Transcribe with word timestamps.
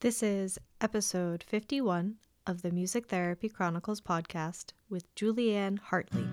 This 0.00 0.22
is 0.22 0.60
episode 0.80 1.42
51 1.42 2.18
of 2.46 2.62
the 2.62 2.70
Music 2.70 3.08
Therapy 3.08 3.48
Chronicles 3.48 4.00
podcast 4.00 4.66
with 4.88 5.12
Julianne 5.16 5.80
Hartley. 5.80 6.24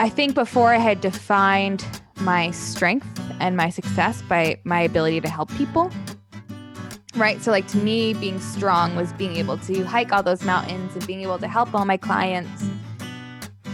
I 0.00 0.08
think 0.08 0.34
before 0.34 0.74
I 0.74 0.78
had 0.78 1.00
defined 1.00 1.86
my 2.20 2.50
strength 2.50 3.06
and 3.38 3.56
my 3.56 3.70
success 3.70 4.22
by 4.22 4.58
my 4.64 4.80
ability 4.80 5.20
to 5.20 5.28
help 5.28 5.52
people. 5.52 5.88
Right. 7.14 7.40
So, 7.40 7.52
like 7.52 7.68
to 7.68 7.78
me, 7.78 8.12
being 8.14 8.40
strong 8.40 8.96
was 8.96 9.12
being 9.12 9.36
able 9.36 9.58
to 9.58 9.84
hike 9.84 10.12
all 10.12 10.24
those 10.24 10.42
mountains 10.42 10.96
and 10.96 11.06
being 11.06 11.20
able 11.20 11.38
to 11.38 11.46
help 11.46 11.72
all 11.72 11.84
my 11.84 11.96
clients. 11.96 12.64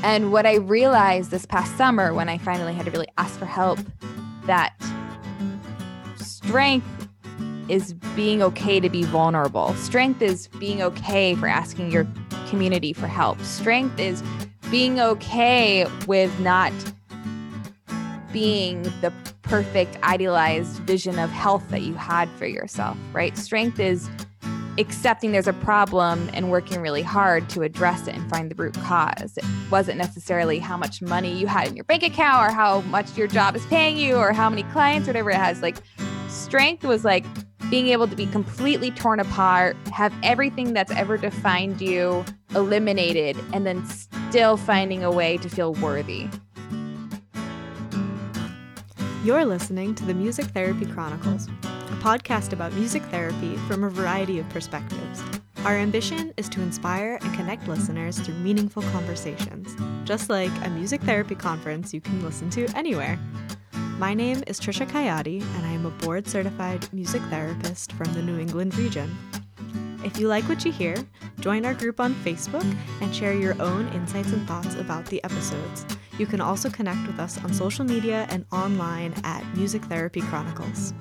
And 0.03 0.31
what 0.31 0.45
I 0.45 0.57
realized 0.57 1.31
this 1.31 1.47
past 1.47 1.75
summer 1.79 2.13
when 2.13 2.29
I 2.29 2.37
finally 2.37 2.75
had 2.75 2.85
to 2.85 2.91
really 2.91 3.09
ask 3.17 3.39
for 3.39 3.47
help 3.47 3.79
that 4.45 4.75
strength 6.51 7.09
is 7.69 7.93
being 8.17 8.43
okay 8.43 8.81
to 8.81 8.91
be 8.91 9.05
vulnerable. 9.05 9.73
Strength 9.75 10.21
is 10.21 10.49
being 10.59 10.83
okay 10.83 11.37
for 11.37 11.47
asking 11.47 11.93
your 11.93 12.05
community 12.49 12.93
for 12.93 13.07
help. 13.07 13.41
Strength 13.43 14.01
is 14.01 14.21
being 14.69 14.99
okay 14.99 15.87
with 16.09 16.37
not 16.41 16.73
being 18.33 18.83
the 19.01 19.13
perfect 19.43 19.97
idealized 20.03 20.79
vision 20.81 21.21
of 21.21 21.31
health 21.31 21.63
that 21.69 21.83
you 21.83 21.95
had 21.95 22.29
for 22.31 22.47
yourself, 22.47 22.99
right? 23.13 23.39
Strength 23.39 23.79
is 23.79 24.11
accepting 24.77 25.31
there's 25.31 25.47
a 25.47 25.53
problem 25.53 26.29
and 26.33 26.51
working 26.51 26.81
really 26.81 27.03
hard 27.03 27.49
to 27.51 27.63
address 27.63 28.09
it 28.09 28.17
and 28.17 28.29
find 28.29 28.51
the 28.51 28.57
root 28.57 28.75
cause. 28.75 29.37
It 29.37 29.45
wasn't 29.71 29.99
necessarily 29.99 30.59
how 30.59 30.77
much 30.77 31.01
money 31.01 31.33
you 31.33 31.47
had 31.47 31.69
in 31.69 31.77
your 31.77 31.85
bank 31.85 32.03
account 32.03 32.51
or 32.51 32.53
how 32.53 32.81
much 32.83 33.17
your 33.17 33.29
job 33.29 33.55
is 33.55 33.65
paying 33.67 33.97
you 33.97 34.17
or 34.17 34.33
how 34.33 34.51
many 34.51 34.65
clients, 34.65 35.07
whatever 35.07 35.31
it 35.31 35.37
has. 35.37 35.63
Like 35.63 35.77
strength 36.31 36.85
was 36.85 37.05
like 37.05 37.25
being 37.71 37.89
able 37.89 38.09
to 38.09 38.17
be 38.17 38.27
completely 38.27 38.91
torn 38.91 39.21
apart, 39.21 39.77
have 39.93 40.15
everything 40.23 40.73
that's 40.73 40.93
ever 40.93 41.17
defined 41.17 41.81
you 41.81 42.25
eliminated, 42.55 43.37
and 43.53 43.67
then 43.67 43.85
still 43.87 44.57
finding 44.57 45.05
a 45.05 45.11
way 45.11 45.37
to 45.39 45.49
feel 45.49 45.75
worthy. 45.75 46.29
You're 49.23 49.45
listening 49.45 49.95
to 49.97 50.05
the 50.05 50.15
Music 50.15 50.47
Therapy 50.47 50.87
Chronicles, 50.87 51.47
a 51.47 51.99
podcast 52.01 52.53
about 52.53 52.73
music 52.73 53.03
therapy 53.05 53.57
from 53.69 53.85
a 53.85 53.91
variety 53.91 54.39
of 54.39 54.49
perspectives. 54.49 55.23
Our 55.65 55.77
ambition 55.77 56.33
is 56.39 56.49
to 56.51 56.63
inspire 56.63 57.19
and 57.21 57.35
connect 57.35 57.69
listeners 57.69 58.19
through 58.19 58.37
meaningful 58.37 58.83
conversations, 58.85 59.77
just 60.05 60.31
like 60.31 60.51
a 60.65 60.71
music 60.71 61.03
therapy 61.03 61.35
conference 61.35 61.93
you 61.93 62.01
can 62.01 62.25
listen 62.25 62.49
to 62.51 62.67
anywhere. 62.75 63.19
My 64.01 64.15
name 64.15 64.43
is 64.47 64.59
Trisha 64.59 64.89
Coyote, 64.89 65.43
and 65.43 65.67
I 65.67 65.73
am 65.73 65.85
a 65.85 65.91
board 65.91 66.27
certified 66.27 66.91
music 66.91 67.21
therapist 67.25 67.93
from 67.93 68.11
the 68.15 68.23
New 68.23 68.39
England 68.39 68.75
region. 68.79 69.15
If 70.03 70.19
you 70.19 70.27
like 70.27 70.45
what 70.45 70.65
you 70.65 70.73
hear, 70.73 70.97
join 71.39 71.67
our 71.67 71.75
group 71.75 72.01
on 72.01 72.15
Facebook 72.15 72.65
and 73.03 73.15
share 73.15 73.35
your 73.35 73.61
own 73.61 73.89
insights 73.89 74.33
and 74.33 74.49
thoughts 74.49 74.75
about 74.77 75.05
the 75.05 75.23
episodes. 75.23 75.85
You 76.17 76.25
can 76.25 76.41
also 76.41 76.71
connect 76.71 77.07
with 77.07 77.21
us 77.21 77.37
on 77.45 77.53
social 77.53 77.85
media 77.85 78.27
and 78.31 78.47
online 78.51 79.13
at 79.23 79.45
Music 79.55 79.85
Therapy 79.85 80.23
Chronicles. 80.23 80.95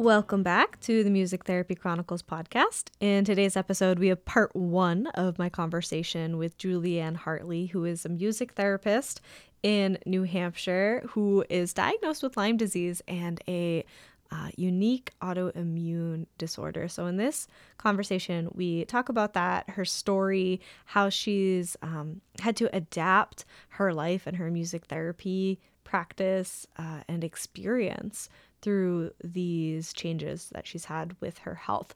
Welcome 0.00 0.42
back 0.42 0.80
to 0.80 1.04
the 1.04 1.10
Music 1.10 1.44
Therapy 1.44 1.74
Chronicles 1.74 2.22
podcast. 2.22 2.84
In 3.00 3.22
today's 3.26 3.54
episode, 3.54 3.98
we 3.98 4.08
have 4.08 4.24
part 4.24 4.56
one 4.56 5.08
of 5.08 5.38
my 5.38 5.50
conversation 5.50 6.38
with 6.38 6.56
Julianne 6.56 7.16
Hartley, 7.16 7.66
who 7.66 7.84
is 7.84 8.06
a 8.06 8.08
music 8.08 8.52
therapist 8.52 9.20
in 9.62 9.98
New 10.06 10.22
Hampshire 10.22 11.04
who 11.10 11.44
is 11.50 11.74
diagnosed 11.74 12.22
with 12.22 12.38
Lyme 12.38 12.56
disease 12.56 13.02
and 13.08 13.42
a 13.46 13.84
uh, 14.30 14.48
unique 14.56 15.12
autoimmune 15.20 16.24
disorder. 16.38 16.88
So, 16.88 17.04
in 17.04 17.18
this 17.18 17.46
conversation, 17.76 18.48
we 18.54 18.86
talk 18.86 19.10
about 19.10 19.34
that, 19.34 19.68
her 19.68 19.84
story, 19.84 20.62
how 20.86 21.10
she's 21.10 21.76
um, 21.82 22.22
had 22.40 22.56
to 22.56 22.74
adapt 22.74 23.44
her 23.68 23.92
life 23.92 24.26
and 24.26 24.38
her 24.38 24.50
music 24.50 24.86
therapy 24.86 25.60
practice 25.84 26.66
uh, 26.78 27.00
and 27.06 27.22
experience 27.22 28.30
through 28.62 29.12
these 29.22 29.92
changes 29.92 30.50
that 30.52 30.66
she's 30.66 30.86
had 30.86 31.16
with 31.20 31.38
her 31.38 31.54
health. 31.54 31.94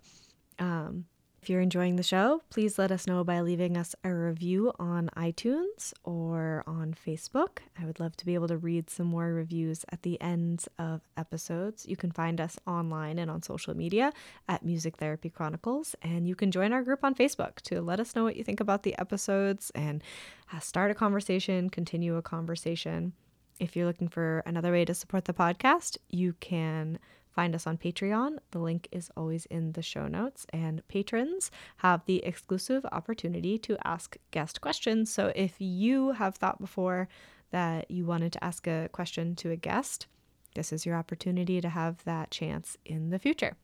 Um, 0.59 1.07
if 1.45 1.51
you're 1.51 1.61
enjoying 1.61 1.97
the 1.97 2.03
show, 2.03 2.41
please 2.49 2.79
let 2.79 2.91
us 2.91 3.07
know 3.07 3.23
by 3.23 3.43
leaving 3.43 3.77
us 3.77 3.95
a 4.03 4.15
review 4.15 4.73
on 4.79 5.11
iTunes 5.15 5.93
or 6.03 6.65
on 6.67 6.95
Facebook. 6.95 7.59
I 7.79 7.85
would 7.85 8.01
love 8.01 8.17
to 8.17 8.25
be 8.25 8.33
able 8.33 8.49
to 8.49 8.57
read 8.57 8.89
some 8.89 9.09
more 9.09 9.27
reviews 9.27 9.85
at 9.93 10.01
the 10.01 10.19
ends 10.23 10.69
of 10.79 11.03
episodes. 11.19 11.85
You 11.87 11.97
can 11.97 12.11
find 12.11 12.41
us 12.41 12.59
online 12.67 13.19
and 13.19 13.31
on 13.31 13.43
social 13.43 13.77
media 13.77 14.11
at 14.49 14.65
Music 14.65 14.97
Therapy 14.97 15.29
Chronicles, 15.29 15.95
and 16.01 16.27
you 16.27 16.35
can 16.35 16.51
join 16.51 16.73
our 16.73 16.83
group 16.83 17.05
on 17.05 17.15
Facebook 17.15 17.57
to 17.65 17.83
let 17.83 18.01
us 18.01 18.17
know 18.17 18.25
what 18.25 18.37
you 18.37 18.43
think 18.43 18.61
about 18.61 18.83
the 18.83 18.99
episodes 18.99 19.71
and 19.75 20.03
uh, 20.51 20.61
start 20.61 20.91
a 20.91 20.95
conversation, 20.95 21.69
continue 21.69 22.17
a 22.17 22.23
conversation. 22.23 23.13
If 23.61 23.77
you're 23.77 23.87
looking 23.87 24.09
for 24.09 24.43
another 24.47 24.73
way 24.73 24.85
to 24.85 24.95
support 24.95 25.27
the 25.27 25.33
podcast, 25.33 25.97
you 26.11 26.35
can 26.41 26.99
find 27.31 27.55
us 27.55 27.67
on 27.67 27.79
Patreon. 27.79 28.39
The 28.53 28.59
link 28.59 28.89
is 28.93 29.11
always 29.17 29.47
in 29.47 29.73
the 29.73 29.83
show 29.83 30.07
notes. 30.07 30.47
And 30.53 30.87
patrons 30.89 31.51
have 31.79 32.05
the 32.07 32.25
exclusive 32.25 32.87
opportunity 32.93 33.59
to 33.59 33.77
ask 33.85 34.17
guest 34.31 34.61
questions. 34.61 35.11
So 35.13 35.33
if 35.35 35.55
you 35.59 36.13
have 36.13 36.37
thought 36.37 36.61
before 36.61 37.09
that 37.51 37.91
you 37.91 38.05
wanted 38.05 38.33
to 38.33 38.45
ask 38.45 38.67
a 38.67 38.89
question 38.93 39.35
to 39.37 39.51
a 39.51 39.57
guest, 39.57 40.07
this 40.55 40.73
is 40.73 40.87
your 40.87 40.97
opportunity 40.97 41.61
to 41.61 41.69
have 41.69 42.03
that 42.05 42.31
chance 42.31 42.77
in 42.85 43.11
the 43.11 43.19
future. 43.19 43.57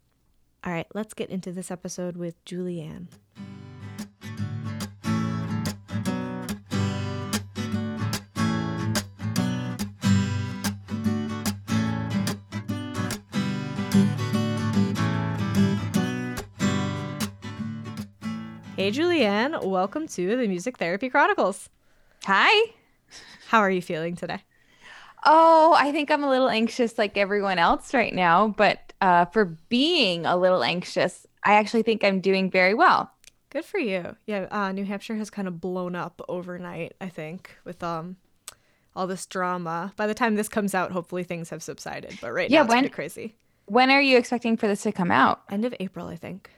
All 0.64 0.72
right, 0.72 0.86
let's 0.92 1.14
get 1.14 1.30
into 1.30 1.52
this 1.52 1.70
episode 1.70 2.16
with 2.16 2.44
Julianne. 2.44 3.06
Hey, 18.80 18.92
Julianne, 18.92 19.62
welcome 19.62 20.08
to 20.08 20.36
the 20.38 20.48
Music 20.48 20.78
Therapy 20.78 21.10
Chronicles. 21.10 21.68
Hi. 22.24 22.72
How 23.48 23.58
are 23.58 23.70
you 23.70 23.82
feeling 23.82 24.16
today? 24.16 24.42
Oh, 25.22 25.76
I 25.78 25.92
think 25.92 26.10
I'm 26.10 26.24
a 26.24 26.30
little 26.30 26.48
anxious 26.48 26.96
like 26.96 27.18
everyone 27.18 27.58
else 27.58 27.92
right 27.92 28.14
now, 28.14 28.48
but 28.48 28.94
uh, 29.02 29.26
for 29.26 29.44
being 29.68 30.24
a 30.24 30.34
little 30.34 30.64
anxious, 30.64 31.26
I 31.44 31.56
actually 31.56 31.82
think 31.82 32.02
I'm 32.02 32.22
doing 32.22 32.50
very 32.50 32.72
well. 32.72 33.10
Good 33.50 33.66
for 33.66 33.78
you. 33.78 34.16
Yeah, 34.24 34.46
uh, 34.50 34.72
New 34.72 34.86
Hampshire 34.86 35.16
has 35.16 35.28
kind 35.28 35.46
of 35.46 35.60
blown 35.60 35.94
up 35.94 36.22
overnight, 36.26 36.94
I 37.02 37.10
think, 37.10 37.58
with 37.66 37.82
um 37.82 38.16
all 38.96 39.06
this 39.06 39.26
drama. 39.26 39.92
By 39.96 40.06
the 40.06 40.14
time 40.14 40.36
this 40.36 40.48
comes 40.48 40.74
out, 40.74 40.90
hopefully 40.90 41.22
things 41.22 41.50
have 41.50 41.62
subsided. 41.62 42.16
But 42.22 42.32
right 42.32 42.48
yeah, 42.48 42.60
now 42.60 42.64
it's 42.64 42.74
when, 42.74 42.88
crazy. 42.88 43.34
When 43.66 43.90
are 43.90 44.00
you 44.00 44.16
expecting 44.16 44.56
for 44.56 44.68
this 44.68 44.84
to 44.84 44.92
come 44.92 45.10
out? 45.10 45.42
End 45.50 45.66
of 45.66 45.74
April, 45.80 46.06
I 46.06 46.16
think. 46.16 46.48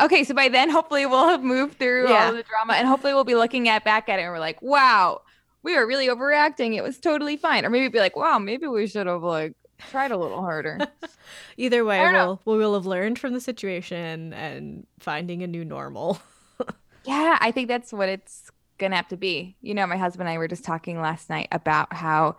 Okay, 0.00 0.24
so 0.24 0.34
by 0.34 0.48
then, 0.48 0.68
hopefully, 0.68 1.06
we'll 1.06 1.28
have 1.28 1.42
moved 1.42 1.78
through 1.78 2.10
yeah. 2.10 2.26
all 2.26 2.32
the 2.32 2.42
drama, 2.42 2.74
and 2.74 2.86
hopefully, 2.86 3.14
we'll 3.14 3.24
be 3.24 3.34
looking 3.34 3.68
at 3.68 3.84
back 3.84 4.08
at 4.08 4.18
it, 4.18 4.22
and 4.22 4.32
we're 4.32 4.38
like, 4.38 4.60
"Wow, 4.60 5.22
we 5.62 5.74
were 5.74 5.86
really 5.86 6.08
overreacting. 6.08 6.74
It 6.74 6.82
was 6.82 6.98
totally 6.98 7.36
fine." 7.36 7.64
Or 7.64 7.70
maybe 7.70 7.88
be 7.88 7.98
like, 7.98 8.14
"Wow, 8.14 8.38
maybe 8.38 8.66
we 8.66 8.86
should 8.86 9.06
have 9.06 9.22
like 9.22 9.54
tried 9.90 10.10
a 10.10 10.18
little 10.18 10.40
harder." 10.40 10.78
Either 11.56 11.84
way, 11.84 12.00
we'll 12.12 12.40
we 12.44 12.58
will 12.58 12.74
have 12.74 12.84
learned 12.84 13.18
from 13.18 13.32
the 13.32 13.40
situation 13.40 14.34
and 14.34 14.86
finding 14.98 15.42
a 15.42 15.46
new 15.46 15.64
normal. 15.64 16.20
yeah, 17.04 17.38
I 17.40 17.50
think 17.50 17.68
that's 17.68 17.90
what 17.90 18.10
it's 18.10 18.50
gonna 18.76 18.96
have 18.96 19.08
to 19.08 19.16
be. 19.16 19.56
You 19.62 19.72
know, 19.72 19.86
my 19.86 19.96
husband 19.96 20.28
and 20.28 20.34
I 20.34 20.38
were 20.38 20.48
just 20.48 20.64
talking 20.64 21.00
last 21.00 21.30
night 21.30 21.48
about 21.52 21.94
how 21.94 22.36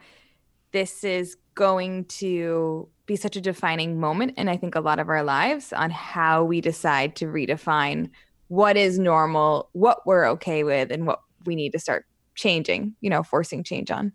this 0.73 1.03
is 1.03 1.37
going 1.57 2.05
to 2.05 2.87
be 3.07 3.15
such 3.15 3.35
a 3.35 3.41
defining 3.41 3.99
moment 3.99 4.37
in 4.37 4.47
I 4.47 4.55
think 4.55 4.75
a 4.75 4.79
lot 4.79 4.99
of 4.99 5.09
our 5.09 5.23
lives 5.23 5.73
on 5.73 5.89
how 5.89 6.43
we 6.43 6.61
decide 6.61 7.15
to 7.17 7.25
redefine 7.25 8.11
what 8.47 8.77
is 8.77 8.99
normal, 8.99 9.69
what 9.73 10.05
we're 10.05 10.29
okay 10.29 10.63
with, 10.63 10.91
and 10.91 11.07
what 11.07 11.19
we 11.45 11.55
need 11.55 11.71
to 11.71 11.79
start 11.79 12.05
changing, 12.35 12.95
you 13.01 13.09
know, 13.09 13.23
forcing 13.23 13.63
change 13.63 13.89
on. 13.89 14.13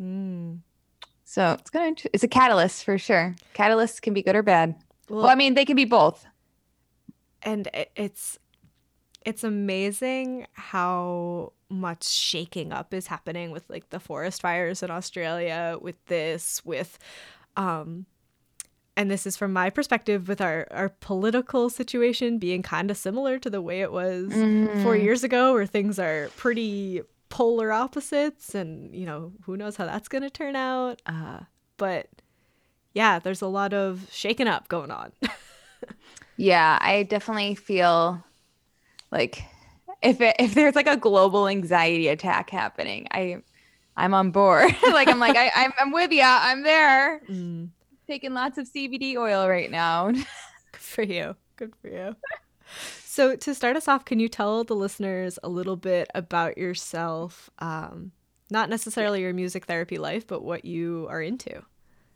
Mm. 0.00 0.60
So 1.24 1.56
it's 1.60 1.70
gonna 1.70 1.94
it's 2.12 2.24
a 2.24 2.28
catalyst 2.28 2.84
for 2.84 2.96
sure. 2.96 3.36
Catalysts 3.54 4.00
can 4.00 4.14
be 4.14 4.22
good 4.22 4.34
or 4.34 4.42
bad. 4.42 4.74
Well, 5.08 5.22
well 5.22 5.30
I 5.30 5.34
mean, 5.34 5.54
they 5.54 5.64
can 5.64 5.76
be 5.76 5.84
both. 5.84 6.24
And 7.42 7.68
it's 7.94 8.38
it's 9.26 9.42
amazing 9.42 10.46
how 10.52 11.52
much 11.68 12.04
shaking 12.04 12.72
up 12.72 12.94
is 12.94 13.08
happening 13.08 13.50
with 13.50 13.68
like 13.68 13.90
the 13.90 13.98
forest 13.98 14.40
fires 14.40 14.84
in 14.84 14.90
Australia, 14.90 15.76
with 15.80 16.02
this, 16.06 16.64
with 16.64 16.96
um, 17.56 18.06
and 18.96 19.10
this 19.10 19.26
is 19.26 19.36
from 19.36 19.52
my 19.52 19.68
perspective 19.68 20.28
with 20.28 20.40
our, 20.40 20.68
our 20.70 20.88
political 21.00 21.68
situation 21.68 22.38
being 22.38 22.62
kind 22.62 22.90
of 22.90 22.96
similar 22.96 23.38
to 23.40 23.50
the 23.50 23.60
way 23.60 23.80
it 23.80 23.92
was 23.92 24.32
mm. 24.32 24.82
four 24.84 24.96
years 24.96 25.24
ago, 25.24 25.52
where 25.52 25.66
things 25.66 25.98
are 25.98 26.30
pretty 26.36 27.02
polar 27.28 27.72
opposites, 27.72 28.54
and 28.54 28.94
you 28.94 29.04
know, 29.04 29.32
who 29.42 29.56
knows 29.56 29.74
how 29.74 29.86
that's 29.86 30.06
going 30.08 30.22
to 30.22 30.30
turn 30.30 30.54
out. 30.54 31.02
Uh, 31.04 31.40
but 31.78 32.08
yeah, 32.94 33.18
there's 33.18 33.42
a 33.42 33.48
lot 33.48 33.74
of 33.74 34.06
shaking 34.12 34.46
up 34.46 34.68
going 34.68 34.92
on. 34.92 35.10
yeah, 36.36 36.78
I 36.80 37.02
definitely 37.02 37.56
feel 37.56 38.24
like 39.16 39.42
if 40.02 40.20
it, 40.20 40.36
if 40.38 40.54
there's 40.54 40.74
like 40.74 40.86
a 40.86 40.96
global 40.96 41.48
anxiety 41.48 42.08
attack 42.08 42.50
happening, 42.50 43.08
I 43.10 43.38
I'm 43.96 44.12
on 44.12 44.30
board. 44.30 44.74
like 44.82 45.08
I'm 45.08 45.18
like 45.18 45.36
I, 45.36 45.50
I'm 45.56 45.72
I'm 45.78 45.92
with 45.92 46.12
you. 46.12 46.22
I'm 46.22 46.62
there. 46.62 47.20
Mm. 47.28 47.70
Taking 48.06 48.34
lots 48.34 48.58
of 48.58 48.68
CBD 48.68 49.16
oil 49.16 49.48
right 49.48 49.70
now. 49.70 50.10
Good 50.10 50.24
for 50.80 51.02
you. 51.02 51.34
Good 51.56 51.74
for 51.80 51.88
you. 51.88 52.14
So 53.04 53.34
to 53.36 53.54
start 53.54 53.76
us 53.76 53.88
off, 53.88 54.04
can 54.04 54.20
you 54.20 54.28
tell 54.28 54.64
the 54.64 54.76
listeners 54.76 55.38
a 55.42 55.48
little 55.48 55.76
bit 55.76 56.08
about 56.14 56.58
yourself? 56.58 57.48
Um, 57.58 58.12
not 58.50 58.68
necessarily 58.68 59.22
your 59.22 59.32
music 59.32 59.64
therapy 59.64 59.96
life, 59.96 60.26
but 60.26 60.44
what 60.44 60.64
you 60.66 61.06
are 61.08 61.22
into. 61.22 61.62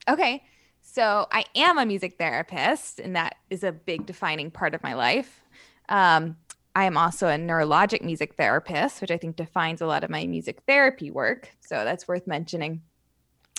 Okay. 0.06 0.44
So 0.82 1.26
I 1.32 1.44
am 1.56 1.78
a 1.78 1.86
music 1.86 2.18
therapist, 2.18 3.00
and 3.00 3.16
that 3.16 3.36
is 3.48 3.64
a 3.64 3.72
big 3.72 4.06
defining 4.06 4.50
part 4.50 4.74
of 4.74 4.82
my 4.82 4.94
life. 4.94 5.40
Um, 5.88 6.36
I 6.74 6.84
am 6.84 6.96
also 6.96 7.26
a 7.26 7.36
neurologic 7.36 8.02
music 8.02 8.34
therapist, 8.34 9.00
which 9.00 9.10
I 9.10 9.16
think 9.16 9.36
defines 9.36 9.80
a 9.80 9.86
lot 9.86 10.04
of 10.04 10.10
my 10.10 10.26
music 10.26 10.62
therapy 10.66 11.10
work. 11.10 11.50
So 11.60 11.84
that's 11.84 12.06
worth 12.06 12.26
mentioning. 12.26 12.82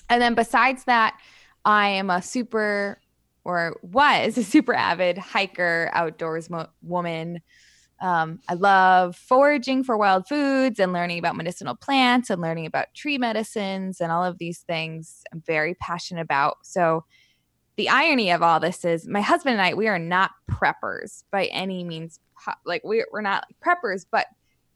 And 0.09 0.21
then 0.21 0.33
besides 0.33 0.85
that, 0.85 1.19
I 1.65 1.89
am 1.89 2.09
a 2.09 2.21
super 2.21 2.99
or 3.43 3.77
was 3.81 4.37
a 4.37 4.43
super 4.43 4.73
avid 4.73 5.17
hiker, 5.17 5.89
outdoors 5.93 6.49
mo- 6.49 6.69
woman. 6.81 7.41
Um, 8.01 8.39
I 8.47 8.55
love 8.55 9.15
foraging 9.15 9.83
for 9.83 9.95
wild 9.95 10.27
foods 10.27 10.79
and 10.79 10.91
learning 10.91 11.19
about 11.19 11.35
medicinal 11.35 11.75
plants 11.75 12.29
and 12.31 12.41
learning 12.41 12.65
about 12.65 12.93
tree 12.95 13.19
medicines 13.19 14.01
and 14.01 14.11
all 14.11 14.23
of 14.23 14.39
these 14.39 14.59
things 14.59 15.23
I'm 15.31 15.41
very 15.45 15.75
passionate 15.75 16.21
about. 16.21 16.57
So, 16.63 17.05
the 17.77 17.89
irony 17.89 18.31
of 18.31 18.41
all 18.43 18.59
this 18.59 18.85
is 18.85 19.07
my 19.07 19.21
husband 19.21 19.53
and 19.53 19.61
I, 19.61 19.73
we 19.73 19.87
are 19.87 19.99
not 19.99 20.31
preppers 20.49 21.23
by 21.31 21.45
any 21.45 21.83
means 21.83 22.19
like 22.65 22.83
we, 22.83 23.05
we're 23.11 23.21
not 23.21 23.45
preppers, 23.65 24.05
but 24.09 24.27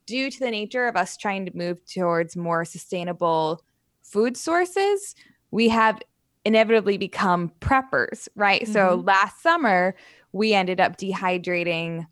due 0.05 0.29
to 0.29 0.39
the 0.39 0.51
nature 0.51 0.87
of 0.87 0.95
us 0.95 1.17
trying 1.17 1.45
to 1.45 1.57
move 1.57 1.83
towards 1.85 2.35
more 2.35 2.63
sustainable 2.63 3.63
food 4.03 4.37
sources, 4.37 5.15
we 5.51 5.69
have 5.69 5.99
inevitably 6.45 6.97
become 6.97 7.51
preppers, 7.59 8.27
right? 8.35 8.61
Mm-hmm. 8.61 8.73
So 8.73 9.03
last 9.05 9.41
summer, 9.41 9.95
we 10.31 10.53
ended 10.53 10.79
up 10.79 10.97
dehydrating, 10.97 12.05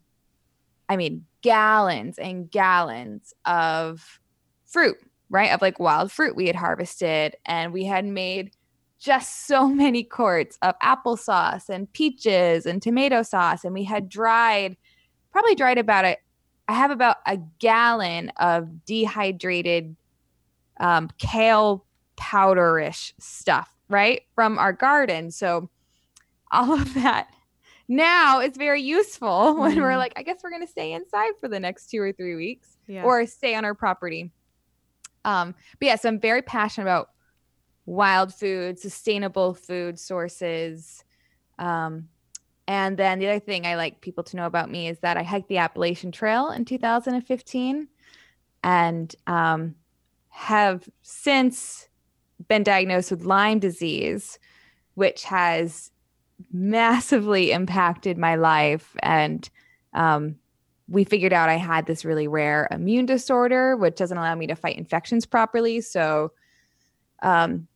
I 0.88 0.96
mean, 0.96 1.24
gallons 1.42 2.18
and 2.18 2.50
gallons 2.50 3.32
of 3.44 4.20
fruit, 4.66 4.96
right? 5.30 5.52
Of 5.52 5.62
like 5.62 5.78
wild 5.78 6.10
fruit 6.10 6.34
we 6.34 6.46
had 6.46 6.56
harvested. 6.56 7.36
And 7.46 7.72
we 7.72 7.84
had 7.84 8.04
made 8.04 8.50
just 8.98 9.46
so 9.46 9.68
many 9.68 10.04
quarts 10.04 10.58
of 10.62 10.74
applesauce 10.82 11.68
and 11.68 11.92
peaches 11.92 12.66
and 12.66 12.82
tomato 12.82 13.22
sauce. 13.22 13.64
And 13.64 13.74
we 13.74 13.84
had 13.84 14.08
dried 14.08 14.76
probably 15.34 15.56
dried 15.56 15.78
about 15.78 16.04
it. 16.04 16.20
I 16.68 16.74
have 16.74 16.92
about 16.92 17.16
a 17.26 17.38
gallon 17.58 18.30
of 18.36 18.86
dehydrated 18.86 19.96
um, 20.78 21.10
kale 21.18 21.84
powderish 22.16 23.12
stuff, 23.18 23.68
right, 23.88 24.22
from 24.36 24.58
our 24.58 24.72
garden. 24.72 25.32
So 25.32 25.68
all 26.52 26.72
of 26.72 26.94
that 26.94 27.28
now 27.88 28.40
is 28.40 28.56
very 28.56 28.80
useful 28.80 29.54
when 29.58 29.72
mm. 29.72 29.80
we're 29.80 29.88
mm-hmm. 29.88 29.98
like, 29.98 30.12
I 30.16 30.22
guess 30.22 30.38
we're 30.42 30.50
going 30.50 30.64
to 30.64 30.70
stay 30.70 30.92
inside 30.92 31.32
for 31.40 31.48
the 31.48 31.60
next 31.60 31.90
two 31.90 32.00
or 32.00 32.12
three 32.12 32.36
weeks 32.36 32.76
yeah. 32.86 33.02
or 33.02 33.26
stay 33.26 33.56
on 33.56 33.64
our 33.64 33.74
property. 33.74 34.30
Um, 35.24 35.54
but 35.80 35.86
yeah, 35.86 35.96
so 35.96 36.08
I'm 36.08 36.20
very 36.20 36.42
passionate 36.42 36.84
about 36.84 37.10
wild 37.86 38.34
food, 38.34 38.78
sustainable 38.78 39.54
food 39.54 39.98
sources, 39.98 41.04
um, 41.58 42.08
and 42.66 42.96
then 42.96 43.18
the 43.18 43.28
other 43.28 43.40
thing 43.40 43.66
I 43.66 43.76
like 43.76 44.00
people 44.00 44.24
to 44.24 44.36
know 44.36 44.46
about 44.46 44.70
me 44.70 44.88
is 44.88 44.98
that 45.00 45.16
I 45.16 45.22
hiked 45.22 45.48
the 45.48 45.58
Appalachian 45.58 46.12
Trail 46.12 46.50
in 46.50 46.64
2015 46.64 47.88
and 48.62 49.14
um, 49.26 49.74
have 50.30 50.88
since 51.02 51.88
been 52.48 52.62
diagnosed 52.62 53.10
with 53.10 53.24
Lyme 53.24 53.58
disease, 53.58 54.38
which 54.94 55.24
has 55.24 55.90
massively 56.52 57.52
impacted 57.52 58.16
my 58.16 58.34
life. 58.36 58.96
And 59.00 59.48
um, 59.92 60.36
we 60.88 61.04
figured 61.04 61.34
out 61.34 61.50
I 61.50 61.56
had 61.56 61.86
this 61.86 62.04
really 62.04 62.28
rare 62.28 62.66
immune 62.70 63.06
disorder, 63.06 63.76
which 63.76 63.96
doesn't 63.96 64.16
allow 64.16 64.34
me 64.34 64.46
to 64.46 64.56
fight 64.56 64.78
infections 64.78 65.26
properly. 65.26 65.82
So 65.82 66.32
um, 67.22 67.68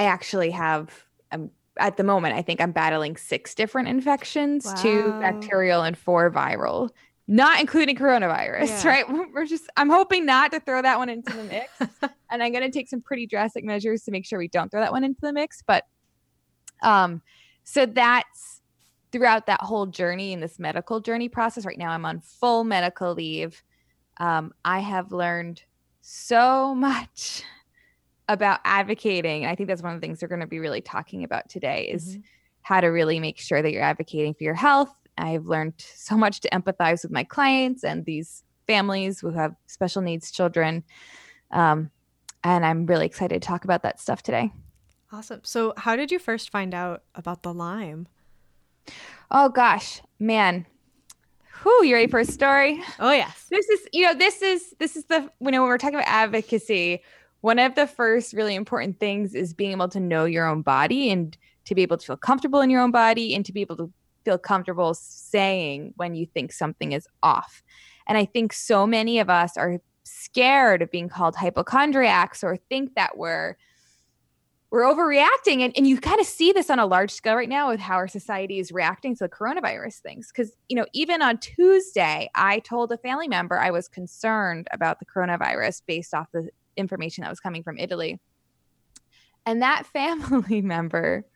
I 0.00 0.04
actually 0.04 0.50
have, 0.52 1.04
I'm 1.30 1.50
at 1.76 1.98
the 1.98 2.04
moment, 2.04 2.34
I 2.34 2.40
think 2.40 2.58
I'm 2.58 2.72
battling 2.72 3.18
six 3.18 3.54
different 3.54 3.88
infections, 3.88 4.64
wow. 4.64 4.74
two 4.76 5.10
bacterial 5.20 5.82
and 5.82 5.96
four 5.96 6.30
viral, 6.30 6.88
not 7.28 7.60
including 7.60 7.96
coronavirus, 7.96 8.82
yeah. 8.82 8.88
right? 8.88 9.04
We're 9.34 9.44
just, 9.44 9.68
I'm 9.76 9.90
hoping 9.90 10.24
not 10.24 10.52
to 10.52 10.60
throw 10.60 10.80
that 10.80 10.96
one 10.96 11.10
into 11.10 11.36
the 11.36 11.44
mix. 11.44 11.70
and 12.30 12.42
I'm 12.42 12.50
going 12.50 12.64
to 12.64 12.70
take 12.70 12.88
some 12.88 13.02
pretty 13.02 13.26
drastic 13.26 13.62
measures 13.62 14.02
to 14.04 14.10
make 14.10 14.24
sure 14.24 14.38
we 14.38 14.48
don't 14.48 14.70
throw 14.70 14.80
that 14.80 14.90
one 14.90 15.04
into 15.04 15.20
the 15.20 15.34
mix. 15.34 15.62
But, 15.66 15.84
um, 16.82 17.20
so 17.64 17.84
that's 17.84 18.62
throughout 19.12 19.44
that 19.48 19.60
whole 19.60 19.84
journey 19.84 20.32
in 20.32 20.40
this 20.40 20.58
medical 20.58 21.00
journey 21.00 21.28
process. 21.28 21.66
Right 21.66 21.76
now, 21.76 21.90
I'm 21.90 22.06
on 22.06 22.20
full 22.20 22.64
medical 22.64 23.12
leave. 23.12 23.62
Um, 24.16 24.54
I 24.64 24.78
have 24.78 25.12
learned 25.12 25.62
so 26.00 26.74
much 26.74 27.44
about 28.30 28.60
advocating. 28.64 29.44
I 29.44 29.56
think 29.56 29.68
that's 29.68 29.82
one 29.82 29.92
of 29.92 30.00
the 30.00 30.06
things 30.06 30.22
we're 30.22 30.28
going 30.28 30.40
to 30.40 30.46
be 30.46 30.60
really 30.60 30.80
talking 30.80 31.24
about 31.24 31.48
today 31.48 31.90
is 31.92 32.12
mm-hmm. 32.12 32.20
how 32.62 32.80
to 32.80 32.86
really 32.86 33.18
make 33.18 33.38
sure 33.38 33.60
that 33.60 33.72
you're 33.72 33.82
advocating 33.82 34.34
for 34.34 34.44
your 34.44 34.54
health. 34.54 34.94
I've 35.18 35.46
learned 35.46 35.74
so 35.76 36.16
much 36.16 36.40
to 36.40 36.50
empathize 36.50 37.02
with 37.02 37.10
my 37.10 37.24
clients 37.24 37.82
and 37.82 38.04
these 38.04 38.44
families 38.68 39.18
who 39.18 39.30
have 39.30 39.56
special 39.66 40.00
needs 40.00 40.30
children. 40.30 40.84
Um, 41.50 41.90
and 42.44 42.64
I'm 42.64 42.86
really 42.86 43.04
excited 43.04 43.42
to 43.42 43.46
talk 43.46 43.64
about 43.64 43.82
that 43.82 44.00
stuff 44.00 44.22
today. 44.22 44.52
Awesome. 45.12 45.40
So, 45.42 45.74
how 45.76 45.96
did 45.96 46.12
you 46.12 46.20
first 46.20 46.50
find 46.50 46.72
out 46.72 47.02
about 47.16 47.42
the 47.42 47.52
Lyme? 47.52 48.06
Oh, 49.28 49.48
gosh, 49.48 50.00
man. 50.20 50.66
Who 51.62 51.84
you 51.84 51.94
ready 51.94 52.06
for 52.06 52.20
a 52.20 52.24
story? 52.24 52.80
Oh 52.98 53.12
yes. 53.12 53.46
This 53.50 53.68
is, 53.68 53.80
you 53.92 54.06
know, 54.06 54.14
this 54.14 54.40
is 54.40 54.74
this 54.78 54.96
is 54.96 55.04
the 55.06 55.30
you 55.40 55.50
know 55.50 55.60
when 55.60 55.68
we're 55.68 55.76
talking 55.76 55.96
about 55.96 56.08
advocacy, 56.08 57.02
one 57.40 57.58
of 57.58 57.74
the 57.74 57.86
first 57.86 58.32
really 58.32 58.54
important 58.54 59.00
things 59.00 59.34
is 59.34 59.54
being 59.54 59.72
able 59.72 59.88
to 59.88 60.00
know 60.00 60.24
your 60.24 60.46
own 60.46 60.62
body 60.62 61.10
and 61.10 61.36
to 61.64 61.74
be 61.74 61.82
able 61.82 61.96
to 61.96 62.06
feel 62.06 62.16
comfortable 62.16 62.60
in 62.60 62.70
your 62.70 62.80
own 62.80 62.90
body 62.90 63.34
and 63.34 63.44
to 63.46 63.52
be 63.52 63.60
able 63.60 63.76
to 63.76 63.92
feel 64.24 64.38
comfortable 64.38 64.94
saying 64.94 65.94
when 65.96 66.14
you 66.14 66.26
think 66.26 66.52
something 66.52 66.92
is 66.92 67.06
off. 67.22 67.62
And 68.06 68.18
I 68.18 68.24
think 68.24 68.52
so 68.52 68.86
many 68.86 69.18
of 69.18 69.30
us 69.30 69.56
are 69.56 69.80
scared 70.04 70.82
of 70.82 70.90
being 70.90 71.08
called 71.08 71.36
hypochondriacs 71.36 72.42
or 72.42 72.56
think 72.56 72.94
that 72.94 73.16
we're 73.16 73.56
we're 74.70 74.82
overreacting 74.82 75.62
and, 75.62 75.72
and 75.76 75.88
you 75.88 75.98
kind 75.98 76.20
of 76.20 76.26
see 76.26 76.52
this 76.52 76.70
on 76.70 76.78
a 76.78 76.86
large 76.86 77.10
scale 77.10 77.34
right 77.34 77.48
now 77.48 77.70
with 77.70 77.80
how 77.80 77.94
our 77.94 78.06
society 78.06 78.60
is 78.60 78.70
reacting 78.70 79.16
to 79.16 79.24
the 79.24 79.28
coronavirus 79.28 79.98
things 79.98 80.28
because 80.28 80.52
you 80.68 80.76
know 80.76 80.86
even 80.94 81.22
on 81.22 81.38
tuesday 81.38 82.30
i 82.36 82.60
told 82.60 82.92
a 82.92 82.98
family 82.98 83.26
member 83.26 83.58
i 83.58 83.70
was 83.70 83.88
concerned 83.88 84.68
about 84.70 85.00
the 85.00 85.04
coronavirus 85.04 85.82
based 85.86 86.14
off 86.14 86.28
the 86.32 86.48
information 86.80 87.22
that 87.22 87.30
was 87.30 87.40
coming 87.40 87.62
from 87.62 87.78
Italy. 87.78 88.18
And 89.46 89.62
that 89.62 89.86
family 89.92 90.60
member 90.60 91.26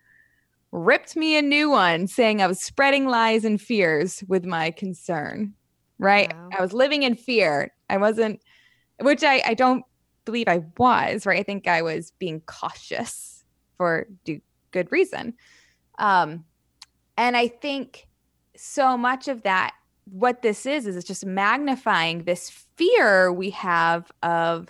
ripped 0.72 1.14
me 1.14 1.38
a 1.38 1.42
new 1.42 1.70
one 1.70 2.06
saying 2.08 2.42
I 2.42 2.48
was 2.48 2.60
spreading 2.60 3.06
lies 3.06 3.44
and 3.44 3.60
fears 3.60 4.24
with 4.26 4.44
my 4.44 4.72
concern. 4.72 5.54
Right. 5.98 6.34
Wow. 6.34 6.48
I 6.58 6.60
was 6.60 6.72
living 6.72 7.04
in 7.04 7.14
fear. 7.14 7.72
I 7.88 7.98
wasn't, 7.98 8.40
which 9.00 9.22
I, 9.22 9.40
I 9.46 9.54
don't 9.54 9.84
believe 10.24 10.48
I 10.48 10.64
was, 10.76 11.26
right? 11.26 11.38
I 11.38 11.42
think 11.44 11.68
I 11.68 11.82
was 11.82 12.12
being 12.18 12.40
cautious 12.40 13.44
for 13.76 14.06
do, 14.24 14.40
good 14.72 14.90
reason. 14.90 15.34
Um, 15.98 16.44
and 17.16 17.36
I 17.36 17.48
think 17.48 18.08
so 18.56 18.96
much 18.96 19.28
of 19.28 19.42
that, 19.42 19.74
what 20.06 20.42
this 20.42 20.66
is, 20.66 20.86
is 20.86 20.96
it's 20.96 21.06
just 21.06 21.24
magnifying 21.24 22.24
this 22.24 22.50
fear 22.76 23.32
we 23.32 23.50
have 23.50 24.10
of 24.22 24.68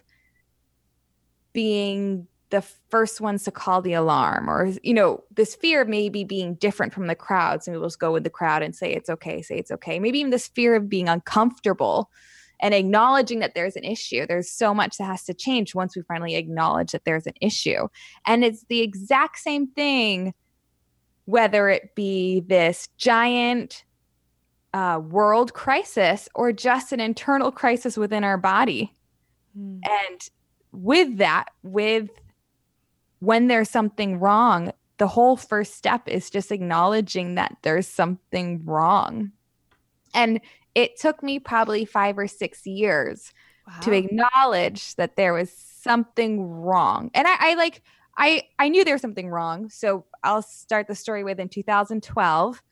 being 1.54 2.26
the 2.50 2.60
first 2.90 3.22
ones 3.22 3.42
to 3.44 3.50
call 3.50 3.80
the 3.80 3.94
alarm 3.94 4.50
or 4.50 4.70
you 4.82 4.92
know 4.92 5.24
this 5.34 5.56
fear 5.56 5.80
of 5.80 5.88
maybe 5.88 6.22
being 6.22 6.54
different 6.56 6.92
from 6.92 7.06
the 7.06 7.14
crowd 7.14 7.64
some 7.64 7.72
people 7.72 7.86
just 7.86 7.98
go 7.98 8.12
with 8.12 8.22
the 8.22 8.30
crowd 8.30 8.62
and 8.62 8.76
say 8.76 8.92
it's 8.92 9.08
okay 9.08 9.40
say 9.40 9.56
it's 9.56 9.70
okay 9.70 9.98
maybe 9.98 10.18
even 10.18 10.30
this 10.30 10.48
fear 10.48 10.76
of 10.76 10.88
being 10.88 11.08
uncomfortable 11.08 12.10
and 12.60 12.74
acknowledging 12.74 13.40
that 13.40 13.54
there's 13.54 13.76
an 13.76 13.82
issue 13.84 14.26
there's 14.26 14.50
so 14.50 14.74
much 14.74 14.98
that 14.98 15.04
has 15.04 15.24
to 15.24 15.32
change 15.32 15.74
once 15.74 15.96
we 15.96 16.02
finally 16.02 16.36
acknowledge 16.36 16.92
that 16.92 17.04
there's 17.06 17.26
an 17.26 17.34
issue 17.40 17.88
and 18.26 18.44
it's 18.44 18.64
the 18.68 18.82
exact 18.82 19.38
same 19.38 19.66
thing 19.68 20.34
whether 21.24 21.70
it 21.70 21.94
be 21.94 22.40
this 22.40 22.88
giant 22.98 23.84
uh, 24.74 24.98
world 24.98 25.54
crisis 25.54 26.28
or 26.34 26.52
just 26.52 26.92
an 26.92 26.98
internal 26.98 27.52
crisis 27.52 27.96
within 27.96 28.24
our 28.24 28.36
body. 28.36 28.92
Mm. 29.56 29.78
And 29.84 30.20
with 30.74 31.18
that, 31.18 31.46
with 31.62 32.10
when 33.20 33.46
there's 33.46 33.70
something 33.70 34.18
wrong, 34.20 34.72
the 34.98 35.08
whole 35.08 35.36
first 35.36 35.74
step 35.74 36.08
is 36.08 36.30
just 36.30 36.52
acknowledging 36.52 37.36
that 37.36 37.56
there's 37.62 37.86
something 37.86 38.64
wrong. 38.64 39.32
And 40.14 40.40
it 40.74 40.98
took 40.98 41.22
me 41.22 41.38
probably 41.38 41.84
five 41.84 42.18
or 42.18 42.26
six 42.26 42.66
years 42.66 43.32
wow. 43.66 43.80
to 43.80 43.92
acknowledge 43.92 44.94
that 44.96 45.16
there 45.16 45.32
was 45.32 45.50
something 45.50 46.42
wrong. 46.42 47.10
And 47.14 47.26
I, 47.26 47.36
I 47.38 47.54
like, 47.54 47.82
I, 48.16 48.44
I 48.58 48.68
knew 48.68 48.84
there 48.84 48.94
was 48.94 49.02
something 49.02 49.28
wrong. 49.28 49.68
So 49.70 50.04
I'll 50.22 50.42
start 50.42 50.86
the 50.86 50.94
story 50.94 51.24
with 51.24 51.40
in 51.40 51.48
2012, 51.48 52.62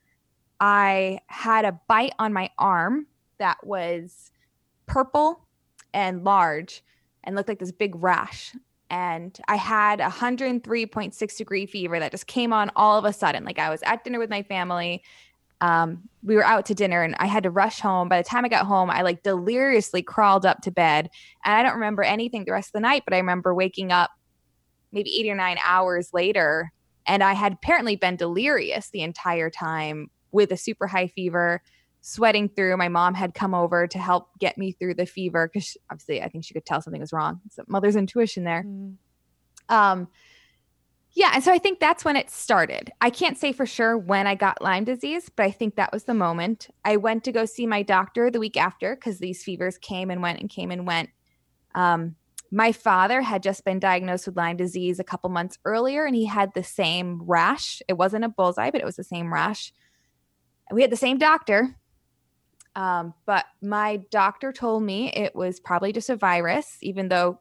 I 0.61 1.19
had 1.27 1.65
a 1.65 1.81
bite 1.89 2.15
on 2.19 2.33
my 2.33 2.51
arm 2.59 3.07
that 3.39 3.67
was 3.67 4.31
purple 4.87 5.47
and 5.93 6.23
large 6.23 6.85
and 7.25 7.37
looked 7.37 7.49
like 7.49 7.59
this 7.59 7.73
big 7.73 7.95
rash 7.97 8.53
and 8.93 9.41
I 9.49 9.57
had 9.57 10.01
a 10.01 10.09
103.6 10.09 11.37
degree 11.39 11.65
fever 11.65 11.99
that 11.99 12.11
just 12.11 12.27
came 12.27 12.53
on 12.53 12.71
all 12.77 12.99
of 12.99 13.07
a 13.07 13.13
sudden. 13.13 13.43
Like 13.43 13.59
I 13.59 13.71
was 13.71 13.83
at 13.85 14.05
dinner 14.05 14.19
with 14.19 14.29
my 14.29 14.43
family. 14.43 15.03
Um, 15.63 16.11
we 16.23 16.35
were 16.35 16.45
out 16.45 16.67
to 16.67 16.75
dinner 16.75 17.03
and 17.03 17.17
I 17.19 17.25
had 17.25 17.45
to 17.45 17.51
rush 17.51 17.81
home. 17.81 18.11
By 18.11 18.19
the 18.21 18.29
time 18.29 18.45
I 18.45 18.51
got 18.51 18.67
home, 18.67 18.91
I 18.91 19.01
like 19.01 19.23
deliriously 19.23 20.03
crawled 20.03 20.45
up 20.45 20.61
to 20.65 20.71
bed. 20.71 21.09
And 21.43 21.55
I 21.55 21.63
don't 21.63 21.73
remember 21.73 22.03
anything 22.03 22.45
the 22.45 22.53
rest 22.53 22.69
of 22.69 22.73
the 22.75 22.81
night, 22.81 23.05
but 23.07 23.15
I 23.15 23.19
remember 23.19 23.55
waking 23.55 23.93
up 23.93 24.11
maybe 24.93 25.19
eight 25.19 25.31
or 25.31 25.37
nine 25.37 25.57
hours 25.65 26.11
later. 26.13 26.71
And 27.07 27.23
I 27.23 27.33
had 27.33 27.55
apparently 27.55 27.97
been 27.97 28.17
delirious 28.17 28.91
the 28.91 29.01
entire 29.01 29.49
time 29.49 30.11
with 30.33 30.53
a 30.53 30.57
super 30.59 30.87
high 30.87 31.07
fever 31.07 31.63
sweating 32.03 32.49
through. 32.49 32.77
My 32.77 32.89
mom 32.89 33.15
had 33.15 33.33
come 33.33 33.55
over 33.55 33.87
to 33.87 33.99
help 33.99 34.29
get 34.39 34.59
me 34.59 34.73
through 34.73 34.95
the 34.95 35.07
fever 35.07 35.49
because 35.51 35.77
obviously 35.91 36.21
I 36.21 36.29
think 36.29 36.45
she 36.45 36.53
could 36.53 36.67
tell 36.67 36.83
something 36.83 37.01
was 37.01 37.13
wrong. 37.13 37.41
So 37.51 37.65
mother's 37.69 37.97
intuition 37.97 38.45
there. 38.45 38.65
Mm. 38.65 38.97
Um, 39.69 40.09
yeah, 41.15 41.33
and 41.35 41.45
so 41.45 41.53
I 41.53 41.59
think 41.59 41.79
that's 41.79 42.05
when 42.05 42.17
it 42.17 42.31
started. 42.31 42.91
I 43.01 43.11
can't 43.11 43.39
say 43.39 43.53
for 43.53 43.67
sure 43.67 43.99
when 43.99 44.27
I 44.27 44.35
got 44.35 44.63
Lyme 44.63 44.85
disease, 44.85 45.31
but 45.35 45.45
I 45.45 45.51
think 45.51 45.77
that 45.77 45.93
was 45.93 46.05
the 46.05 46.15
moment. 46.15 46.69
I 46.85 46.97
went 46.97 47.23
to 47.25 47.33
go 47.33 47.45
see 47.45 47.67
my 47.67 47.83
doctor 47.83 48.31
the 48.31 48.41
week 48.41 48.57
after 48.57 48.95
because 48.95 49.19
these 49.19 49.45
fevers 49.45 49.77
came 49.79 50.11
and 50.11 50.23
went 50.23 50.41
and 50.41 50.49
came 50.49 50.71
and 50.71 50.87
went. 50.87 51.11
Um, 51.75 52.17
my 52.51 52.73
father 52.73 53.21
had 53.21 53.43
just 53.43 53.65
been 53.65 53.79
diagnosed 53.79 54.27
with 54.27 54.37
Lyme 54.37 54.57
disease 54.57 54.99
a 54.99 55.05
couple 55.05 55.29
months 55.31 55.59
earlier, 55.65 56.05
and 56.05 56.17
he 56.17 56.25
had 56.25 56.53
the 56.55 56.65
same 56.65 57.23
rash. 57.23 57.83
It 57.89 57.95
wasn't 57.95 58.25
a 58.25 58.29
bullseye, 58.29 58.71
but 58.71 58.81
it 58.81 58.87
was 58.87 58.97
the 58.97 59.05
same 59.05 59.33
rash. 59.33 59.73
We 60.71 60.81
had 60.83 60.93
the 60.93 60.97
same 60.97 61.19
doctor, 61.19 61.77
um, 62.75 63.15
but 63.27 63.45
my 63.61 63.99
doctor 64.11 64.53
told 64.53 64.83
me 64.83 65.13
it 65.13 65.35
was 65.35 65.61
probably 65.61 65.93
just 65.93 66.11
a 66.11 66.17
virus, 66.17 66.79
even 66.81 67.09
though 67.09 67.39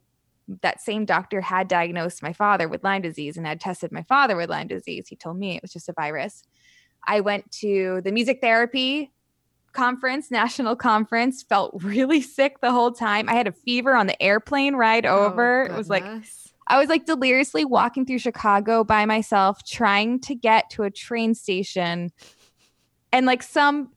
that 0.61 0.81
same 0.81 1.05
doctor 1.05 1.39
had 1.39 1.67
diagnosed 1.67 2.21
my 2.21 2.33
father 2.33 2.67
with 2.67 2.83
Lyme 2.83 3.01
disease 3.01 3.37
and 3.37 3.47
had 3.47 3.61
tested 3.61 3.91
my 3.91 4.03
father 4.03 4.35
with 4.35 4.49
Lyme 4.49 4.67
disease. 4.67 5.07
He 5.07 5.15
told 5.15 5.37
me 5.37 5.55
it 5.55 5.61
was 5.61 5.71
just 5.71 5.87
a 5.87 5.93
virus. 5.93 6.43
I 7.07 7.21
went 7.21 7.49
to 7.53 8.01
the 8.03 8.11
music 8.11 8.41
therapy 8.41 9.11
conference, 9.71 10.29
national 10.29 10.75
conference, 10.75 11.43
felt 11.43 11.71
really 11.83 12.21
sick 12.21 12.59
the 12.59 12.71
whole 12.71 12.91
time. 12.91 13.29
I 13.29 13.33
had 13.33 13.47
a 13.47 13.53
fever 13.53 13.95
on 13.95 14.07
the 14.07 14.21
airplane 14.21 14.75
ride 14.75 15.05
oh, 15.05 15.25
over. 15.25 15.63
Oh, 15.69 15.73
it 15.73 15.77
was 15.77 15.89
like 15.89 16.05
I 16.67 16.79
was 16.79 16.89
like 16.89 17.05
deliriously 17.05 17.65
walking 17.65 18.05
through 18.05 18.19
Chicago 18.19 18.83
by 18.83 19.05
myself, 19.05 19.63
trying 19.65 20.19
to 20.21 20.35
get 20.35 20.69
to 20.71 20.83
a 20.83 20.91
train 20.91 21.33
station. 21.33 22.11
And 23.11 23.25
like 23.25 23.43
some 23.43 23.91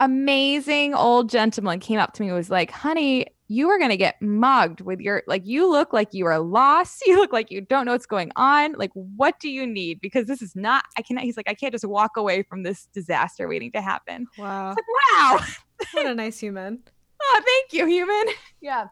amazing 0.00 0.94
old 0.94 1.30
gentleman 1.30 1.80
came 1.80 1.98
up 1.98 2.12
to 2.14 2.22
me 2.22 2.32
was 2.32 2.50
like, 2.50 2.70
honey, 2.70 3.26
you 3.48 3.68
are 3.68 3.78
going 3.78 3.90
to 3.90 3.96
get 3.96 4.20
mugged 4.20 4.80
with 4.80 5.00
your, 5.00 5.22
like, 5.26 5.46
you 5.46 5.70
look 5.70 5.92
like 5.92 6.12
you 6.12 6.26
are 6.26 6.38
lost. 6.38 7.02
You 7.06 7.18
look 7.18 7.32
like 7.32 7.50
you 7.50 7.60
don't 7.60 7.84
know 7.84 7.92
what's 7.92 8.06
going 8.06 8.32
on. 8.36 8.72
Like, 8.72 8.90
what 8.94 9.38
do 9.38 9.50
you 9.50 9.66
need? 9.66 10.00
Because 10.00 10.26
this 10.26 10.40
is 10.40 10.56
not, 10.56 10.84
I 10.96 11.02
cannot, 11.02 11.24
he's 11.24 11.36
like, 11.36 11.48
I 11.48 11.54
can't 11.54 11.72
just 11.72 11.84
walk 11.84 12.16
away 12.16 12.42
from 12.42 12.62
this 12.62 12.88
disaster 12.94 13.46
waiting 13.48 13.70
to 13.72 13.80
happen. 13.80 14.26
Wow. 14.38 14.70
Like, 14.70 14.84
wow. 15.12 15.38
what 15.92 16.06
a 16.06 16.14
nice 16.14 16.38
human. 16.38 16.82
oh, 17.22 17.42
thank 17.44 17.72
you, 17.72 17.86
human. 17.86 18.34
Yeah. 18.60 18.86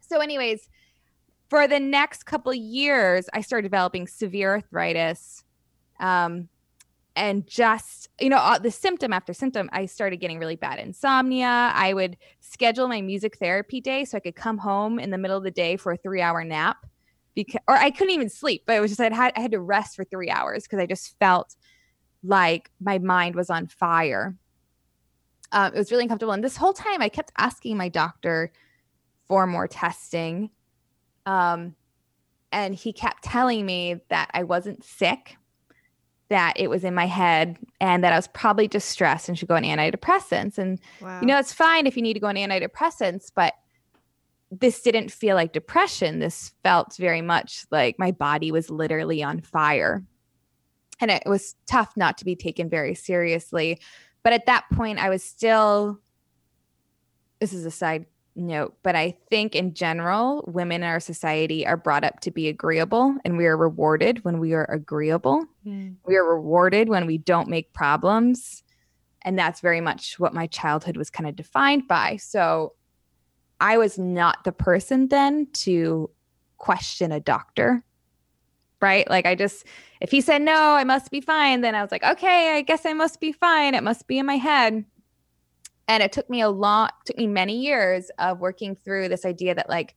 So, 0.00 0.20
anyways, 0.20 0.68
for 1.48 1.66
the 1.68 1.80
next 1.80 2.24
couple 2.24 2.52
years, 2.52 3.28
I 3.32 3.40
started 3.40 3.62
developing 3.62 4.06
severe 4.06 4.54
arthritis. 4.54 5.44
Um, 6.00 6.48
and 7.18 7.46
just 7.48 8.08
you 8.20 8.30
know 8.30 8.36
uh, 8.36 8.58
the 8.58 8.70
symptom 8.70 9.12
after 9.12 9.34
symptom 9.34 9.68
i 9.72 9.84
started 9.84 10.18
getting 10.18 10.38
really 10.38 10.56
bad 10.56 10.78
insomnia. 10.78 11.72
I 11.74 11.92
would 11.92 12.16
schedule 12.40 12.88
my 12.88 13.02
music 13.02 13.36
therapy 13.36 13.80
day 13.80 14.04
so 14.04 14.16
i 14.16 14.20
could 14.20 14.36
come 14.36 14.56
home 14.56 14.98
in 14.98 15.10
the 15.10 15.18
middle 15.18 15.36
of 15.36 15.42
the 15.42 15.50
day 15.50 15.76
for 15.76 15.92
a 15.92 15.96
three 15.96 16.22
hour 16.22 16.42
nap 16.44 16.86
because 17.34 17.60
or 17.68 17.74
i 17.74 17.90
couldn't 17.90 18.14
even 18.14 18.30
sleep 18.30 18.62
but 18.66 18.76
it 18.76 18.80
was 18.80 18.92
just 18.92 19.00
i 19.00 19.12
had, 19.12 19.32
I 19.36 19.40
had 19.40 19.50
to 19.50 19.60
rest 19.60 19.96
for 19.96 20.04
three 20.04 20.30
hours 20.30 20.62
because 20.62 20.78
i 20.78 20.86
just 20.86 21.18
felt 21.18 21.56
like 22.24 22.70
my 22.80 22.98
mind 22.98 23.36
was 23.36 23.48
on 23.48 23.68
fire. 23.68 24.34
Um, 25.52 25.72
it 25.72 25.78
was 25.78 25.90
really 25.90 26.04
uncomfortable 26.04 26.34
and 26.34 26.44
this 26.44 26.56
whole 26.56 26.72
time 26.72 27.02
i 27.02 27.08
kept 27.08 27.32
asking 27.36 27.76
my 27.76 27.88
doctor 27.88 28.52
for 29.26 29.46
more 29.46 29.66
testing 29.66 30.50
um, 31.26 31.74
and 32.52 32.74
he 32.74 32.92
kept 32.92 33.24
telling 33.24 33.66
me 33.66 33.96
that 34.08 34.30
i 34.34 34.44
wasn't 34.44 34.84
sick 34.84 35.36
that 36.28 36.54
it 36.56 36.68
was 36.68 36.84
in 36.84 36.94
my 36.94 37.06
head 37.06 37.58
and 37.80 38.04
that 38.04 38.12
I 38.12 38.16
was 38.16 38.28
probably 38.28 38.68
just 38.68 38.88
stressed 38.88 39.28
and 39.28 39.38
should 39.38 39.48
go 39.48 39.56
on 39.56 39.62
antidepressants. 39.62 40.58
And 40.58 40.78
wow. 41.00 41.20
you 41.20 41.26
know, 41.26 41.38
it's 41.38 41.52
fine 41.52 41.86
if 41.86 41.96
you 41.96 42.02
need 42.02 42.14
to 42.14 42.20
go 42.20 42.26
on 42.26 42.34
antidepressants, 42.34 43.32
but 43.34 43.54
this 44.50 44.82
didn't 44.82 45.10
feel 45.10 45.36
like 45.36 45.52
depression. 45.52 46.18
This 46.18 46.52
felt 46.62 46.96
very 46.96 47.22
much 47.22 47.64
like 47.70 47.98
my 47.98 48.10
body 48.10 48.52
was 48.52 48.70
literally 48.70 49.22
on 49.22 49.40
fire. 49.40 50.04
And 51.00 51.10
it 51.10 51.22
was 51.26 51.54
tough 51.66 51.96
not 51.96 52.18
to 52.18 52.24
be 52.24 52.36
taken 52.36 52.68
very 52.68 52.94
seriously. 52.94 53.80
But 54.22 54.32
at 54.32 54.46
that 54.46 54.64
point, 54.72 54.98
I 54.98 55.08
was 55.10 55.22
still, 55.22 56.00
this 57.40 57.52
is 57.52 57.64
a 57.64 57.70
side 57.70 58.06
note, 58.38 58.76
but 58.82 58.96
I 58.96 59.16
think 59.28 59.54
in 59.54 59.74
general, 59.74 60.44
women 60.46 60.82
in 60.82 60.88
our 60.88 61.00
society 61.00 61.66
are 61.66 61.76
brought 61.76 62.04
up 62.04 62.20
to 62.20 62.30
be 62.30 62.48
agreeable 62.48 63.16
and 63.24 63.36
we 63.36 63.46
are 63.46 63.56
rewarded 63.56 64.24
when 64.24 64.38
we 64.38 64.54
are 64.54 64.64
agreeable. 64.70 65.44
Mm. 65.66 65.96
We 66.06 66.16
are 66.16 66.24
rewarded 66.24 66.88
when 66.88 67.06
we 67.06 67.18
don't 67.18 67.48
make 67.48 67.72
problems. 67.72 68.62
And 69.22 69.38
that's 69.38 69.60
very 69.60 69.80
much 69.80 70.18
what 70.18 70.32
my 70.32 70.46
childhood 70.46 70.96
was 70.96 71.10
kind 71.10 71.28
of 71.28 71.36
defined 71.36 71.88
by. 71.88 72.16
So 72.16 72.74
I 73.60 73.76
was 73.76 73.98
not 73.98 74.44
the 74.44 74.52
person 74.52 75.08
then 75.08 75.48
to 75.54 76.10
question 76.56 77.12
a 77.12 77.20
doctor. 77.20 77.84
Right. 78.80 79.10
Like 79.10 79.26
I 79.26 79.34
just, 79.34 79.66
if 80.00 80.12
he 80.12 80.20
said 80.20 80.40
no, 80.40 80.54
I 80.54 80.84
must 80.84 81.10
be 81.10 81.20
fine, 81.20 81.62
then 81.62 81.74
I 81.74 81.82
was 81.82 81.90
like, 81.90 82.04
okay, 82.04 82.56
I 82.56 82.62
guess 82.62 82.86
I 82.86 82.92
must 82.92 83.20
be 83.20 83.32
fine. 83.32 83.74
It 83.74 83.82
must 83.82 84.06
be 84.06 84.18
in 84.18 84.26
my 84.26 84.36
head 84.36 84.84
and 85.88 86.02
it 86.02 86.12
took 86.12 86.30
me 86.30 86.40
a 86.40 86.50
lot 86.50 86.94
took 87.06 87.16
me 87.16 87.26
many 87.26 87.58
years 87.58 88.10
of 88.18 88.38
working 88.38 88.76
through 88.76 89.08
this 89.08 89.24
idea 89.24 89.54
that 89.54 89.68
like 89.68 89.96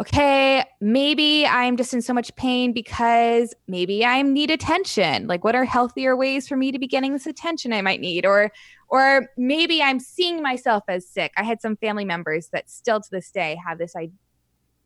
okay 0.00 0.64
maybe 0.80 1.46
i'm 1.46 1.76
just 1.76 1.92
in 1.92 2.00
so 2.00 2.14
much 2.14 2.34
pain 2.36 2.72
because 2.72 3.54
maybe 3.66 4.04
i 4.04 4.22
need 4.22 4.50
attention. 4.50 5.26
Like 5.26 5.42
what 5.44 5.54
are 5.54 5.64
healthier 5.64 6.16
ways 6.16 6.46
for 6.46 6.56
me 6.56 6.70
to 6.72 6.78
be 6.78 6.86
getting 6.86 7.12
this 7.12 7.26
attention 7.26 7.72
i 7.72 7.82
might 7.82 8.00
need? 8.00 8.24
Or 8.24 8.50
or 8.88 9.28
maybe 9.36 9.82
i'm 9.82 9.98
seeing 9.98 10.42
myself 10.42 10.84
as 10.88 11.08
sick. 11.08 11.32
I 11.36 11.42
had 11.42 11.60
some 11.60 11.76
family 11.76 12.04
members 12.04 12.48
that 12.52 12.70
still 12.70 13.00
to 13.00 13.08
this 13.10 13.30
day 13.30 13.58
have 13.66 13.78
this 13.78 13.94
I- 13.96 14.10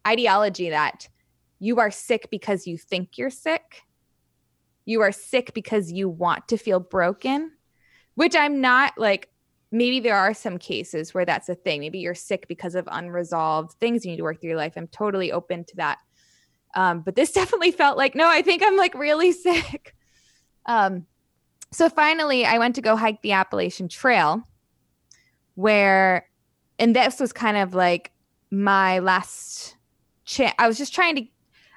ideology 0.07 0.71
that 0.71 1.09
you 1.59 1.79
are 1.79 1.91
sick 1.91 2.29
because 2.31 2.67
you 2.67 2.79
think 2.79 3.19
you're 3.19 3.29
sick. 3.29 3.83
You 4.87 5.03
are 5.03 5.13
sick 5.13 5.53
because 5.53 5.93
you 5.93 6.09
want 6.09 6.49
to 6.49 6.57
feel 6.57 6.81
broken 6.81 7.53
which 8.21 8.37
i'm 8.37 8.61
not 8.61 8.93
like 8.99 9.30
maybe 9.73 10.01
there 10.01 10.17
are 10.17 10.35
some 10.35 10.59
cases 10.59 11.15
where 11.15 11.25
that's 11.25 11.49
a 11.49 11.55
thing. 11.55 11.81
Maybe 11.81 12.01
you're 12.01 12.15
sick 12.15 12.49
because 12.49 12.75
of 12.75 12.89
unresolved 12.91 13.73
things 13.75 14.05
you 14.05 14.11
need 14.11 14.19
to 14.19 14.25
work 14.25 14.41
through 14.41 14.51
your 14.51 14.59
life. 14.59 14.75
I'm 14.77 14.89
totally 14.89 15.33
open 15.33 15.65
to 15.65 15.77
that. 15.77 15.99
Um, 16.75 17.01
but 17.01 17.15
this 17.15 17.33
definitely 17.41 17.71
felt 17.71 17.97
like, 17.97 18.15
no, 18.15 18.29
I 18.29 18.43
think 18.43 18.63
I'm 18.65 18.77
like 18.77 18.95
really 18.95 19.33
sick. 19.33 19.95
Um, 20.67 21.07
so 21.73 21.89
finally, 21.89 22.45
I 22.45 22.59
went 22.59 22.75
to 22.77 22.83
go 22.83 22.97
hike 22.97 23.23
the 23.23 23.33
Appalachian 23.33 23.89
Trail, 23.89 24.43
where, 25.55 26.29
and 26.79 26.97
this 26.97 27.21
was 27.21 27.33
kind 27.33 27.57
of 27.57 27.75
like 27.75 28.11
my 28.51 28.99
last 28.99 29.77
chance. 30.25 30.55
I 30.59 30.67
was 30.67 30.79
just 30.79 30.93
trying 30.93 31.15
to 31.17 31.25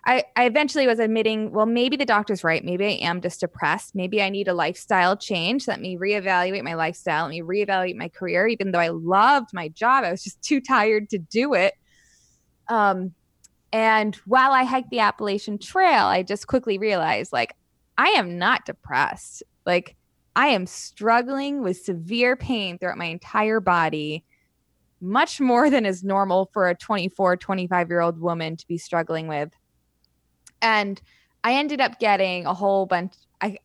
I, 0.06 0.26
I 0.36 0.46
eventually 0.46 0.86
was 0.86 1.00
admitting, 1.00 1.52
well, 1.52 1.66
maybe 1.66 1.96
the 1.96 2.06
doctor's 2.06 2.44
right. 2.44 2.64
Maybe 2.64 2.86
I 2.86 3.08
am 3.08 3.22
just 3.22 3.40
depressed. 3.40 3.96
Maybe 3.96 4.22
I 4.22 4.30
need 4.30 4.50
a 4.50 4.54
lifestyle 4.54 5.16
change. 5.16 5.66
Let 5.68 5.80
me 5.80 5.98
reevaluate 5.98 6.64
my 6.64 6.74
lifestyle. 6.74 7.24
Let 7.24 7.32
me 7.32 7.42
reevaluate 7.42 7.96
my 7.96 8.10
career. 8.10 8.48
Even 8.48 8.72
though 8.72 8.80
I 8.80 8.90
loved 8.90 9.52
my 9.54 9.70
job, 9.70 10.04
I 10.04 10.12
was 10.12 10.24
just 10.24 10.42
too 10.42 10.60
tired 10.60 11.10
to 11.12 11.18
do 11.18 11.54
it. 11.54 11.76
Um, 12.68 13.14
and 13.72 14.16
while 14.26 14.52
I 14.52 14.64
hiked 14.64 14.90
the 14.90 15.00
Appalachian 15.00 15.58
Trail, 15.58 16.06
I 16.06 16.22
just 16.22 16.48
quickly 16.48 16.78
realized, 16.78 17.32
like, 17.32 17.56
I 17.98 18.10
am 18.10 18.38
not 18.38 18.66
depressed. 18.66 19.42
Like, 19.66 19.96
I 20.36 20.48
am 20.48 20.66
struggling 20.66 21.62
with 21.62 21.78
severe 21.78 22.36
pain 22.36 22.78
throughout 22.78 22.98
my 22.98 23.06
entire 23.06 23.60
body, 23.60 24.26
much 25.00 25.40
more 25.40 25.70
than 25.70 25.86
is 25.86 26.04
normal 26.04 26.50
for 26.54 26.68
a 26.68 26.76
24, 26.76 27.38
25 27.38 27.90
year 27.90 28.02
old 28.02 28.20
woman 28.20 28.58
to 28.58 28.68
be 28.68 28.78
struggling 28.78 29.28
with. 29.28 29.52
And 30.64 31.00
I 31.44 31.54
ended 31.54 31.82
up 31.82 32.00
getting 32.00 32.46
a 32.46 32.54
whole 32.54 32.88
bunch. 32.88 33.14
I, 33.42 33.58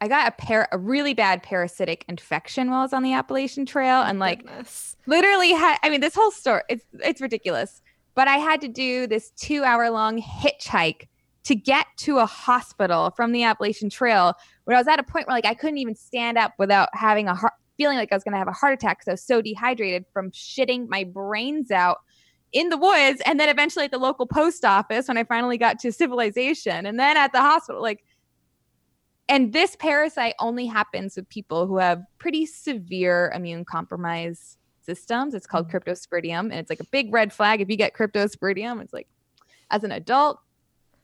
I 0.00 0.08
got 0.08 0.28
a 0.28 0.32
pair 0.32 0.68
a 0.72 0.78
really 0.78 1.14
bad 1.14 1.42
parasitic 1.42 2.04
infection 2.08 2.70
while 2.70 2.80
I 2.80 2.82
was 2.82 2.92
on 2.92 3.02
the 3.02 3.14
Appalachian 3.14 3.64
Trail 3.64 4.02
and 4.02 4.18
like 4.18 4.44
Goodness. 4.44 4.96
literally 5.06 5.52
had 5.52 5.78
I 5.82 5.90
mean 5.90 6.00
this 6.00 6.14
whole 6.14 6.30
story 6.30 6.62
it's 6.68 6.84
it's 6.94 7.20
ridiculous. 7.20 7.80
But 8.16 8.26
I 8.26 8.36
had 8.36 8.60
to 8.62 8.68
do 8.68 9.06
this 9.06 9.30
2 9.36 9.62
hour 9.62 9.88
long 9.88 10.20
hitchhike 10.20 11.06
to 11.44 11.54
get 11.54 11.86
to 11.98 12.18
a 12.18 12.26
hospital 12.26 13.12
from 13.16 13.32
the 13.32 13.44
Appalachian 13.44 13.88
Trail 13.88 14.34
where 14.64 14.76
I 14.76 14.80
was 14.80 14.88
at 14.88 14.98
a 14.98 15.02
point 15.02 15.26
where 15.26 15.36
like 15.36 15.46
I 15.46 15.54
couldn't 15.54 15.78
even 15.78 15.94
stand 15.94 16.36
up 16.36 16.52
without 16.58 16.88
having 16.92 17.28
a 17.28 17.34
heart 17.34 17.54
feeling 17.76 17.96
like 17.96 18.12
I 18.12 18.16
was 18.16 18.24
going 18.24 18.32
to 18.32 18.38
have 18.38 18.48
a 18.48 18.52
heart 18.52 18.74
attack 18.74 18.98
because 18.98 19.08
I 19.08 19.12
was 19.12 19.22
so 19.22 19.40
dehydrated 19.40 20.04
from 20.12 20.30
shitting 20.32 20.88
my 20.88 21.04
brains 21.04 21.70
out 21.70 22.00
in 22.52 22.68
the 22.68 22.76
woods 22.76 23.22
and 23.26 23.38
then 23.38 23.48
eventually 23.48 23.84
at 23.84 23.90
the 23.90 23.98
local 23.98 24.26
post 24.26 24.64
office 24.64 25.08
when 25.08 25.16
I 25.16 25.24
finally 25.24 25.56
got 25.56 25.78
to 25.80 25.92
civilization 25.92 26.86
and 26.86 26.98
then 26.98 27.16
at 27.16 27.32
the 27.32 27.40
hospital 27.40 27.80
like 27.80 28.04
and 29.28 29.52
this 29.52 29.76
parasite 29.76 30.34
only 30.40 30.66
happens 30.66 31.14
with 31.14 31.28
people 31.28 31.68
who 31.68 31.78
have 31.78 32.02
pretty 32.18 32.46
severe 32.46 33.32
immune 33.32 33.64
compromise 33.64 34.58
systems. 34.80 35.34
It's 35.34 35.46
called 35.46 35.68
mm-hmm. 35.68 35.76
cryptosporidium 35.76 36.40
and 36.40 36.54
it's 36.54 36.68
like 36.68 36.80
a 36.80 36.86
big 36.90 37.12
red 37.12 37.32
flag 37.32 37.60
if 37.60 37.70
you 37.70 37.76
get 37.76 37.94
cryptosporidium. 37.94 38.82
It's 38.82 38.92
like 38.92 39.06
as 39.70 39.84
an 39.84 39.92
adult, 39.92 40.40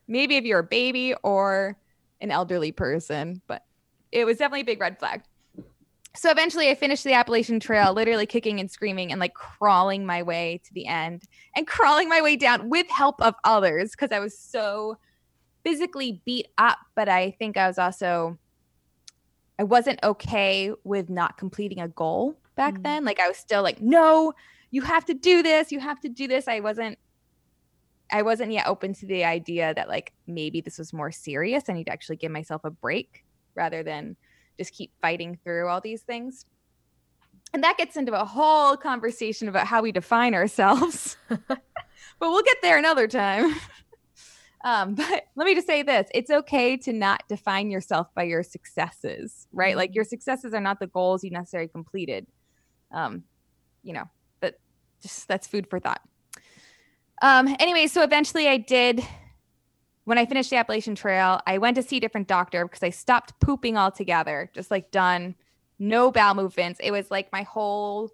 maybe 0.08 0.36
if 0.36 0.44
you're 0.44 0.58
a 0.58 0.64
baby 0.64 1.14
or 1.22 1.78
an 2.20 2.32
elderly 2.32 2.72
person, 2.72 3.40
but 3.46 3.62
it 4.10 4.24
was 4.24 4.38
definitely 4.38 4.62
a 4.62 4.64
big 4.64 4.80
red 4.80 4.98
flag. 4.98 5.22
So 6.16 6.30
eventually 6.30 6.70
I 6.70 6.74
finished 6.74 7.04
the 7.04 7.12
Appalachian 7.12 7.60
Trail, 7.60 7.92
literally 7.92 8.26
kicking 8.26 8.58
and 8.58 8.70
screaming 8.70 9.12
and 9.12 9.20
like 9.20 9.34
crawling 9.34 10.06
my 10.06 10.22
way 10.22 10.60
to 10.64 10.74
the 10.74 10.86
end 10.86 11.24
and 11.54 11.66
crawling 11.66 12.08
my 12.08 12.22
way 12.22 12.36
down 12.36 12.70
with 12.70 12.88
help 12.88 13.20
of 13.20 13.34
others 13.44 13.90
because 13.90 14.12
I 14.12 14.18
was 14.18 14.38
so 14.38 14.98
physically 15.62 16.22
beat 16.24 16.48
up. 16.58 16.78
But 16.94 17.08
I 17.08 17.32
think 17.32 17.56
I 17.56 17.66
was 17.66 17.78
also, 17.78 18.38
I 19.58 19.64
wasn't 19.64 20.00
okay 20.02 20.72
with 20.84 21.10
not 21.10 21.36
completing 21.36 21.80
a 21.80 21.88
goal 21.88 22.36
back 22.56 22.74
mm. 22.74 22.82
then. 22.82 23.04
Like 23.04 23.20
I 23.20 23.28
was 23.28 23.36
still 23.36 23.62
like, 23.62 23.80
no, 23.82 24.32
you 24.70 24.82
have 24.82 25.04
to 25.06 25.14
do 25.14 25.42
this. 25.42 25.70
You 25.70 25.80
have 25.80 26.00
to 26.00 26.08
do 26.08 26.26
this. 26.26 26.48
I 26.48 26.60
wasn't 26.60 26.98
I 28.10 28.22
wasn't 28.22 28.52
yet 28.52 28.68
open 28.68 28.94
to 28.94 29.06
the 29.06 29.24
idea 29.24 29.74
that 29.74 29.88
like 29.88 30.12
maybe 30.26 30.60
this 30.60 30.78
was 30.78 30.92
more 30.92 31.10
serious. 31.10 31.64
I 31.68 31.72
need 31.72 31.84
to 31.84 31.92
actually 31.92 32.16
give 32.16 32.30
myself 32.30 32.64
a 32.64 32.70
break 32.70 33.24
rather 33.54 33.82
than 33.82 34.16
just 34.58 34.72
keep 34.72 34.92
fighting 35.00 35.38
through 35.42 35.68
all 35.68 35.80
these 35.80 36.02
things. 36.02 36.46
And 37.52 37.62
that 37.62 37.78
gets 37.78 37.96
into 37.96 38.18
a 38.18 38.24
whole 38.24 38.76
conversation 38.76 39.48
about 39.48 39.66
how 39.66 39.82
we 39.82 39.92
define 39.92 40.34
ourselves. 40.34 41.16
but 41.28 41.60
we'll 42.20 42.42
get 42.42 42.58
there 42.62 42.78
another 42.78 43.06
time. 43.06 43.54
um, 44.64 44.94
but 44.94 45.24
let 45.36 45.44
me 45.46 45.54
just 45.54 45.66
say 45.66 45.82
this 45.82 46.08
it's 46.12 46.30
okay 46.30 46.76
to 46.78 46.92
not 46.92 47.22
define 47.28 47.70
yourself 47.70 48.08
by 48.14 48.24
your 48.24 48.42
successes, 48.42 49.46
right? 49.52 49.76
Like 49.76 49.94
your 49.94 50.04
mm-hmm. 50.04 50.10
successes 50.10 50.54
are 50.54 50.60
not 50.60 50.80
the 50.80 50.86
goals 50.86 51.24
you 51.24 51.30
necessarily 51.30 51.68
completed. 51.68 52.26
Um, 52.92 53.24
you 53.82 53.92
know, 53.92 54.04
but 54.40 54.58
just 55.00 55.28
that's 55.28 55.46
food 55.46 55.68
for 55.70 55.78
thought. 55.78 56.00
Um, 57.22 57.54
anyway, 57.58 57.86
so 57.86 58.02
eventually 58.02 58.48
I 58.48 58.58
did 58.58 59.02
when 60.06 60.18
I 60.18 60.24
finished 60.24 60.50
the 60.50 60.56
Appalachian 60.56 60.94
Trail, 60.94 61.40
I 61.48 61.58
went 61.58 61.74
to 61.74 61.82
see 61.82 61.96
a 61.96 62.00
different 62.00 62.28
doctor 62.28 62.64
because 62.64 62.84
I 62.84 62.90
stopped 62.90 63.38
pooping 63.40 63.76
altogether, 63.76 64.48
just 64.54 64.70
like 64.70 64.92
done, 64.92 65.34
no 65.80 66.12
bowel 66.12 66.34
movements. 66.34 66.78
It 66.82 66.92
was 66.92 67.10
like 67.10 67.32
my 67.32 67.42
whole 67.42 68.12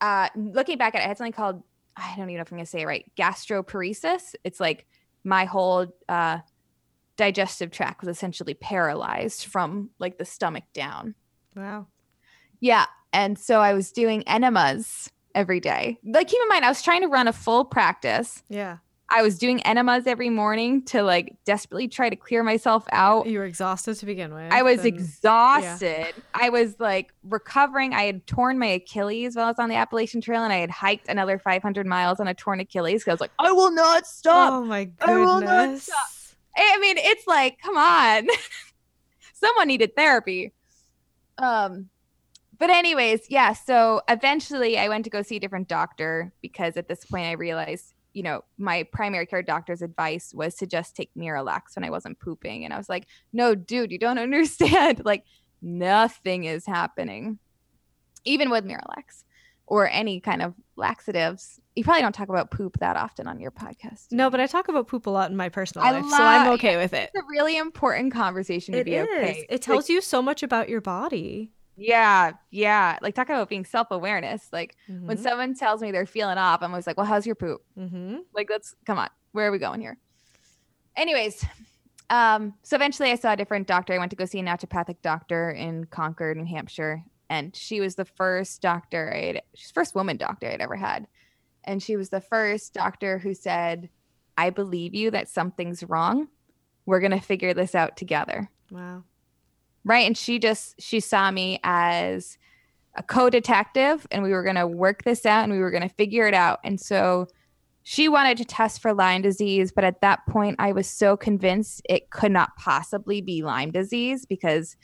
uh 0.00 0.30
looking 0.34 0.78
back 0.78 0.94
at 0.94 1.02
it, 1.02 1.04
I 1.04 1.08
had 1.08 1.18
something 1.18 1.32
called 1.32 1.62
I 1.94 2.14
don't 2.16 2.30
even 2.30 2.36
know 2.36 2.42
if 2.42 2.50
I'm 2.50 2.56
gonna 2.56 2.66
say 2.66 2.80
it 2.80 2.86
right, 2.86 3.04
gastroparesis. 3.14 4.34
It's 4.42 4.58
like 4.58 4.86
my 5.22 5.44
whole 5.44 5.94
uh 6.08 6.38
digestive 7.18 7.70
tract 7.70 8.00
was 8.00 8.08
essentially 8.08 8.54
paralyzed 8.54 9.44
from 9.44 9.90
like 9.98 10.16
the 10.16 10.24
stomach 10.24 10.64
down. 10.72 11.14
Wow. 11.54 11.88
Yeah. 12.60 12.86
And 13.12 13.38
so 13.38 13.60
I 13.60 13.74
was 13.74 13.92
doing 13.92 14.26
enemas 14.26 15.10
every 15.34 15.60
day. 15.60 15.98
Like 16.02 16.28
keep 16.28 16.40
in 16.40 16.48
mind, 16.48 16.64
I 16.64 16.70
was 16.70 16.80
trying 16.80 17.02
to 17.02 17.08
run 17.08 17.28
a 17.28 17.34
full 17.34 17.66
practice. 17.66 18.42
Yeah. 18.48 18.78
I 19.14 19.22
was 19.22 19.38
doing 19.38 19.62
enemas 19.62 20.08
every 20.08 20.28
morning 20.28 20.82
to 20.86 21.04
like 21.04 21.36
desperately 21.44 21.86
try 21.86 22.10
to 22.10 22.16
clear 22.16 22.42
myself 22.42 22.84
out. 22.90 23.26
You 23.26 23.38
were 23.38 23.44
exhausted 23.44 23.94
to 23.98 24.06
begin 24.06 24.34
with. 24.34 24.52
I 24.52 24.62
was 24.62 24.78
and, 24.78 24.88
exhausted. 24.88 26.14
Yeah. 26.16 26.22
I 26.34 26.48
was 26.48 26.80
like 26.80 27.12
recovering. 27.22 27.94
I 27.94 28.02
had 28.02 28.26
torn 28.26 28.58
my 28.58 28.66
Achilles 28.66 29.36
while 29.36 29.44
I 29.44 29.48
was 29.48 29.60
on 29.60 29.68
the 29.68 29.76
Appalachian 29.76 30.20
Trail 30.20 30.42
and 30.42 30.52
I 30.52 30.56
had 30.56 30.70
hiked 30.70 31.08
another 31.08 31.38
500 31.38 31.86
miles 31.86 32.18
on 32.18 32.26
a 32.26 32.34
torn 32.34 32.58
Achilles. 32.58 33.06
I 33.06 33.12
was 33.12 33.20
like, 33.20 33.30
I 33.38 33.52
will 33.52 33.70
not 33.70 34.04
stop. 34.04 34.52
Oh 34.52 34.64
my 34.64 34.86
goodness. 34.86 35.08
I 35.08 35.16
will 35.16 35.40
not 35.40 35.78
stop. 35.78 36.08
I 36.56 36.78
mean, 36.80 36.96
it's 36.98 37.26
like, 37.28 37.60
come 37.60 37.76
on. 37.76 38.26
Someone 39.32 39.68
needed 39.68 39.94
therapy. 39.94 40.52
Um, 41.38 41.88
but 42.58 42.68
anyways, 42.70 43.26
yeah. 43.28 43.52
So 43.52 44.02
eventually, 44.08 44.76
I 44.76 44.88
went 44.88 45.04
to 45.04 45.10
go 45.10 45.22
see 45.22 45.36
a 45.36 45.40
different 45.40 45.68
doctor 45.68 46.32
because 46.40 46.76
at 46.76 46.88
this 46.88 47.04
point, 47.04 47.26
I 47.26 47.32
realized, 47.32 47.93
you 48.14 48.22
know, 48.22 48.42
my 48.56 48.84
primary 48.84 49.26
care 49.26 49.42
doctor's 49.42 49.82
advice 49.82 50.32
was 50.32 50.54
to 50.56 50.66
just 50.66 50.96
take 50.96 51.10
Miralax 51.16 51.76
when 51.76 51.84
I 51.84 51.90
wasn't 51.90 52.18
pooping, 52.20 52.64
and 52.64 52.72
I 52.72 52.78
was 52.78 52.88
like, 52.88 53.06
no, 53.32 53.54
dude, 53.54 53.92
you 53.92 53.98
don't 53.98 54.18
understand. 54.18 55.02
like, 55.04 55.24
nothing 55.60 56.44
is 56.44 56.64
happening, 56.64 57.38
even 58.24 58.50
with 58.50 58.64
Miralax 58.64 59.24
or 59.66 59.88
any 59.88 60.20
kind 60.20 60.42
of 60.42 60.54
laxatives. 60.76 61.60
You 61.74 61.84
probably 61.84 62.02
don't 62.02 62.14
talk 62.14 62.28
about 62.28 62.50
poop 62.50 62.78
that 62.80 62.96
often 62.96 63.26
on 63.26 63.40
your 63.40 63.50
podcast. 63.50 64.06
No, 64.10 64.30
but 64.30 64.40
I 64.40 64.46
talk 64.46 64.68
about 64.68 64.88
poop 64.88 65.06
a 65.06 65.10
lot 65.10 65.30
in 65.30 65.36
my 65.36 65.48
personal 65.48 65.86
I 65.86 65.92
life, 65.92 66.02
love, 66.04 66.12
so 66.12 66.22
I'm 66.22 66.48
okay 66.52 66.76
with 66.76 66.92
it. 66.92 67.10
It's 67.14 67.24
a 67.24 67.26
really 67.30 67.56
important 67.56 68.12
conversation 68.12 68.72
to 68.74 68.80
it 68.80 68.84
be 68.84 68.94
is. 68.94 69.08
okay. 69.08 69.46
It 69.48 69.62
tells 69.62 69.84
like, 69.84 69.88
you 69.88 70.00
so 70.00 70.22
much 70.22 70.42
about 70.42 70.68
your 70.68 70.80
body. 70.80 71.52
Yeah, 71.76 72.32
yeah. 72.50 72.98
Like 73.02 73.14
talk 73.14 73.28
about 73.28 73.48
being 73.48 73.64
self 73.64 73.88
awareness. 73.90 74.48
Like 74.52 74.76
mm-hmm. 74.88 75.06
when 75.06 75.18
someone 75.18 75.54
tells 75.54 75.80
me 75.80 75.90
they're 75.90 76.06
feeling 76.06 76.38
off, 76.38 76.62
I'm 76.62 76.70
always 76.70 76.86
like, 76.86 76.96
"Well, 76.96 77.06
how's 77.06 77.26
your 77.26 77.34
poop?" 77.34 77.62
Mm-hmm. 77.78 78.18
Like, 78.32 78.48
let's 78.50 78.74
come 78.84 78.98
on. 78.98 79.08
Where 79.32 79.48
are 79.48 79.52
we 79.52 79.58
going 79.58 79.80
here? 79.80 79.98
Anyways, 80.96 81.44
um, 82.10 82.54
so 82.62 82.76
eventually 82.76 83.10
I 83.10 83.16
saw 83.16 83.32
a 83.32 83.36
different 83.36 83.66
doctor. 83.66 83.92
I 83.92 83.98
went 83.98 84.10
to 84.10 84.16
go 84.16 84.24
see 84.24 84.38
a 84.38 84.44
naturopathic 84.44 84.96
doctor 85.02 85.50
in 85.50 85.86
Concord, 85.86 86.36
New 86.36 86.44
Hampshire, 86.44 87.02
and 87.28 87.54
she 87.54 87.80
was 87.80 87.96
the 87.96 88.04
first 88.04 88.62
doctor 88.62 89.12
I'd, 89.12 89.42
she's 89.54 89.72
first 89.72 89.94
woman 89.94 90.16
doctor 90.16 90.48
I'd 90.48 90.60
ever 90.60 90.76
had, 90.76 91.08
and 91.64 91.82
she 91.82 91.96
was 91.96 92.10
the 92.10 92.20
first 92.20 92.72
doctor 92.72 93.18
who 93.18 93.34
said, 93.34 93.88
"I 94.36 94.50
believe 94.50 94.94
you 94.94 95.10
that 95.10 95.28
something's 95.28 95.82
wrong. 95.82 96.28
We're 96.86 97.00
gonna 97.00 97.20
figure 97.20 97.54
this 97.54 97.74
out 97.74 97.96
together." 97.96 98.48
Wow 98.70 99.02
right. 99.84 100.06
And 100.06 100.16
she 100.16 100.38
just 100.38 100.80
she 100.80 101.00
saw 101.00 101.30
me 101.30 101.60
as 101.64 102.38
a 102.96 103.02
co-detective 103.02 104.06
and 104.10 104.22
we 104.22 104.30
were 104.30 104.42
going 104.42 104.56
to 104.56 104.66
work 104.66 105.02
this 105.04 105.26
out 105.26 105.44
and 105.44 105.52
we 105.52 105.58
were 105.58 105.70
going 105.70 105.82
to 105.82 105.94
figure 105.94 106.26
it 106.26 106.34
out. 106.34 106.60
And 106.64 106.80
so 106.80 107.26
she 107.82 108.08
wanted 108.08 108.38
to 108.38 108.44
test 108.44 108.80
for 108.80 108.94
lyme 108.94 109.20
disease 109.20 109.70
but 109.70 109.84
at 109.84 110.00
that 110.00 110.24
point 110.26 110.56
i 110.58 110.72
was 110.72 110.88
so 110.88 111.18
convinced 111.18 111.82
it 111.86 112.08
could 112.10 112.32
not 112.32 112.56
possibly 112.56 113.20
be 113.20 113.42
lyme 113.42 113.70
disease 113.70 114.24
because 114.24 114.74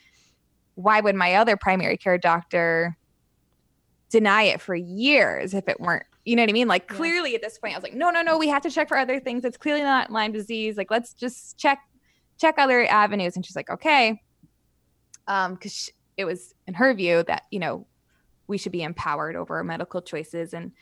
why 0.75 1.01
would 1.01 1.17
my 1.17 1.35
other 1.35 1.57
primary 1.57 1.97
care 1.97 2.19
doctor 2.19 2.95
deny 4.11 4.43
it 4.43 4.61
for 4.61 4.75
years 4.75 5.55
if 5.55 5.67
it 5.67 5.81
weren't 5.81 6.05
you 6.27 6.37
know 6.37 6.43
what 6.43 6.51
i 6.51 6.53
mean? 6.53 6.69
Like 6.69 6.85
yeah. 6.91 6.97
clearly 6.97 7.35
at 7.35 7.43
this 7.43 7.59
point 7.59 7.75
i 7.75 7.79
was 7.79 7.83
like 7.83 7.95
no 7.95 8.11
no 8.11 8.23
no 8.23 8.37
we 8.37 8.49
have 8.49 8.63
to 8.63 8.71
check 8.71 8.89
for 8.89 8.99
other 8.99 9.19
things. 9.19 9.45
It's 9.45 9.57
clearly 9.57 9.83
not 9.83 10.13
lyme 10.13 10.33
disease. 10.33 10.77
Like 10.77 10.91
let's 10.91 11.15
just 11.15 11.57
check 11.59 11.79
check 12.39 12.57
other 12.59 12.87
avenues. 12.87 13.37
And 13.37 13.45
she's 13.45 13.57
like 13.57 13.71
okay 13.71 14.21
um 15.31 15.55
because 15.55 15.91
it 16.19 16.27
was 16.27 16.55
in 16.67 16.75
her 16.75 16.93
view 16.93 17.23
that 17.23 17.45
you 17.51 17.59
know 17.59 17.87
we 18.47 18.59
should 18.59 18.73
be 18.73 18.83
empowered 18.83 19.37
over 19.37 19.57
our 19.57 19.65
medical 19.65 20.03
choices 20.03 20.53
and 20.53 20.73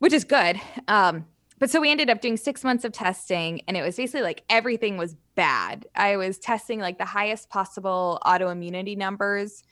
which 0.00 0.12
is 0.12 0.24
good. 0.24 0.60
Um 0.88 1.24
but 1.58 1.70
so 1.70 1.80
we 1.80 1.92
ended 1.92 2.10
up 2.10 2.20
doing 2.20 2.36
six 2.36 2.64
months 2.64 2.84
of 2.84 2.90
testing 2.90 3.62
and 3.68 3.76
it 3.76 3.82
was 3.82 3.96
basically 3.96 4.22
like 4.22 4.42
everything 4.50 4.96
was 4.96 5.14
bad. 5.36 5.86
I 5.94 6.16
was 6.16 6.38
testing 6.38 6.80
like 6.80 6.98
the 6.98 7.04
highest 7.04 7.48
possible 7.50 8.20
autoimmunity 8.26 8.96
numbers. 8.96 9.62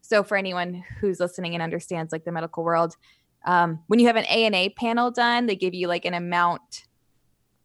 So 0.00 0.22
for 0.22 0.36
anyone 0.36 0.84
who's 1.00 1.18
listening 1.18 1.54
and 1.54 1.62
understands 1.62 2.12
like 2.12 2.24
the 2.24 2.32
medical 2.32 2.62
world 2.62 2.96
um, 3.44 3.80
when 3.86 3.98
you 3.98 4.06
have 4.06 4.16
an 4.16 4.26
ana 4.26 4.70
panel 4.70 5.10
done 5.10 5.46
they 5.46 5.56
give 5.56 5.74
you 5.74 5.88
like 5.88 6.04
an 6.04 6.14
amount 6.14 6.84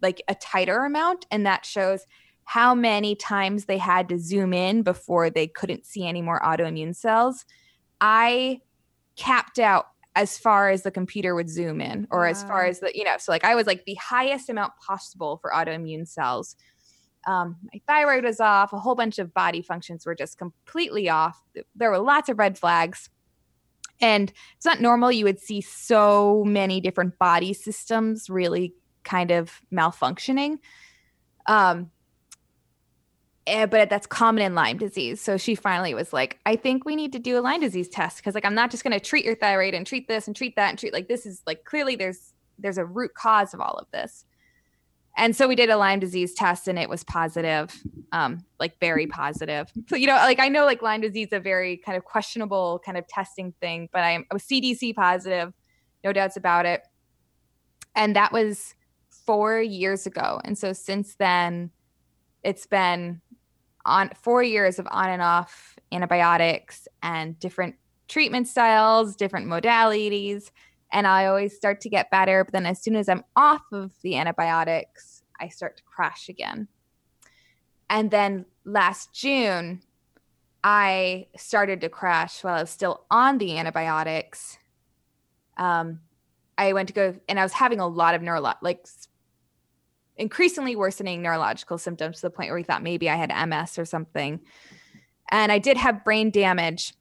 like 0.01 0.21
a 0.27 0.35
titer 0.35 0.85
amount 0.85 1.25
and 1.31 1.45
that 1.45 1.65
shows 1.65 2.05
how 2.45 2.73
many 2.73 3.15
times 3.15 3.65
they 3.65 3.77
had 3.77 4.07
to 4.09 4.17
zoom 4.17 4.53
in 4.53 4.81
before 4.81 5.29
they 5.29 5.47
couldn't 5.47 5.85
see 5.85 6.07
any 6.07 6.21
more 6.21 6.39
autoimmune 6.41 6.95
cells. 6.95 7.45
I 7.99 8.61
capped 9.15 9.59
out 9.59 9.87
as 10.15 10.37
far 10.37 10.69
as 10.69 10.83
the 10.83 10.91
computer 10.91 11.35
would 11.35 11.49
zoom 11.49 11.81
in 11.81 12.07
or 12.09 12.21
wow. 12.21 12.29
as 12.29 12.43
far 12.43 12.65
as 12.65 12.79
the 12.79 12.89
you 12.95 13.03
know 13.03 13.15
so 13.17 13.31
like 13.31 13.43
i 13.43 13.53
was 13.53 13.67
like 13.67 13.83
the 13.85 13.95
highest 13.95 14.49
amount 14.49 14.71
possible 14.85 15.37
for 15.41 15.51
autoimmune 15.51 16.07
cells 16.07 16.55
Um, 17.27 17.57
my 17.73 17.81
thyroid 17.87 18.23
was 18.23 18.39
off. 18.39 18.71
A 18.71 18.79
whole 18.79 18.95
bunch 18.95 19.19
of 19.19 19.33
body 19.33 19.61
functions 19.61 20.05
were 20.05 20.15
just 20.15 20.37
completely 20.37 21.09
off. 21.09 21.41
There 21.75 21.89
were 21.89 21.99
lots 21.99 22.29
of 22.29 22.37
red 22.37 22.57
flags. 22.57 23.09
And 23.99 24.31
it's 24.55 24.65
not 24.65 24.79
normal. 24.79 25.11
You 25.11 25.25
would 25.25 25.39
see 25.39 25.61
so 25.61 26.43
many 26.45 26.79
different 26.81 27.17
body 27.17 27.53
systems 27.53 28.29
really 28.29 28.73
kind 29.03 29.31
of 29.31 29.59
malfunctioning. 29.73 30.59
Um, 31.47 31.89
but 33.45 33.89
that's 33.89 34.07
common 34.07 34.43
in 34.43 34.55
Lyme 34.55 34.77
disease. 34.77 35.21
So 35.21 35.37
she 35.37 35.55
finally 35.55 35.93
was 35.93 36.11
like, 36.11 36.39
I 36.45 36.55
think 36.55 36.85
we 36.85 36.95
need 36.95 37.11
to 37.13 37.19
do 37.19 37.37
a 37.37 37.41
Lyme 37.41 37.61
disease 37.61 37.87
test 37.87 38.17
because 38.17 38.33
like 38.33 38.45
I'm 38.45 38.55
not 38.55 38.71
just 38.71 38.83
going 38.83 38.93
to 38.93 38.99
treat 38.99 39.23
your 39.23 39.35
thyroid 39.35 39.73
and 39.73 39.85
treat 39.85 40.07
this 40.07 40.27
and 40.27 40.35
treat 40.35 40.55
that 40.55 40.69
and 40.69 40.79
treat 40.79 40.93
like 40.93 41.07
this 41.07 41.25
is 41.25 41.41
like 41.45 41.63
clearly 41.63 41.95
there's 41.95 42.33
there's 42.57 42.77
a 42.77 42.85
root 42.85 43.13
cause 43.13 43.53
of 43.53 43.59
all 43.59 43.75
of 43.75 43.87
this. 43.91 44.25
And 45.17 45.35
so 45.35 45.47
we 45.47 45.55
did 45.55 45.69
a 45.69 45.77
Lyme 45.77 45.99
disease 45.99 46.33
test 46.33 46.67
and 46.67 46.77
it 46.77 46.89
was 46.89 47.03
positive, 47.05 47.73
um, 48.11 48.43
like 48.59 48.79
very 48.79 49.07
positive. 49.07 49.71
So, 49.87 49.95
you 49.95 50.07
know, 50.07 50.15
like 50.15 50.39
I 50.39 50.49
know 50.49 50.65
like 50.65 50.81
Lyme 50.81 51.01
disease 51.01 51.27
is 51.27 51.33
a 51.33 51.39
very 51.39 51.77
kind 51.77 51.97
of 51.97 52.03
questionable 52.03 52.81
kind 52.85 52.97
of 52.97 53.07
testing 53.07 53.53
thing, 53.61 53.87
but 53.93 53.99
I'm, 53.99 54.25
I 54.29 54.33
was 54.33 54.43
CDC 54.43 54.93
positive, 54.93 55.53
no 56.03 56.11
doubts 56.11 56.35
about 56.35 56.65
it. 56.65 56.81
And 57.95 58.13
that 58.17 58.33
was 58.33 58.75
four 59.09 59.61
years 59.61 60.05
ago. 60.05 60.41
And 60.43 60.57
so 60.57 60.73
since 60.73 61.15
then, 61.15 61.71
it's 62.43 62.67
been 62.67 63.21
on 63.85 64.11
four 64.21 64.43
years 64.43 64.79
of 64.79 64.87
on 64.91 65.09
and 65.09 65.21
off 65.21 65.77
antibiotics 65.91 66.87
and 67.03 67.39
different 67.39 67.75
treatment 68.07 68.47
styles, 68.47 69.15
different 69.15 69.47
modalities 69.47 70.51
and 70.95 71.05
I 71.05 71.25
always 71.25 71.53
start 71.53 71.81
to 71.81 71.89
get 71.89 72.09
better. 72.09 72.45
But 72.45 72.53
then 72.53 72.65
as 72.65 72.81
soon 72.81 72.95
as 72.95 73.09
I'm 73.09 73.25
off 73.35 73.63
of 73.73 73.91
the 74.01 74.15
antibiotics, 74.15 75.23
I 75.39 75.49
start 75.49 75.75
to 75.77 75.83
crash 75.83 76.29
again. 76.29 76.69
And 77.89 78.09
then 78.11 78.45
last 78.63 79.13
June, 79.13 79.81
I 80.63 81.27
started 81.37 81.81
to 81.81 81.89
crash 81.89 82.43
while 82.43 82.55
I 82.55 82.61
was 82.61 82.69
still 82.69 83.05
on 83.11 83.37
the 83.37 83.57
antibiotics. 83.57 84.57
Um, 85.57 85.99
I 86.57 86.71
went 86.71 86.87
to 86.87 86.93
go 86.93 87.15
and 87.27 87.39
I 87.39 87.43
was 87.43 87.53
having 87.53 87.81
a 87.81 87.87
lot 87.87 88.15
of 88.15 88.21
neuro 88.21 88.39
like 88.61 88.87
increasingly 90.17 90.75
worsening 90.75 91.21
neurological 91.21 91.77
symptoms 91.77 92.17
to 92.17 92.21
the 92.23 92.29
point 92.29 92.49
where 92.49 92.57
we 92.57 92.63
thought 92.63 92.83
maybe 92.83 93.09
I 93.09 93.15
had 93.15 93.47
MS 93.47 93.77
or 93.77 93.85
something. 93.85 94.39
And 95.29 95.51
I 95.51 95.59
did 95.59 95.77
have 95.77 96.03
brain 96.03 96.31
damage. 96.31 96.93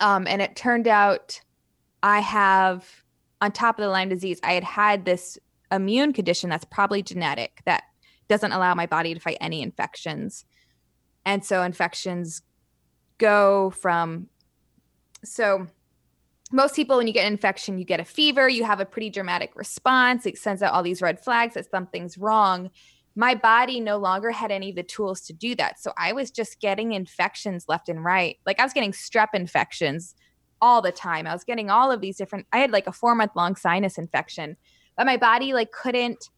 Um, 0.00 0.26
and 0.26 0.42
it 0.42 0.56
turned 0.56 0.88
out 0.88 1.40
I 2.02 2.20
have, 2.20 2.86
on 3.40 3.52
top 3.52 3.78
of 3.78 3.82
the 3.82 3.88
Lyme 3.88 4.08
disease, 4.08 4.40
I 4.42 4.52
had 4.52 4.64
had 4.64 5.04
this 5.04 5.38
immune 5.70 6.12
condition 6.12 6.50
that's 6.50 6.64
probably 6.64 7.02
genetic 7.02 7.62
that 7.64 7.84
doesn't 8.28 8.52
allow 8.52 8.74
my 8.74 8.86
body 8.86 9.14
to 9.14 9.20
fight 9.20 9.38
any 9.40 9.62
infections. 9.62 10.44
And 11.24 11.44
so 11.44 11.62
infections 11.62 12.42
go 13.18 13.70
from, 13.70 14.28
so 15.24 15.66
most 16.52 16.76
people, 16.76 16.96
when 16.96 17.06
you 17.06 17.12
get 17.12 17.26
an 17.26 17.32
infection, 17.32 17.78
you 17.78 17.84
get 17.84 18.00
a 18.00 18.04
fever, 18.04 18.48
you 18.48 18.64
have 18.64 18.80
a 18.80 18.86
pretty 18.86 19.10
dramatic 19.10 19.56
response. 19.56 20.26
It 20.26 20.38
sends 20.38 20.62
out 20.62 20.72
all 20.72 20.82
these 20.82 21.02
red 21.02 21.22
flags 21.22 21.54
that 21.54 21.70
something's 21.70 22.16
wrong. 22.16 22.70
My 23.16 23.34
body 23.34 23.80
no 23.80 23.96
longer 23.96 24.30
had 24.30 24.52
any 24.52 24.70
of 24.70 24.76
the 24.76 24.82
tools 24.82 25.22
to 25.22 25.32
do 25.32 25.54
that. 25.56 25.80
So 25.80 25.92
I 25.98 26.12
was 26.12 26.30
just 26.30 26.60
getting 26.60 26.92
infections 26.92 27.64
left 27.68 27.88
and 27.88 28.04
right. 28.04 28.38
Like 28.46 28.60
I 28.60 28.64
was 28.64 28.72
getting 28.72 28.92
strep 28.92 29.28
infections 29.32 30.14
all 30.60 30.82
the 30.82 30.92
time. 30.92 31.26
I 31.26 31.32
was 31.32 31.44
getting 31.44 31.70
all 31.70 31.90
of 31.90 32.00
these 32.00 32.16
different 32.16 32.46
I 32.52 32.58
had 32.58 32.70
like 32.70 32.86
a 32.86 32.92
4 32.92 33.14
month 33.14 33.32
long 33.34 33.56
sinus 33.56 33.98
infection, 33.98 34.56
but 34.96 35.06
my 35.06 35.16
body 35.16 35.52
like 35.52 35.72
couldn't 35.72 36.30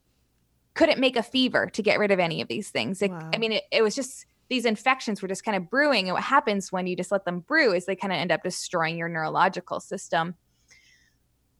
couldn't 0.73 0.99
make 0.99 1.17
a 1.17 1.23
fever 1.23 1.67
to 1.67 1.81
get 1.81 1.99
rid 1.99 2.11
of 2.11 2.19
any 2.19 2.41
of 2.41 2.47
these 2.47 2.69
things. 2.69 3.01
Like, 3.01 3.11
wow. 3.11 3.29
I 3.33 3.37
mean, 3.37 3.51
it, 3.53 3.63
it 3.71 3.81
was 3.81 3.95
just 3.95 4.25
these 4.49 4.65
infections 4.65 5.21
were 5.21 5.27
just 5.27 5.43
kind 5.43 5.55
of 5.55 5.69
brewing. 5.69 6.07
And 6.07 6.13
what 6.13 6.23
happens 6.23 6.71
when 6.71 6.87
you 6.87 6.95
just 6.95 7.11
let 7.11 7.25
them 7.25 7.41
brew 7.41 7.73
is 7.73 7.85
they 7.85 7.95
kind 7.95 8.11
of 8.11 8.19
end 8.19 8.31
up 8.31 8.43
destroying 8.43 8.97
your 8.97 9.09
neurological 9.09 9.79
system. 9.79 10.35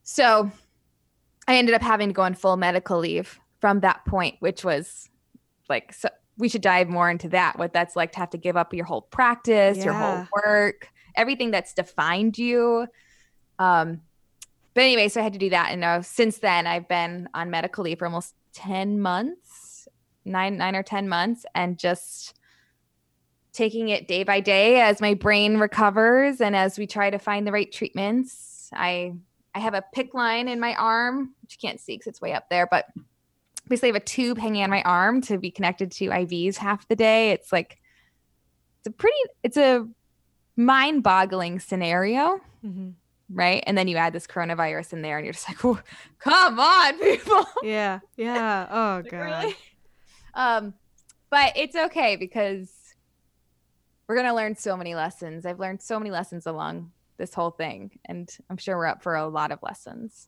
So 0.02 0.50
I 1.46 1.56
ended 1.56 1.74
up 1.74 1.82
having 1.82 2.08
to 2.08 2.14
go 2.14 2.22
on 2.22 2.34
full 2.34 2.56
medical 2.56 2.98
leave 2.98 3.38
from 3.60 3.80
that 3.80 4.04
point, 4.06 4.36
which 4.40 4.64
was 4.64 5.08
like, 5.68 5.92
so 5.92 6.08
we 6.36 6.48
should 6.48 6.62
dive 6.62 6.88
more 6.88 7.08
into 7.10 7.28
that, 7.28 7.58
what 7.58 7.72
that's 7.72 7.94
like 7.94 8.12
to 8.12 8.18
have 8.18 8.30
to 8.30 8.38
give 8.38 8.56
up 8.56 8.74
your 8.74 8.86
whole 8.86 9.02
practice, 9.02 9.78
yeah. 9.78 9.84
your 9.84 9.94
whole 9.94 10.26
work 10.44 10.88
everything 11.14 11.50
that's 11.50 11.74
defined 11.74 12.38
you. 12.38 12.86
Um, 13.58 14.02
but 14.74 14.82
anyway, 14.82 15.08
so 15.08 15.20
I 15.20 15.24
had 15.24 15.32
to 15.32 15.38
do 15.38 15.50
that. 15.50 15.72
And 15.72 15.84
uh, 15.84 16.02
since 16.02 16.38
then, 16.38 16.66
I've 16.66 16.88
been 16.88 17.28
on 17.34 17.50
medical 17.50 17.84
leave 17.84 17.98
for 17.98 18.06
almost 18.06 18.34
10 18.54 19.00
months, 19.00 19.88
nine, 20.24 20.56
nine 20.56 20.76
or 20.76 20.82
10 20.82 21.08
months, 21.08 21.44
and 21.54 21.78
just 21.78 22.38
taking 23.52 23.88
it 23.88 24.08
day 24.08 24.22
by 24.22 24.40
day 24.40 24.80
as 24.80 25.00
my 25.00 25.14
brain 25.14 25.58
recovers 25.58 26.40
and 26.40 26.54
as 26.54 26.78
we 26.78 26.86
try 26.86 27.10
to 27.10 27.18
find 27.18 27.46
the 27.46 27.52
right 27.52 27.70
treatments. 27.70 28.70
I 28.72 29.14
I 29.54 29.58
have 29.58 29.74
a 29.74 29.84
PICC 29.94 30.14
line 30.14 30.48
in 30.48 30.60
my 30.60 30.74
arm, 30.74 31.34
which 31.42 31.54
you 31.56 31.68
can't 31.68 31.80
see 31.80 31.94
because 31.94 32.06
it's 32.06 32.20
way 32.20 32.32
up 32.32 32.48
there, 32.48 32.68
but 32.70 32.86
basically 33.68 33.90
I 33.90 33.94
have 33.94 34.02
a 34.02 34.04
tube 34.04 34.38
hanging 34.38 34.62
on 34.62 34.70
my 34.70 34.82
arm 34.82 35.22
to 35.22 35.38
be 35.38 35.50
connected 35.50 35.90
to 35.92 36.06
IVs 36.06 36.56
half 36.56 36.86
the 36.88 36.96
day. 36.96 37.30
It's 37.30 37.52
like 37.52 37.78
it's 38.78 38.86
a 38.86 38.90
pretty 38.90 39.18
it's 39.42 39.56
a 39.56 39.86
mind 40.56 41.02
boggling 41.02 41.58
scenario. 41.58 42.40
Mm-hmm. 42.64 42.90
Right. 43.32 43.62
And 43.66 43.78
then 43.78 43.86
you 43.86 43.96
add 43.96 44.12
this 44.12 44.26
coronavirus 44.26 44.92
in 44.92 45.02
there 45.02 45.16
and 45.16 45.24
you're 45.24 45.32
just 45.32 45.48
like, 45.48 45.64
oh, 45.64 45.80
come 46.18 46.58
on, 46.58 46.98
people. 47.00 47.46
Yeah. 47.62 48.00
Yeah. 48.16 48.66
Oh, 48.68 49.00
like, 49.04 49.10
God. 49.10 49.18
Really? 49.18 49.56
Um, 50.34 50.74
but 51.30 51.52
it's 51.56 51.76
okay 51.76 52.16
because 52.16 52.68
we're 54.10 54.16
going 54.16 54.26
to 54.26 54.34
learn 54.34 54.56
so 54.56 54.76
many 54.76 54.96
lessons. 54.96 55.46
I've 55.46 55.60
learned 55.60 55.80
so 55.80 55.96
many 55.96 56.10
lessons 56.10 56.44
along 56.44 56.90
this 57.16 57.32
whole 57.32 57.52
thing. 57.52 57.92
And 58.06 58.28
I'm 58.50 58.56
sure 58.56 58.76
we're 58.76 58.86
up 58.86 59.04
for 59.04 59.14
a 59.14 59.28
lot 59.28 59.52
of 59.52 59.60
lessons. 59.62 60.26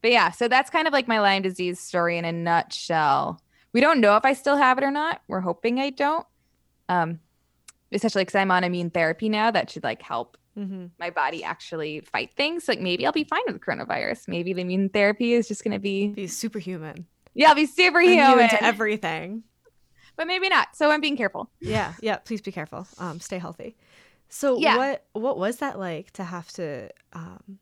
But 0.00 0.12
yeah, 0.12 0.30
so 0.30 0.48
that's 0.48 0.70
kind 0.70 0.86
of 0.86 0.92
like 0.94 1.06
my 1.06 1.20
Lyme 1.20 1.42
disease 1.42 1.78
story 1.78 2.16
in 2.16 2.24
a 2.24 2.32
nutshell. 2.32 3.42
We 3.74 3.82
don't 3.82 4.00
know 4.00 4.16
if 4.16 4.24
I 4.24 4.32
still 4.32 4.56
have 4.56 4.78
it 4.78 4.84
or 4.84 4.90
not. 4.90 5.20
We're 5.28 5.40
hoping 5.40 5.78
I 5.78 5.90
don't. 5.90 6.26
Um, 6.88 7.20
especially 7.92 8.22
because 8.22 8.36
I'm 8.36 8.50
on 8.50 8.64
immune 8.64 8.88
therapy 8.88 9.28
now, 9.28 9.50
that 9.50 9.68
should 9.68 9.84
like 9.84 10.00
help 10.00 10.38
mm-hmm. 10.56 10.86
my 10.98 11.10
body 11.10 11.44
actually 11.44 12.00
fight 12.00 12.32
things. 12.34 12.66
Like 12.66 12.80
maybe 12.80 13.04
I'll 13.04 13.12
be 13.12 13.24
fine 13.24 13.42
with 13.46 13.60
coronavirus. 13.60 14.26
Maybe 14.26 14.54
the 14.54 14.62
immune 14.62 14.88
therapy 14.88 15.34
is 15.34 15.48
just 15.48 15.64
going 15.64 15.74
to 15.74 15.78
be 15.78 16.08
be 16.08 16.28
superhuman. 16.28 17.04
Yeah, 17.34 17.50
I'll 17.50 17.54
be 17.54 17.66
superhuman 17.66 18.48
to 18.48 18.64
everything. 18.64 19.42
But 20.20 20.26
maybe 20.26 20.50
not. 20.50 20.76
So 20.76 20.90
I'm 20.90 21.00
being 21.00 21.16
careful. 21.16 21.48
Yeah, 21.60 21.94
yeah. 22.02 22.16
Please 22.16 22.42
be 22.42 22.52
careful. 22.52 22.86
Um, 22.98 23.20
stay 23.20 23.38
healthy. 23.38 23.74
So 24.28 24.58
yeah. 24.58 24.76
what 24.76 25.06
what 25.14 25.38
was 25.38 25.56
that 25.56 25.78
like 25.78 26.10
to 26.10 26.24
have 26.24 26.46
to 26.52 26.90
um 27.14 27.58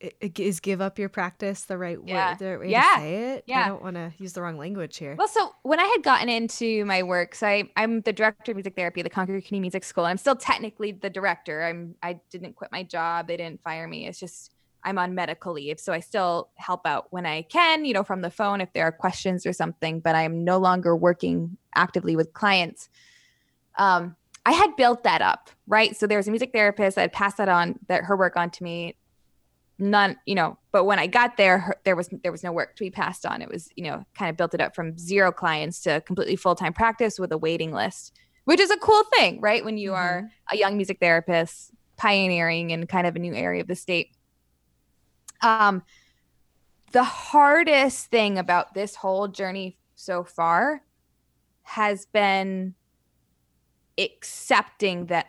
is 0.00 0.60
give 0.60 0.80
up 0.80 0.98
your 0.98 1.10
practice 1.10 1.64
the 1.64 1.76
right 1.76 1.98
yeah. 2.06 2.30
way, 2.30 2.36
the 2.38 2.58
way 2.58 2.70
yeah. 2.70 2.80
to 2.80 3.00
say 3.00 3.34
it? 3.34 3.44
Yeah. 3.46 3.66
I 3.66 3.68
don't 3.68 3.82
want 3.82 3.96
to 3.96 4.14
use 4.16 4.32
the 4.32 4.40
wrong 4.40 4.56
language 4.56 4.96
here. 4.96 5.14
Well, 5.18 5.28
so 5.28 5.50
when 5.62 5.78
I 5.78 5.84
had 5.84 6.02
gotten 6.02 6.30
into 6.30 6.86
my 6.86 7.02
work, 7.02 7.34
so 7.34 7.46
I, 7.46 7.64
I'm 7.76 8.00
the 8.00 8.14
director 8.14 8.52
of 8.52 8.56
music 8.56 8.74
therapy 8.74 9.02
at 9.02 9.04
the 9.04 9.10
Concord 9.10 9.44
Community 9.44 9.60
Music 9.60 9.84
School. 9.84 10.06
I'm 10.06 10.16
still 10.16 10.36
technically 10.36 10.92
the 10.92 11.10
director. 11.10 11.64
I'm 11.64 11.96
I 12.02 12.18
didn't 12.30 12.56
quit 12.56 12.72
my 12.72 12.82
job. 12.82 13.28
They 13.28 13.36
didn't 13.36 13.62
fire 13.62 13.86
me. 13.86 14.06
It's 14.06 14.18
just 14.18 14.51
I'm 14.84 14.98
on 14.98 15.14
medical 15.14 15.52
leave. 15.52 15.78
So 15.78 15.92
I 15.92 16.00
still 16.00 16.50
help 16.56 16.86
out 16.86 17.06
when 17.10 17.26
I 17.26 17.42
can, 17.42 17.84
you 17.84 17.94
know, 17.94 18.02
from 18.02 18.20
the 18.22 18.30
phone 18.30 18.60
if 18.60 18.72
there 18.72 18.84
are 18.84 18.92
questions 18.92 19.46
or 19.46 19.52
something, 19.52 20.00
but 20.00 20.14
I'm 20.14 20.44
no 20.44 20.58
longer 20.58 20.96
working 20.96 21.56
actively 21.74 22.16
with 22.16 22.32
clients. 22.32 22.88
Um, 23.76 24.16
I 24.44 24.52
had 24.52 24.74
built 24.76 25.04
that 25.04 25.22
up, 25.22 25.50
right? 25.66 25.96
So 25.96 26.06
there 26.06 26.18
was 26.18 26.26
a 26.26 26.30
music 26.30 26.52
therapist. 26.52 26.98
I'd 26.98 27.12
pass 27.12 27.34
that 27.34 27.48
on, 27.48 27.78
that 27.88 28.04
her 28.04 28.16
work 28.16 28.36
on 28.36 28.50
to 28.50 28.64
me 28.64 28.96
none 29.82 30.16
you 30.26 30.34
know 30.34 30.56
but 30.70 30.84
when 30.84 30.98
i 30.98 31.06
got 31.06 31.36
there 31.36 31.74
there 31.84 31.96
was 31.96 32.08
there 32.22 32.30
was 32.30 32.44
no 32.44 32.52
work 32.52 32.76
to 32.76 32.84
be 32.84 32.90
passed 32.90 33.26
on 33.26 33.42
it 33.42 33.48
was 33.48 33.68
you 33.74 33.82
know 33.82 34.04
kind 34.14 34.30
of 34.30 34.36
built 34.36 34.54
it 34.54 34.60
up 34.60 34.76
from 34.76 34.96
zero 34.96 35.32
clients 35.32 35.80
to 35.80 36.00
completely 36.02 36.36
full-time 36.36 36.72
practice 36.72 37.18
with 37.18 37.32
a 37.32 37.38
waiting 37.38 37.72
list 37.72 38.12
which 38.44 38.60
is 38.60 38.70
a 38.70 38.76
cool 38.76 39.02
thing 39.16 39.40
right 39.40 39.64
when 39.64 39.76
you 39.76 39.90
mm-hmm. 39.90 39.98
are 39.98 40.30
a 40.52 40.56
young 40.56 40.76
music 40.76 40.98
therapist 41.00 41.72
pioneering 41.96 42.70
in 42.70 42.86
kind 42.86 43.06
of 43.06 43.16
a 43.16 43.18
new 43.18 43.34
area 43.34 43.60
of 43.60 43.66
the 43.66 43.74
state 43.74 44.14
um 45.42 45.82
the 46.92 47.04
hardest 47.04 48.06
thing 48.06 48.38
about 48.38 48.74
this 48.74 48.96
whole 48.96 49.28
journey 49.28 49.78
so 49.94 50.24
far 50.24 50.82
has 51.62 52.06
been 52.06 52.74
accepting 53.98 55.06
that 55.06 55.28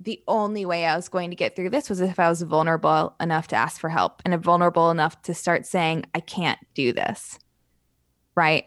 the 0.00 0.22
only 0.28 0.66
way 0.66 0.84
I 0.84 0.96
was 0.96 1.08
going 1.08 1.30
to 1.30 1.36
get 1.36 1.56
through 1.56 1.70
this 1.70 1.88
was 1.88 2.00
if 2.00 2.18
I 2.18 2.28
was 2.28 2.42
vulnerable 2.42 3.14
enough 3.20 3.48
to 3.48 3.56
ask 3.56 3.80
for 3.80 3.88
help 3.88 4.20
and 4.24 4.38
vulnerable 4.42 4.90
enough 4.90 5.22
to 5.22 5.34
start 5.34 5.64
saying, 5.64 6.04
I 6.14 6.20
can't 6.20 6.58
do 6.74 6.92
this. 6.92 7.38
Right. 8.34 8.66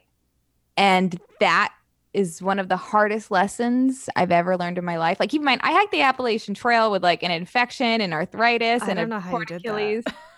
And 0.75 1.19
that 1.39 1.73
is 2.13 2.41
one 2.41 2.57
of 2.57 2.69
the 2.69 2.77
hardest 2.77 3.29
lessons 3.29 4.09
I've 4.15 4.31
ever 4.31 4.57
learned 4.57 4.77
in 4.77 4.85
my 4.85 4.97
life. 4.97 5.19
Like, 5.19 5.29
keep 5.29 5.41
in 5.41 5.45
mind, 5.45 5.61
I 5.63 5.73
hiked 5.73 5.91
the 5.91 6.01
Appalachian 6.01 6.55
Trail 6.55 6.89
with 6.89 7.03
like 7.03 7.21
an 7.21 7.31
infection 7.31 8.01
and 8.01 8.13
arthritis 8.13 8.81
I 8.83 8.91
and 8.91 9.13
a 9.13 9.21
torn 9.29 9.45
Achilles. 9.51 10.03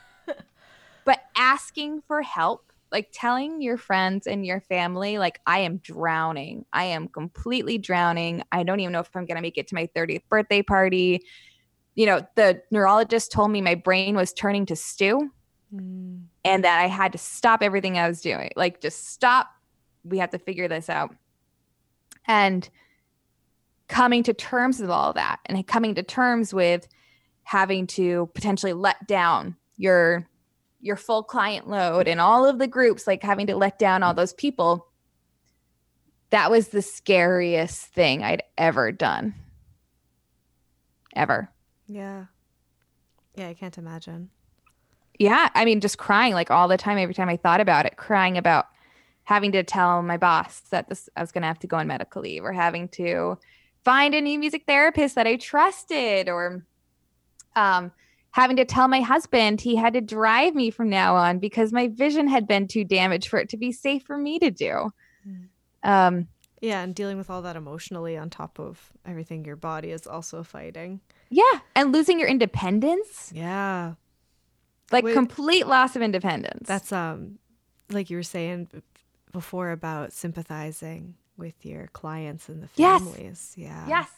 but 1.06 1.20
asking 1.36 2.02
for 2.08 2.22
help 2.22 2.70
like 2.92 3.10
telling 3.12 3.62
your 3.62 3.78
friends 3.78 4.26
and 4.28 4.46
your 4.46 4.62
family, 4.62 5.18
like, 5.18 5.40
I 5.46 5.60
am 5.60 5.78
drowning. 5.78 6.66
I 6.74 6.86
am 6.86 7.08
completely 7.08 7.78
drowning. 7.78 8.44
I 8.52 8.64
don't 8.64 8.80
even 8.80 8.94
know 8.94 9.00
if 9.00 9.16
I'm 9.16 9.26
going 9.26 9.36
to 9.36 9.42
make 9.42 9.58
it 9.58 9.68
to 9.68 9.76
my 9.76 9.90
30th 9.96 10.24
birthday 10.30 10.62
party. 10.62 11.24
You 11.96 12.08
know, 12.08 12.26
the 12.36 12.62
neurologist 12.72 13.32
told 13.32 13.52
me 13.52 13.62
my 13.62 13.76
brain 13.76 14.16
was 14.16 14.34
turning 14.34 14.66
to 14.68 14.76
stew 14.76 15.32
mm. 15.74 16.22
and 16.44 16.64
that 16.64 16.80
I 16.80 16.88
had 16.88 17.12
to 17.12 17.18
stop 17.18 17.62
everything 17.62 17.98
I 17.98 18.08
was 18.08 18.22
doing. 18.22 18.52
Like, 18.56 18.82
just 18.82 19.10
stop. 19.10 19.50
We 20.04 20.18
have 20.18 20.32
to 20.32 20.40
figure 20.40 20.68
this 20.68 20.90
out. 20.90 21.16
And 22.26 22.68
coming 23.88 24.24
to 24.24 24.34
terms 24.34 24.80
with 24.80 24.90
all 24.90 25.14
that 25.14 25.40
and 25.46 25.66
coming 25.68 25.96
to 25.96 26.04
terms 26.04 26.54
with 26.54 26.88
having 27.44 27.88
to 27.88 28.30
potentially 28.36 28.74
let 28.74 29.08
down 29.08 29.56
your 29.78 30.28
your 30.82 30.96
full 30.96 31.24
client 31.24 31.68
load 31.68 32.08
and 32.08 32.22
all 32.22 32.46
of 32.46 32.58
the 32.58 32.68
groups 32.68 33.06
like 33.06 33.24
having 33.24 33.48
to 33.48 33.56
let 33.56 33.80
down 33.80 34.04
all 34.04 34.14
those 34.14 34.34
people 34.34 34.88
that 36.30 36.52
was 36.52 36.70
the 36.70 36.82
scariest 36.82 37.86
thing 37.88 38.24
i'd 38.24 38.44
ever 38.58 38.92
done. 38.92 39.34
Ever. 41.16 41.52
Yeah. 41.88 42.26
Yeah 43.36 43.48
i 43.48 43.54
can't 43.54 43.78
imagine. 43.78 44.30
Yeah 45.18 45.50
i 45.54 45.66
mean 45.66 45.82
just 45.82 45.98
crying 45.98 46.34
like 46.34 46.52
all 46.52 46.68
the 46.68 46.78
time 46.78 46.98
every 46.98 47.14
time 47.14 47.30
i 47.30 47.38
thought 47.38 47.62
about 47.62 47.86
it 47.86 47.98
crying 47.98 48.38
about 48.38 48.68
having 49.24 49.52
to 49.52 49.64
tell 49.64 50.02
my 50.02 50.18
boss 50.18 50.62
that 50.72 50.88
this 50.88 51.10
i 51.16 51.22
was 51.22 51.32
going 51.32 51.42
to 51.42 51.48
have 51.48 51.60
to 51.60 51.68
go 51.68 51.78
on 51.78 51.88
medical 51.88 52.22
leave 52.22 52.44
or 52.44 52.54
having 52.54 52.88
to 52.88 53.38
find 53.84 54.16
a 54.16 54.22
new 54.22 54.40
music 54.40 54.64
therapist 54.66 55.16
that 55.16 55.28
i 55.28 55.36
trusted 55.36 56.30
or 56.30 56.66
um 57.56 57.92
having 58.32 58.58
to 58.58 58.66
tell 58.66 58.88
my 58.88 59.02
husband 59.02 59.62
he 59.62 59.76
had 59.76 59.94
to 59.94 60.02
drive 60.02 60.56
me 60.56 60.70
from 60.70 60.90
now 60.90 61.16
on 61.16 61.40
because 61.40 61.72
my 61.72 61.88
vision 61.88 62.28
had 62.28 62.48
been 62.48 62.68
too 62.68 62.84
damaged 62.84 63.28
for 63.28 63.40
it 63.40 63.50
to 63.50 63.58
be 63.58 63.72
safe 63.72 64.04
for 64.04 64.18
me 64.18 64.40
to 64.40 64.52
do. 64.52 64.92
Mm. 65.28 65.48
Um, 65.84 66.28
yeah, 66.62 66.82
and 66.82 66.94
dealing 66.94 67.18
with 67.18 67.30
all 67.30 67.42
that 67.44 67.56
emotionally 67.56 68.18
on 68.18 68.30
top 68.30 68.60
of 68.60 68.92
everything 69.06 69.46
your 69.46 69.56
body 69.56 69.92
is 69.92 70.06
also 70.06 70.44
fighting. 70.44 71.00
Yeah, 71.30 71.60
and 71.76 71.92
losing 71.92 72.20
your 72.20 72.28
independence. 72.28 73.32
Yeah. 73.34 73.94
Like 74.92 75.06
Wait, 75.06 75.14
complete 75.14 75.68
loss 75.68 75.96
of 75.96 76.02
independence. 76.02 76.68
That's 76.68 76.92
um 76.92 77.40
like 77.90 78.10
you 78.10 78.18
were 78.18 78.24
saying 78.24 78.70
before 79.32 79.72
about 79.72 80.12
sympathizing 80.12 81.16
with 81.38 81.66
your 81.66 81.88
clients 81.94 82.50
and 82.50 82.62
the 82.62 82.68
families. 82.68 83.54
Yes. 83.56 83.56
Yeah. 83.56 83.88
Yes 83.88 84.10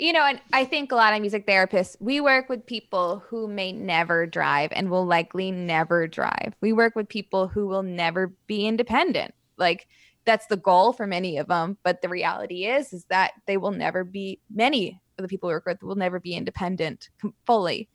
you 0.00 0.14
know, 0.14 0.24
and 0.24 0.40
I 0.54 0.64
think 0.64 0.90
a 0.90 0.96
lot 0.96 1.12
of 1.12 1.20
music 1.20 1.46
therapists, 1.46 1.94
we 2.00 2.22
work 2.22 2.48
with 2.48 2.64
people 2.64 3.22
who 3.28 3.46
may 3.46 3.70
never 3.70 4.26
drive 4.26 4.70
and 4.72 4.90
will 4.90 5.04
likely 5.04 5.50
never 5.50 6.08
drive. 6.08 6.54
We 6.62 6.72
work 6.72 6.96
with 6.96 7.06
people 7.06 7.48
who 7.48 7.66
will 7.66 7.82
never 7.82 8.28
be 8.46 8.66
independent. 8.66 9.34
Like 9.58 9.88
that's 10.24 10.46
the 10.46 10.56
goal 10.56 10.94
for 10.94 11.06
many 11.06 11.36
of 11.36 11.48
them, 11.48 11.76
but 11.82 12.00
the 12.00 12.08
reality 12.08 12.64
is 12.64 12.94
is 12.94 13.04
that 13.10 13.32
they 13.46 13.58
will 13.58 13.72
never 13.72 14.02
be 14.02 14.40
many 14.50 15.02
of 15.18 15.22
the 15.22 15.28
people 15.28 15.48
we 15.48 15.54
work 15.54 15.66
with 15.66 15.82
will 15.82 15.96
never 15.96 16.18
be 16.18 16.32
independent 16.32 17.10
fully. 17.44 17.90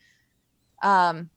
Um 0.83 1.31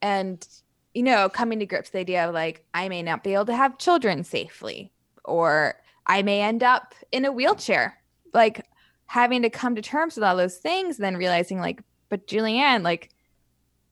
and 0.00 0.46
you 0.94 1.02
know, 1.02 1.28
coming 1.28 1.58
to 1.58 1.66
grips 1.66 1.88
with 1.88 1.94
the 1.94 1.98
idea 1.98 2.28
of 2.28 2.32
like 2.32 2.64
I 2.74 2.88
may 2.88 3.02
not 3.02 3.24
be 3.24 3.34
able 3.34 3.46
to 3.46 3.56
have 3.56 3.78
children 3.78 4.22
safely 4.22 4.92
or 5.24 5.74
I 6.06 6.22
may 6.22 6.42
end 6.42 6.62
up 6.62 6.94
in 7.10 7.24
a 7.24 7.32
wheelchair. 7.32 7.98
Like 8.32 8.64
having 9.06 9.42
to 9.42 9.50
come 9.50 9.74
to 9.74 9.82
terms 9.82 10.16
with 10.16 10.24
all 10.24 10.36
those 10.36 10.56
things, 10.56 10.96
then 10.96 11.16
realizing 11.16 11.60
like, 11.60 11.82
but 12.08 12.26
Julianne, 12.26 12.82
like 12.82 13.10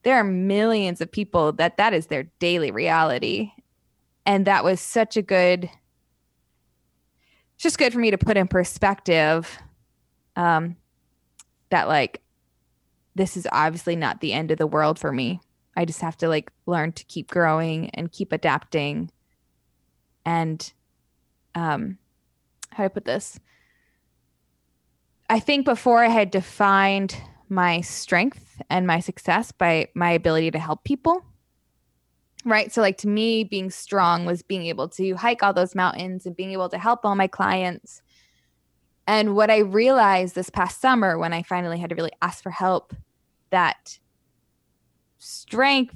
there 0.03 0.15
are 0.15 0.23
millions 0.23 1.01
of 1.01 1.11
people 1.11 1.51
that 1.53 1.77
that 1.77 1.93
is 1.93 2.07
their 2.07 2.23
daily 2.39 2.71
reality. 2.71 3.51
And 4.25 4.45
that 4.45 4.63
was 4.63 4.79
such 4.79 5.17
a 5.17 5.21
good, 5.21 5.69
just 7.57 7.77
good 7.77 7.93
for 7.93 7.99
me 7.99 8.11
to 8.11 8.17
put 8.17 8.37
in 8.37 8.47
perspective 8.47 9.57
um, 10.35 10.75
that 11.69 11.87
like, 11.87 12.21
this 13.15 13.37
is 13.37 13.47
obviously 13.51 13.95
not 13.95 14.21
the 14.21 14.33
end 14.33 14.51
of 14.51 14.57
the 14.57 14.67
world 14.67 14.97
for 14.97 15.11
me. 15.11 15.39
I 15.75 15.85
just 15.85 16.01
have 16.01 16.17
to 16.17 16.27
like 16.27 16.51
learn 16.65 16.91
to 16.93 17.03
keep 17.05 17.29
growing 17.29 17.89
and 17.91 18.11
keep 18.11 18.31
adapting. 18.31 19.11
And 20.25 20.71
um, 21.55 21.97
how 22.71 22.77
do 22.77 22.83
I 22.85 22.87
put 22.89 23.05
this? 23.05 23.39
I 25.29 25.39
think 25.39 25.65
before 25.65 26.03
I 26.03 26.09
had 26.09 26.31
defined 26.31 27.15
my 27.49 27.81
strength 27.81 28.61
and 28.69 28.87
my 28.87 28.99
success 28.99 29.51
by 29.51 29.87
my 29.93 30.11
ability 30.11 30.51
to 30.51 30.59
help 30.59 30.83
people. 30.83 31.23
Right. 32.45 32.73
So, 32.73 32.81
like 32.81 32.97
to 32.97 33.07
me, 33.07 33.43
being 33.45 33.69
strong 33.69 34.25
was 34.25 34.41
being 34.41 34.65
able 34.65 34.89
to 34.89 35.13
hike 35.15 35.43
all 35.43 35.53
those 35.53 35.75
mountains 35.75 36.25
and 36.25 36.35
being 36.35 36.51
able 36.51 36.67
to 36.69 36.77
help 36.77 37.05
all 37.05 37.15
my 37.15 37.27
clients. 37.27 38.01
And 39.07 39.35
what 39.35 39.49
I 39.49 39.59
realized 39.59 40.35
this 40.35 40.49
past 40.49 40.81
summer 40.81 41.17
when 41.17 41.33
I 41.33 41.43
finally 41.43 41.79
had 41.79 41.89
to 41.89 41.95
really 41.95 42.11
ask 42.21 42.43
for 42.43 42.49
help 42.49 42.93
that 43.49 43.99
strength 45.19 45.95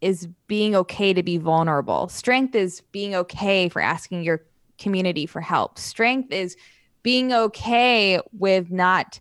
is 0.00 0.28
being 0.46 0.74
okay 0.74 1.14
to 1.14 1.22
be 1.22 1.38
vulnerable. 1.38 2.08
Strength 2.08 2.54
is 2.54 2.82
being 2.92 3.14
okay 3.14 3.68
for 3.68 3.80
asking 3.80 4.24
your 4.24 4.44
community 4.78 5.26
for 5.26 5.40
help. 5.40 5.78
Strength 5.78 6.32
is 6.32 6.56
being 7.02 7.32
okay 7.32 8.20
with 8.32 8.70
not 8.70 9.20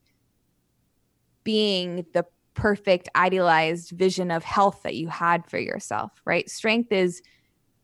being 1.44 2.06
the 2.14 2.26
perfect 2.54 3.10
idealized 3.16 3.92
vision 3.92 4.30
of 4.30 4.44
health 4.44 4.82
that 4.84 4.96
you 4.96 5.08
had 5.08 5.46
for 5.50 5.58
yourself, 5.58 6.12
right? 6.26 6.50
Strength 6.50 6.92
is 6.92 7.22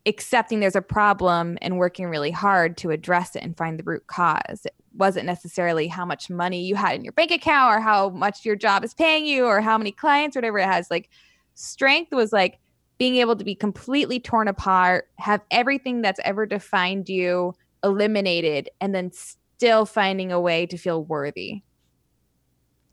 accepting 0.06 0.60
there's 0.60 0.76
a 0.76 0.82
problem 0.82 1.58
and 1.62 1.78
working 1.78 2.08
really 2.08 2.32
hard 2.32 2.78
to 2.78 2.92
address 2.92 3.36
it 3.36 3.44
and 3.44 3.58
find 3.58 3.78
the 3.78 3.84
root 3.84 4.08
cause. 4.08 4.62
It 4.66 4.74
wasn't 4.96 5.26
necessarily 5.26 5.88
how 5.88 6.06
much 6.06 6.30
money 6.30 6.62
you 6.62 6.76
had 6.76 6.96
in 6.96 7.04
your 7.04 7.14
bank 7.14 7.32
account 7.32 7.76
or 7.76 7.82
how 7.82 8.10
much 8.10 8.46
your 8.46 8.56
job 8.56 8.84
is 8.84 8.94
paying 8.94 9.26
you 9.26 9.46
or 9.46 9.62
how 9.62 9.78
many 9.78 9.92
clients, 9.92 10.36
whatever 10.36 10.60
it 10.60 10.66
has. 10.66 10.90
Like, 10.90 11.10
strength 11.56 12.14
was 12.14 12.32
like 12.32 12.60
being 12.98 13.18
able 13.18 13.36
to 13.36 13.44
be 13.44 13.56
completely 13.56 14.20
torn 14.20 14.48
apart, 14.48 15.10
have 15.18 15.42
everything 15.52 16.02
that's 16.02 16.20
ever 16.24 16.46
defined 16.46 17.10
you 17.10 17.54
eliminated, 17.84 18.70
and 18.82 18.96
then 18.96 19.12
still 19.58 19.88
finding 19.88 20.32
a 20.32 20.40
way 20.40 20.68
to 20.68 20.78
feel 20.78 21.04
worthy. 21.04 21.64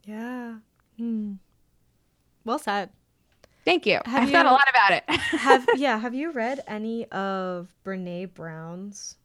Yeah. 0.03 0.55
Hmm. 0.97 1.33
Well 2.43 2.57
said. 2.57 2.89
Thank 3.65 3.85
you. 3.85 3.99
Have 4.05 4.23
I've 4.23 4.29
you, 4.29 4.33
thought 4.33 4.45
a 4.47 4.51
lot 4.51 4.67
about 4.69 4.91
it. 4.93 5.03
have 5.09 5.67
yeah, 5.75 5.97
have 5.99 6.15
you 6.15 6.31
read 6.31 6.61
any 6.67 7.05
of 7.11 7.73
Brene 7.85 8.33
Brown's 8.33 9.17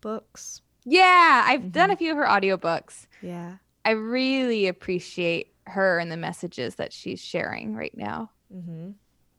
books? 0.00 0.62
Yeah, 0.84 1.44
I've 1.46 1.60
mm-hmm. 1.60 1.70
done 1.70 1.90
a 1.90 1.96
few 1.96 2.10
of 2.10 2.16
her 2.16 2.26
audiobooks. 2.26 3.06
Yeah. 3.22 3.56
I 3.84 3.90
really 3.90 4.66
appreciate 4.66 5.54
her 5.66 5.98
and 5.98 6.10
the 6.10 6.16
messages 6.16 6.74
that 6.76 6.92
she's 6.92 7.20
sharing 7.20 7.76
right 7.76 7.96
now. 7.96 8.30
Mm-hmm. 8.52 8.90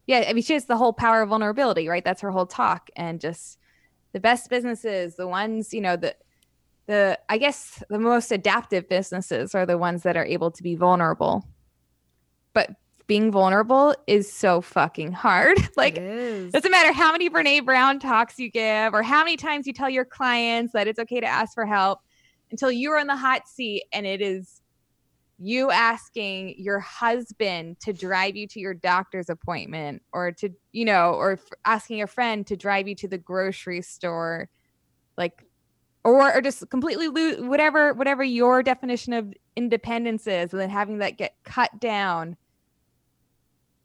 Yeah, 0.07 0.25
I 0.27 0.33
mean, 0.33 0.43
she 0.43 0.53
has 0.53 0.65
the 0.65 0.77
whole 0.77 0.93
power 0.93 1.21
of 1.21 1.29
vulnerability, 1.29 1.87
right? 1.87 2.03
That's 2.03 2.21
her 2.21 2.31
whole 2.31 2.45
talk. 2.45 2.89
And 2.95 3.19
just 3.19 3.57
the 4.13 4.19
best 4.19 4.49
businesses, 4.49 5.15
the 5.15 5.27
ones, 5.27 5.73
you 5.73 5.81
know, 5.81 5.95
that 5.97 6.19
the 6.91 7.17
I 7.29 7.37
guess 7.37 7.81
the 7.89 7.99
most 7.99 8.31
adaptive 8.31 8.89
businesses 8.89 9.55
are 9.55 9.65
the 9.65 9.77
ones 9.77 10.03
that 10.03 10.17
are 10.17 10.25
able 10.25 10.51
to 10.51 10.61
be 10.61 10.75
vulnerable. 10.75 11.47
But 12.53 12.71
being 13.07 13.31
vulnerable 13.31 13.95
is 14.07 14.31
so 14.31 14.61
fucking 14.61 15.13
hard. 15.13 15.57
like 15.77 15.97
it 15.97 16.51
doesn't 16.51 16.71
matter 16.71 16.91
how 16.91 17.11
many 17.11 17.29
Brene 17.29 17.65
Brown 17.65 17.99
talks 17.99 18.37
you 18.37 18.51
give 18.51 18.93
or 18.93 19.03
how 19.03 19.23
many 19.23 19.37
times 19.37 19.65
you 19.67 19.73
tell 19.73 19.89
your 19.89 20.05
clients 20.05 20.73
that 20.73 20.87
it's 20.87 20.99
okay 20.99 21.21
to 21.21 21.27
ask 21.27 21.53
for 21.53 21.65
help 21.65 21.99
until 22.51 22.71
you're 22.71 22.99
in 22.99 23.07
the 23.07 23.15
hot 23.15 23.47
seat 23.47 23.83
and 23.93 24.05
it 24.05 24.21
is 24.21 24.61
you 25.39 25.71
asking 25.71 26.53
your 26.57 26.79
husband 26.79 27.79
to 27.79 27.93
drive 27.93 28.35
you 28.35 28.47
to 28.47 28.59
your 28.59 28.73
doctor's 28.73 29.29
appointment 29.29 30.01
or 30.13 30.31
to 30.31 30.49
you 30.71 30.85
know 30.85 31.13
or 31.13 31.39
asking 31.65 32.01
a 32.01 32.07
friend 32.07 32.45
to 32.45 32.55
drive 32.55 32.87
you 32.87 32.95
to 32.95 33.07
the 33.07 33.17
grocery 33.17 33.81
store 33.81 34.49
like 35.17 35.43
or, 36.03 36.33
or 36.35 36.41
just 36.41 36.69
completely 36.69 37.07
lose 37.07 37.41
whatever 37.41 37.93
whatever 37.93 38.23
your 38.23 38.63
definition 38.63 39.13
of 39.13 39.33
independence 39.55 40.27
is 40.27 40.51
and 40.51 40.61
then 40.61 40.69
having 40.69 40.99
that 40.99 41.17
get 41.17 41.35
cut 41.43 41.79
down 41.79 42.35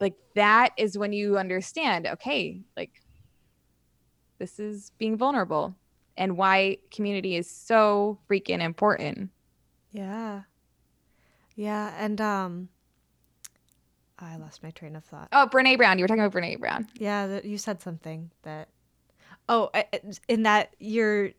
like 0.00 0.14
that 0.34 0.70
is 0.76 0.96
when 0.96 1.12
you 1.12 1.38
understand 1.38 2.06
okay 2.06 2.60
like 2.76 3.02
this 4.38 4.58
is 4.58 4.92
being 4.98 5.16
vulnerable 5.16 5.74
and 6.16 6.36
why 6.36 6.78
community 6.90 7.36
is 7.36 7.50
so 7.50 8.18
freaking 8.28 8.60
important. 8.62 9.30
Yeah. 9.92 10.42
Yeah 11.54 11.94
and 11.98 12.20
um 12.20 12.68
i 14.18 14.36
lost 14.36 14.62
my 14.62 14.70
train 14.70 14.96
of 14.96 15.04
thought. 15.04 15.28
Oh 15.32 15.48
brene 15.50 15.76
brown 15.76 15.98
you 15.98 16.04
were 16.04 16.08
talking 16.08 16.22
about 16.22 16.38
brene 16.38 16.60
brown. 16.60 16.86
Yeah 16.98 17.40
you 17.42 17.58
said 17.58 17.80
something 17.80 18.30
that 18.42 18.68
oh 19.48 19.70
in 20.28 20.42
that 20.44 20.74
you're 20.78 21.30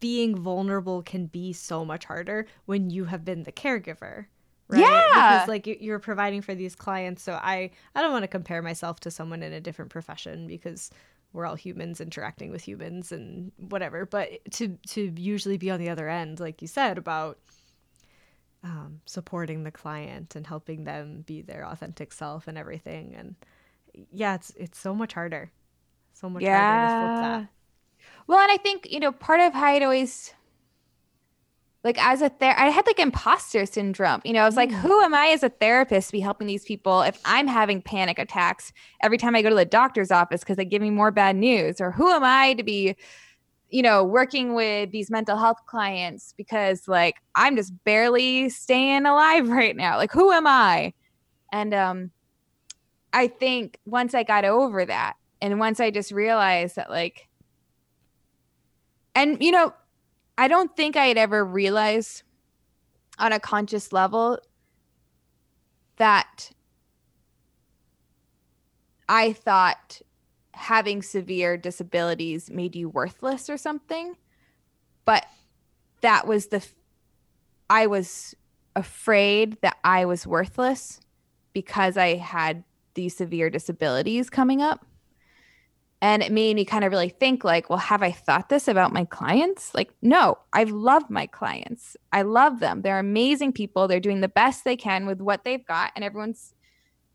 being 0.00 0.36
vulnerable 0.36 1.02
can 1.02 1.26
be 1.26 1.52
so 1.52 1.84
much 1.84 2.04
harder 2.04 2.46
when 2.66 2.90
you 2.90 3.04
have 3.06 3.24
been 3.24 3.42
the 3.42 3.52
caregiver, 3.52 4.26
right? 4.68 4.80
Yeah. 4.80 5.38
Because 5.38 5.48
like 5.48 5.66
you- 5.66 5.78
you're 5.80 5.98
providing 5.98 6.40
for 6.42 6.54
these 6.54 6.74
clients. 6.74 7.22
So 7.22 7.32
I, 7.34 7.70
I 7.94 8.02
don't 8.02 8.12
want 8.12 8.22
to 8.24 8.28
compare 8.28 8.62
myself 8.62 9.00
to 9.00 9.10
someone 9.10 9.42
in 9.42 9.52
a 9.52 9.60
different 9.60 9.90
profession 9.90 10.46
because 10.46 10.90
we're 11.32 11.46
all 11.46 11.54
humans 11.54 12.00
interacting 12.00 12.50
with 12.50 12.62
humans 12.66 13.10
and 13.10 13.52
whatever. 13.56 14.06
But 14.06 14.30
to, 14.52 14.78
to 14.88 15.12
usually 15.16 15.56
be 15.56 15.70
on 15.70 15.80
the 15.80 15.88
other 15.88 16.08
end, 16.08 16.38
like 16.40 16.60
you 16.62 16.68
said, 16.68 16.98
about 16.98 17.38
um, 18.64 19.00
supporting 19.06 19.64
the 19.64 19.70
client 19.72 20.36
and 20.36 20.46
helping 20.46 20.84
them 20.84 21.22
be 21.26 21.42
their 21.42 21.66
authentic 21.66 22.12
self 22.12 22.46
and 22.46 22.56
everything. 22.56 23.14
And 23.16 23.34
yeah, 24.12 24.34
it's, 24.36 24.50
it's 24.56 24.78
so 24.78 24.94
much 24.94 25.14
harder. 25.14 25.50
So 26.12 26.28
much 26.30 26.42
harder 26.44 26.80
to 26.82 26.88
flip 26.88 27.16
that. 27.20 27.48
Well, 28.26 28.38
and 28.38 28.50
I 28.50 28.56
think, 28.56 28.90
you 28.90 29.00
know, 29.00 29.12
part 29.12 29.40
of 29.40 29.52
how 29.52 29.66
I'd 29.66 29.82
always 29.82 30.32
like 31.84 31.98
as 32.04 32.22
a 32.22 32.28
ther 32.28 32.54
I 32.56 32.70
had 32.70 32.86
like 32.86 32.98
imposter 32.98 33.66
syndrome. 33.66 34.20
You 34.24 34.32
know, 34.32 34.42
I 34.42 34.46
was 34.46 34.56
like, 34.56 34.70
Mm. 34.70 34.80
who 34.80 35.00
am 35.02 35.14
I 35.14 35.28
as 35.28 35.42
a 35.42 35.48
therapist 35.48 36.08
to 36.08 36.12
be 36.12 36.20
helping 36.20 36.46
these 36.46 36.64
people 36.64 37.02
if 37.02 37.20
I'm 37.24 37.48
having 37.48 37.82
panic 37.82 38.18
attacks 38.18 38.72
every 39.02 39.18
time 39.18 39.34
I 39.34 39.42
go 39.42 39.48
to 39.48 39.54
the 39.56 39.64
doctor's 39.64 40.10
office 40.12 40.40
because 40.40 40.56
they 40.56 40.64
give 40.64 40.80
me 40.82 40.90
more 40.90 41.10
bad 41.10 41.36
news? 41.36 41.80
Or 41.80 41.90
who 41.90 42.08
am 42.10 42.22
I 42.22 42.54
to 42.54 42.62
be, 42.62 42.94
you 43.68 43.82
know, 43.82 44.04
working 44.04 44.54
with 44.54 44.92
these 44.92 45.10
mental 45.10 45.36
health 45.36 45.58
clients 45.66 46.34
because 46.36 46.86
like 46.86 47.16
I'm 47.34 47.56
just 47.56 47.72
barely 47.84 48.48
staying 48.48 49.04
alive 49.06 49.48
right 49.50 49.74
now. 49.76 49.96
Like, 49.96 50.12
who 50.12 50.30
am 50.30 50.46
I? 50.46 50.92
And 51.52 51.74
um 51.74 52.10
I 53.12 53.26
think 53.28 53.78
once 53.84 54.14
I 54.14 54.22
got 54.22 54.44
over 54.44 54.84
that 54.84 55.14
and 55.40 55.58
once 55.58 55.80
I 55.80 55.90
just 55.90 56.12
realized 56.12 56.76
that 56.76 56.90
like 56.90 57.28
and 59.14 59.42
you 59.42 59.50
know 59.50 59.72
i 60.38 60.48
don't 60.48 60.76
think 60.76 60.96
i 60.96 61.06
had 61.06 61.18
ever 61.18 61.44
realized 61.44 62.22
on 63.18 63.32
a 63.32 63.40
conscious 63.40 63.92
level 63.92 64.38
that 65.96 66.50
i 69.08 69.32
thought 69.32 70.00
having 70.54 71.02
severe 71.02 71.56
disabilities 71.56 72.50
made 72.50 72.76
you 72.76 72.88
worthless 72.88 73.48
or 73.48 73.56
something 73.56 74.16
but 75.04 75.26
that 76.00 76.26
was 76.26 76.46
the 76.46 76.56
f- 76.56 76.74
i 77.70 77.86
was 77.86 78.34
afraid 78.76 79.60
that 79.60 79.76
i 79.84 80.04
was 80.04 80.26
worthless 80.26 81.00
because 81.52 81.96
i 81.96 82.14
had 82.14 82.64
these 82.94 83.16
severe 83.16 83.48
disabilities 83.48 84.28
coming 84.28 84.60
up 84.60 84.86
and 86.02 86.20
it 86.20 86.32
made 86.32 86.56
me 86.56 86.64
kind 86.64 86.84
of 86.84 86.90
really 86.90 87.08
think 87.08 87.44
like 87.44 87.70
well 87.70 87.78
have 87.78 88.02
i 88.02 88.10
thought 88.10 88.50
this 88.50 88.68
about 88.68 88.92
my 88.92 89.06
clients? 89.06 89.74
Like 89.74 89.90
no 90.02 90.36
I 90.52 90.64
love 90.64 91.08
my 91.08 91.26
clients. 91.26 91.96
I 92.12 92.22
love 92.22 92.60
them. 92.60 92.82
They're 92.82 92.98
amazing 92.98 93.52
people. 93.52 93.88
They're 93.88 94.00
doing 94.00 94.20
the 94.20 94.28
best 94.28 94.64
they 94.64 94.76
can 94.76 95.06
with 95.06 95.20
what 95.20 95.44
they've 95.44 95.64
got 95.64 95.92
and 95.94 96.04
everyone's 96.04 96.52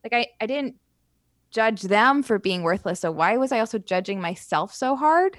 like 0.04 0.14
i, 0.14 0.28
I 0.42 0.48
didn't 0.48 0.76
judge 1.52 1.84
them 1.84 2.24
for 2.24 2.40
being 2.40 2.64
worthless 2.64 3.02
so 3.02 3.12
why 3.12 3.38
was 3.38 3.52
i 3.52 3.60
also 3.60 3.78
judging 3.78 4.20
myself 4.22 4.74
so 4.74 4.96
hard? 4.96 5.38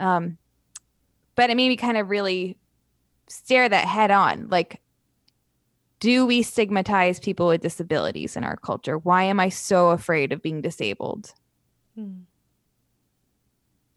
Um 0.00 0.38
but 1.36 1.50
it 1.50 1.56
made 1.56 1.68
me 1.68 1.76
kind 1.76 1.98
of 1.98 2.08
really 2.08 2.56
stare 3.28 3.68
that 3.68 3.86
head 3.86 4.10
on 4.10 4.48
like 4.48 4.80
do 6.00 6.26
we 6.26 6.42
stigmatize 6.42 7.18
people 7.18 7.46
with 7.46 7.62
disabilities 7.62 8.36
in 8.36 8.44
our 8.44 8.56
culture? 8.56 8.98
Why 8.98 9.24
am 9.24 9.38
i 9.38 9.50
so 9.50 9.90
afraid 9.90 10.32
of 10.32 10.42
being 10.42 10.62
disabled? 10.62 11.32
Hmm. 11.94 12.24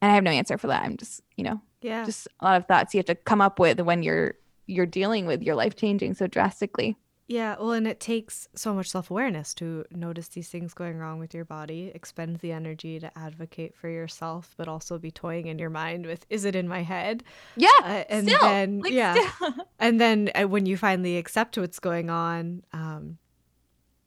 And 0.01 0.11
I 0.11 0.15
have 0.15 0.23
no 0.23 0.31
answer 0.31 0.57
for 0.57 0.67
that. 0.67 0.83
I'm 0.83 0.97
just, 0.97 1.21
you 1.35 1.43
know, 1.43 1.61
Yeah. 1.81 2.05
just 2.05 2.27
a 2.39 2.45
lot 2.45 2.57
of 2.57 2.65
thoughts 2.67 2.93
you 2.93 2.99
have 2.99 3.05
to 3.07 3.15
come 3.15 3.41
up 3.41 3.59
with 3.59 3.79
when 3.81 4.03
you're 4.03 4.35
you're 4.69 4.85
dealing 4.85 5.25
with 5.25 5.41
your 5.41 5.55
life 5.55 5.75
changing 5.75 6.13
so 6.13 6.27
drastically. 6.27 6.97
Yeah, 7.29 7.55
well, 7.59 7.71
and 7.73 7.85
it 7.87 7.99
takes 7.99 8.47
so 8.55 8.73
much 8.73 8.89
self 8.89 9.11
awareness 9.11 9.53
to 9.55 9.83
notice 9.91 10.29
these 10.29 10.47
things 10.49 10.73
going 10.73 10.97
wrong 10.97 11.19
with 11.19 11.33
your 11.33 11.43
body, 11.43 11.91
expend 11.93 12.37
the 12.37 12.53
energy 12.53 12.99
to 12.99 13.17
advocate 13.17 13.75
for 13.75 13.89
yourself, 13.89 14.53
but 14.57 14.67
also 14.69 14.97
be 14.97 15.11
toying 15.11 15.47
in 15.47 15.59
your 15.59 15.69
mind 15.69 16.05
with, 16.05 16.25
is 16.29 16.45
it 16.45 16.55
in 16.55 16.67
my 16.69 16.83
head? 16.83 17.23
Yeah, 17.57 17.67
Uh, 17.83 18.03
and 18.09 18.27
still, 18.29 18.39
then, 18.39 18.79
like, 18.79 18.93
yeah. 18.93 19.15
And 19.79 19.99
then 19.99 20.31
uh, 20.35 20.47
when 20.47 20.65
you 20.65 20.77
finally 20.77 21.17
accept 21.17 21.57
what's 21.57 21.79
going 21.79 22.09
on, 22.09 22.63
um, 22.71 23.17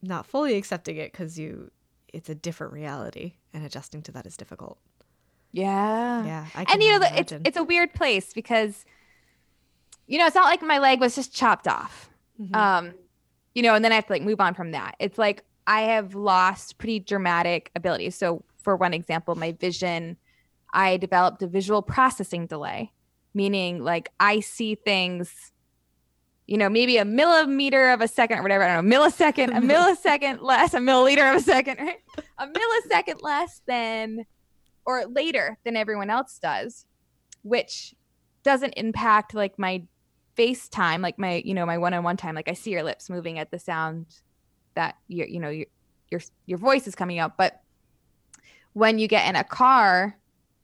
not 0.03 0.25
fully 0.27 0.57
accepting 0.57 0.97
it 0.97 1.13
because 1.13 1.39
you, 1.39 1.71
it's 2.13 2.31
a 2.31 2.35
different 2.35 2.73
reality, 2.73 3.35
and 3.53 3.67
adjusting 3.67 4.01
to 4.05 4.13
that 4.13 4.27
is 4.27 4.37
difficult. 4.39 4.79
Yeah, 5.53 6.25
Yeah, 6.25 6.65
and 6.73 6.83
you 6.83 6.93
know, 6.93 6.99
the- 7.01 7.19
it's 7.19 7.33
it's 7.45 7.57
a 7.57 7.65
weird 7.65 7.93
place 7.93 8.33
because, 8.33 8.85
you 10.07 10.19
know, 10.19 10.27
it's 10.27 10.35
not 10.35 10.45
like 10.45 10.63
my 10.63 10.79
leg 10.79 11.01
was 11.01 11.15
just 11.15 11.35
chopped 11.35 11.67
off. 11.69 12.09
Mhm. 12.41 12.57
um 12.57 12.95
you 13.55 13.63
know 13.63 13.75
and 13.75 13.85
then 13.85 13.93
i 13.93 13.97
have 13.97 14.07
to 14.07 14.13
like 14.15 14.23
move 14.23 14.41
on 14.41 14.55
from 14.55 14.71
that. 14.73 14.95
It's 14.99 15.19
like 15.19 15.45
i 15.67 15.83
have 15.83 16.15
lost 16.15 16.79
pretty 16.79 17.01
dramatic 17.01 17.71
abilities. 17.77 18.15
So 18.17 18.43
for 18.63 18.77
one 18.77 18.95
example 18.95 19.35
my 19.35 19.53
vision 19.53 20.17
i 20.73 20.97
developed 20.97 21.43
a 21.43 21.47
visual 21.47 21.83
processing 21.83 22.47
delay 22.47 22.93
meaning 23.35 23.83
like 23.85 24.09
i 24.21 24.39
see 24.41 24.75
things 24.75 25.53
you 26.47 26.57
know 26.59 26.69
maybe 26.69 26.97
a 26.97 27.05
millimeter 27.05 27.91
of 27.91 28.01
a 28.01 28.09
second 28.09 28.39
or 28.39 28.43
whatever 28.43 28.65
i 28.65 28.75
don't 28.75 28.87
know 28.89 28.97
millisecond 28.97 29.49
a 29.57 29.61
millisecond 29.73 30.41
less 30.43 30.73
a 30.75 30.79
milliliter 30.79 31.29
of 31.31 31.41
a 31.41 31.45
second 31.45 31.79
right? 31.79 31.99
A 32.39 32.47
millisecond 32.47 33.21
less 33.23 33.61
than 33.67 34.25
or 34.85 35.05
later 35.07 35.59
than 35.65 35.77
everyone 35.77 36.11
else 36.11 36.39
does 36.39 36.87
which 37.43 37.95
doesn't 38.43 38.73
impact 38.73 39.35
like 39.35 39.59
my 39.59 39.83
face 40.35 40.69
time 40.69 41.03
like 41.03 41.19
my 41.19 41.43
you 41.45 41.55
know 41.55 41.67
my 41.67 41.79
one-on-one 41.79 42.17
time. 42.17 42.35
Like 42.35 42.49
i 42.49 42.55
see 42.55 42.71
your 42.71 42.83
lips 42.83 43.11
moving 43.11 43.39
at 43.39 43.51
the 43.51 43.59
sound 43.59 44.07
that 44.75 44.97
you 45.09 45.25
you 45.25 45.41
know 45.41 45.51
your 45.51 45.67
your 46.11 46.21
your 46.47 46.59
voice 46.59 46.87
is 46.87 46.95
coming 46.95 47.19
out 47.19 47.37
but 47.37 47.61
when 48.73 48.99
you 48.99 49.09
get 49.09 49.29
in 49.29 49.37
a 49.37 49.45
car 49.45 50.17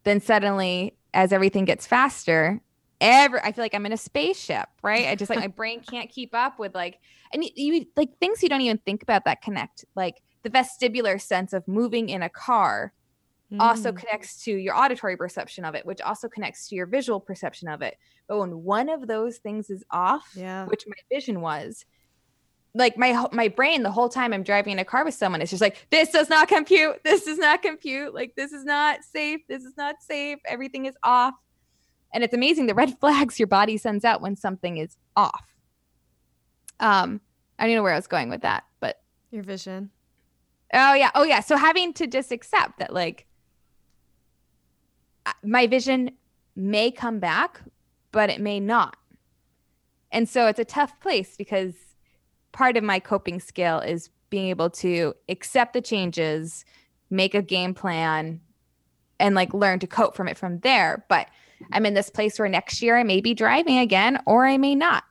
then 0.05 0.21
suddenly 0.21 0.97
as 1.13 1.33
everything 1.33 1.65
gets 1.65 1.87
faster 1.87 2.61
every 3.01 3.41
i 3.41 3.53
feel 3.53 3.65
like 3.65 3.75
i'm 3.75 3.87
in 3.87 3.93
a 3.93 3.97
spaceship 3.97 4.69
right? 4.87 5.09
I 5.09 5.17
just 5.17 5.29
like 5.29 5.41
my 5.41 5.49
brain 5.49 5.81
can't 5.91 6.09
keep 6.09 6.35
up 6.35 6.59
with 6.59 6.75
like 6.75 7.01
and 7.33 7.45
you, 7.45 7.51
you 7.57 7.87
like 7.97 8.17
things 8.19 8.43
you 8.43 8.49
don't 8.49 8.61
even 8.61 8.79
think 8.79 9.03
about 9.03 9.25
that 9.25 9.43
connect. 9.43 9.85
Like 9.95 10.23
the 10.43 10.51
vestibular 10.51 11.21
sense 11.21 11.53
of 11.53 11.67
moving 11.67 12.09
in 12.09 12.23
a 12.23 12.29
car 12.29 12.93
also 13.61 13.93
Mm. 13.93 13.97
connects 13.99 14.43
to 14.45 14.53
your 14.53 14.77
auditory 14.77 15.17
perception 15.17 15.65
of 15.65 15.75
it, 15.75 15.87
which 15.87 16.01
also 16.01 16.29
connects 16.29 16.69
to 16.69 16.75
your 16.75 16.87
visual 16.87 17.21
perception 17.21 17.69
of 17.69 17.81
it. 17.83 17.97
But 18.27 18.39
when 18.41 18.65
one 18.65 18.89
of 18.89 19.07
those 19.07 19.39
things 19.39 19.71
is 19.71 19.85
off, 19.91 20.29
Yeah. 20.35 20.67
which 20.67 20.85
my 20.87 20.97
vision 21.11 21.41
was, 21.41 21.85
like 22.75 22.99
my 22.99 23.27
my 23.33 23.49
brain 23.49 23.83
the 23.83 23.91
whole 23.91 24.09
time 24.09 24.33
I'm 24.33 24.43
driving 24.43 24.73
in 24.73 24.79
a 24.79 24.85
car 24.85 25.05
with 25.05 25.15
someone, 25.15 25.41
it's 25.41 25.51
just 25.51 25.63
like 25.63 25.87
this 25.91 26.11
does 26.11 26.29
not 26.29 26.49
compute. 26.49 27.03
This 27.05 27.25
does 27.25 27.39
not 27.39 27.63
compute. 27.63 28.13
Like 28.13 28.35
this 28.35 28.53
is 28.53 28.65
not 28.65 29.03
safe. 29.05 29.41
This 29.49 29.65
is 29.65 29.77
not 29.77 30.03
safe. 30.03 30.39
Everything 30.45 30.85
is 30.87 30.95
off, 31.03 31.35
and 32.13 32.23
it's 32.25 32.35
amazing 32.35 32.67
the 32.67 32.75
red 32.75 32.99
flags 33.01 33.39
your 33.39 33.47
body 33.47 33.77
sends 33.79 34.05
out 34.05 34.21
when 34.21 34.37
something 34.37 34.77
is 34.77 34.97
off. 35.17 35.55
Um, 36.81 37.21
I 37.59 37.67
don't 37.67 37.77
know 37.77 37.83
where 37.83 37.93
I 37.93 37.97
was 37.97 38.07
going 38.09 38.29
with 38.29 38.43
that, 38.43 38.65
but 38.81 39.01
Your 39.31 39.43
vision. 39.43 39.91
Oh 40.75 40.95
yeah. 40.95 41.11
Oh 41.15 41.23
yeah. 41.23 41.41
So 41.41 41.57
having 41.57 41.93
to 41.95 42.07
just 42.07 42.33
accept 42.33 42.81
that 42.81 42.93
like 42.93 43.26
my 45.45 45.67
vision 45.67 46.11
may 46.55 46.91
come 46.91 47.19
back, 47.19 47.61
but 48.13 48.31
it 48.31 48.41
may 48.41 48.61
not. 48.61 48.97
And 50.13 50.29
so 50.29 50.47
it's 50.47 50.59
a 50.59 50.65
tough 50.65 50.99
place 51.01 51.37
because 51.37 51.75
part 52.53 52.77
of 52.77 52.85
my 52.85 52.99
coping 52.99 53.41
skill 53.41 53.81
is 53.81 54.11
being 54.31 54.49
able 54.49 54.71
to 54.71 55.15
accept 55.29 55.73
the 55.73 55.81
changes, 55.81 56.65
make 57.11 57.35
a 57.35 57.43
game 57.43 57.75
plan, 57.75 58.41
and 59.21 59.35
like 59.35 59.53
learn 59.55 59.79
to 59.81 59.87
cope 59.87 60.15
from 60.15 60.29
it 60.29 60.39
from 60.39 60.61
there. 60.61 61.05
But 61.09 61.29
I'm 61.73 61.87
in 61.87 61.95
this 61.95 62.11
place 62.11 62.39
where 62.39 62.49
next 62.49 62.83
year 62.83 62.97
I 62.97 63.03
may 63.03 63.21
be 63.21 63.35
driving 63.35 63.79
again 63.79 64.19
or 64.27 64.47
I 64.47 64.59
may 64.59 64.75
not. 64.75 65.05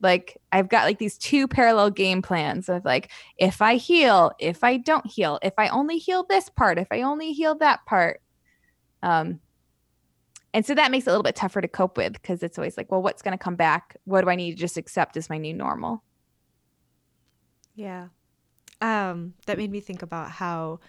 Like 0.00 0.38
I've 0.52 0.68
got 0.68 0.84
like 0.84 0.98
these 0.98 1.18
two 1.18 1.48
parallel 1.48 1.90
game 1.90 2.22
plans 2.22 2.68
of 2.68 2.84
like 2.84 3.10
if 3.36 3.60
I 3.60 3.76
heal, 3.76 4.30
if 4.38 4.62
I 4.62 4.76
don't 4.76 5.06
heal, 5.06 5.40
if 5.42 5.54
I 5.58 5.68
only 5.68 5.98
heal 5.98 6.24
this 6.28 6.48
part, 6.48 6.78
if 6.78 6.88
I 6.90 7.02
only 7.02 7.32
heal 7.32 7.56
that 7.56 7.84
part. 7.84 8.20
Um, 9.02 9.40
and 10.54 10.64
so 10.64 10.74
that 10.74 10.90
makes 10.90 11.06
it 11.06 11.10
a 11.10 11.12
little 11.12 11.22
bit 11.22 11.36
tougher 11.36 11.60
to 11.60 11.68
cope 11.68 11.96
with 11.96 12.14
because 12.14 12.42
it's 12.42 12.58
always 12.58 12.76
like, 12.76 12.90
well, 12.90 13.02
what's 13.02 13.22
going 13.22 13.36
to 13.36 13.42
come 13.42 13.56
back? 13.56 13.96
What 14.04 14.22
do 14.22 14.30
I 14.30 14.34
need 14.34 14.52
to 14.52 14.56
just 14.56 14.76
accept 14.76 15.16
as 15.16 15.28
my 15.28 15.38
new 15.38 15.54
normal? 15.54 16.02
Yeah. 17.74 18.08
Um, 18.80 19.34
that 19.46 19.58
made 19.58 19.70
me 19.70 19.80
think 19.80 20.02
about 20.02 20.30
how 20.30 20.80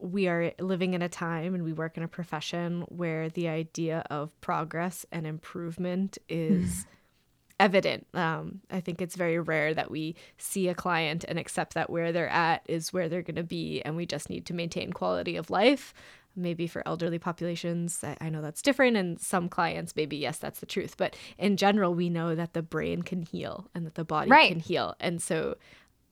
we 0.00 0.26
are 0.26 0.52
living 0.58 0.94
in 0.94 1.02
a 1.02 1.08
time 1.08 1.54
and 1.54 1.62
we 1.62 1.72
work 1.72 1.96
in 1.96 2.02
a 2.02 2.08
profession 2.08 2.82
where 2.88 3.28
the 3.28 3.48
idea 3.48 4.04
of 4.10 4.38
progress 4.40 5.06
and 5.12 5.26
improvement 5.26 6.18
is 6.28 6.86
evident. 7.60 8.06
Um, 8.14 8.60
I 8.70 8.80
think 8.80 9.00
it's 9.00 9.14
very 9.14 9.38
rare 9.38 9.74
that 9.74 9.90
we 9.90 10.16
see 10.38 10.68
a 10.68 10.74
client 10.74 11.24
and 11.28 11.38
accept 11.38 11.74
that 11.74 11.88
where 11.88 12.10
they're 12.10 12.28
at 12.28 12.62
is 12.66 12.92
where 12.92 13.08
they're 13.08 13.22
going 13.22 13.36
to 13.36 13.44
be, 13.44 13.80
and 13.82 13.94
we 13.94 14.06
just 14.06 14.28
need 14.28 14.46
to 14.46 14.54
maintain 14.54 14.92
quality 14.92 15.36
of 15.36 15.50
life. 15.50 15.94
Maybe 16.34 16.66
for 16.66 16.82
elderly 16.86 17.18
populations, 17.18 18.02
I, 18.20 18.30
know 18.30 18.40
that's 18.40 18.62
different, 18.62 18.96
and 18.96 19.20
some 19.20 19.48
clients, 19.50 19.94
maybe 19.94 20.16
yes, 20.16 20.38
that's 20.38 20.60
the 20.60 20.66
truth. 20.66 20.96
But 20.96 21.14
in 21.38 21.56
general, 21.58 21.94
we 21.94 22.08
know 22.08 22.34
that 22.34 22.54
the 22.54 22.62
brain 22.62 23.02
can 23.02 23.22
heal 23.22 23.68
and 23.74 23.84
that 23.84 23.96
the 23.96 24.04
body 24.04 24.30
Right. 24.30 24.50
can 24.50 24.60
heal, 24.60 24.94
and 24.98 25.20
so 25.20 25.56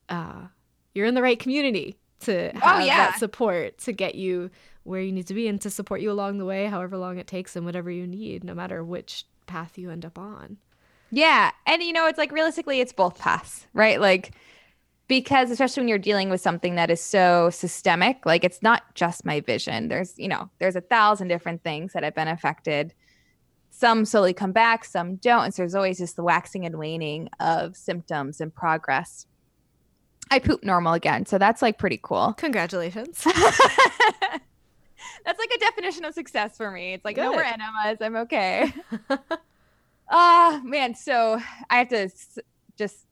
uh, 0.09 0.47
you're 0.93 1.07
in 1.07 1.15
the 1.15 1.21
right 1.21 1.39
community 1.39 1.97
to 2.21 2.51
Oh, 2.55 2.59
have 2.59 2.85
yeah. 2.85 2.97
that 2.97 3.17
support 3.19 3.79
to 3.79 3.91
get 3.93 4.13
you 4.15 4.51
where 4.83 5.01
you 5.01 5.11
need 5.11 5.27
to 5.27 5.33
be 5.33 5.47
and 5.47 5.59
to 5.61 5.69
support 5.69 6.01
you 6.01 6.11
along 6.11 6.37
the 6.37 6.45
way, 6.45 6.65
however 6.67 6.97
long 6.97 7.17
it 7.17 7.25
takes, 7.27 7.55
and 7.55 7.65
whatever 7.65 7.89
you 7.89 8.05
need, 8.05 8.43
no 8.43 8.53
matter 8.53 8.83
which 8.83 9.25
path 9.47 9.77
you 9.77 9.89
end 9.89 10.05
up 10.05 10.19
on. 10.19 10.57
Yeah. 11.09 11.51
And 11.65 11.81
you 11.81 11.93
know, 11.93 12.07
it's 12.07 12.17
like 12.17 12.31
realistically, 12.31 12.79
it's 12.79 12.93
both 12.93 13.17
paths, 13.19 13.65
right? 13.73 13.99
Like, 13.99 14.33
because 15.11 15.51
especially 15.51 15.81
when 15.81 15.89
you're 15.89 15.97
dealing 15.97 16.29
with 16.29 16.39
something 16.39 16.75
that 16.75 16.89
is 16.89 17.01
so 17.01 17.49
systemic, 17.49 18.25
like 18.25 18.45
it's 18.45 18.61
not 18.61 18.95
just 18.95 19.25
my 19.25 19.41
vision. 19.41 19.89
There's, 19.89 20.17
you 20.17 20.29
know, 20.29 20.49
there's 20.59 20.77
a 20.77 20.79
thousand 20.79 21.27
different 21.27 21.63
things 21.63 21.91
that 21.91 22.01
have 22.03 22.15
been 22.15 22.29
affected. 22.29 22.93
Some 23.71 24.05
slowly 24.05 24.33
come 24.33 24.53
back, 24.53 24.85
some 24.85 25.17
don't. 25.17 25.43
And 25.43 25.53
so 25.53 25.63
there's 25.63 25.75
always 25.75 25.97
just 25.97 26.15
the 26.15 26.23
waxing 26.23 26.65
and 26.65 26.77
waning 26.77 27.27
of 27.41 27.75
symptoms 27.75 28.39
and 28.39 28.55
progress. 28.55 29.25
I 30.31 30.39
poop 30.39 30.63
normal 30.63 30.93
again. 30.93 31.25
So 31.25 31.37
that's 31.37 31.61
like 31.61 31.77
pretty 31.77 31.99
cool. 32.01 32.31
Congratulations. 32.37 33.27
That's 35.23 35.37
like 35.37 35.51
a 35.55 35.59
definition 35.59 36.03
of 36.05 36.15
success 36.15 36.57
for 36.57 36.71
me. 36.71 36.93
It's 36.93 37.05
like 37.05 37.17
no 37.17 37.31
more 37.31 37.43
Good. 37.43 37.53
enemas. 37.53 37.97
I'm 38.01 38.15
okay. 38.15 38.73
Ah, 40.13 40.59
man. 40.65 40.95
So 40.95 41.39
I 41.69 41.77
have 41.77 41.89
to 41.89 42.09
just 42.77 43.05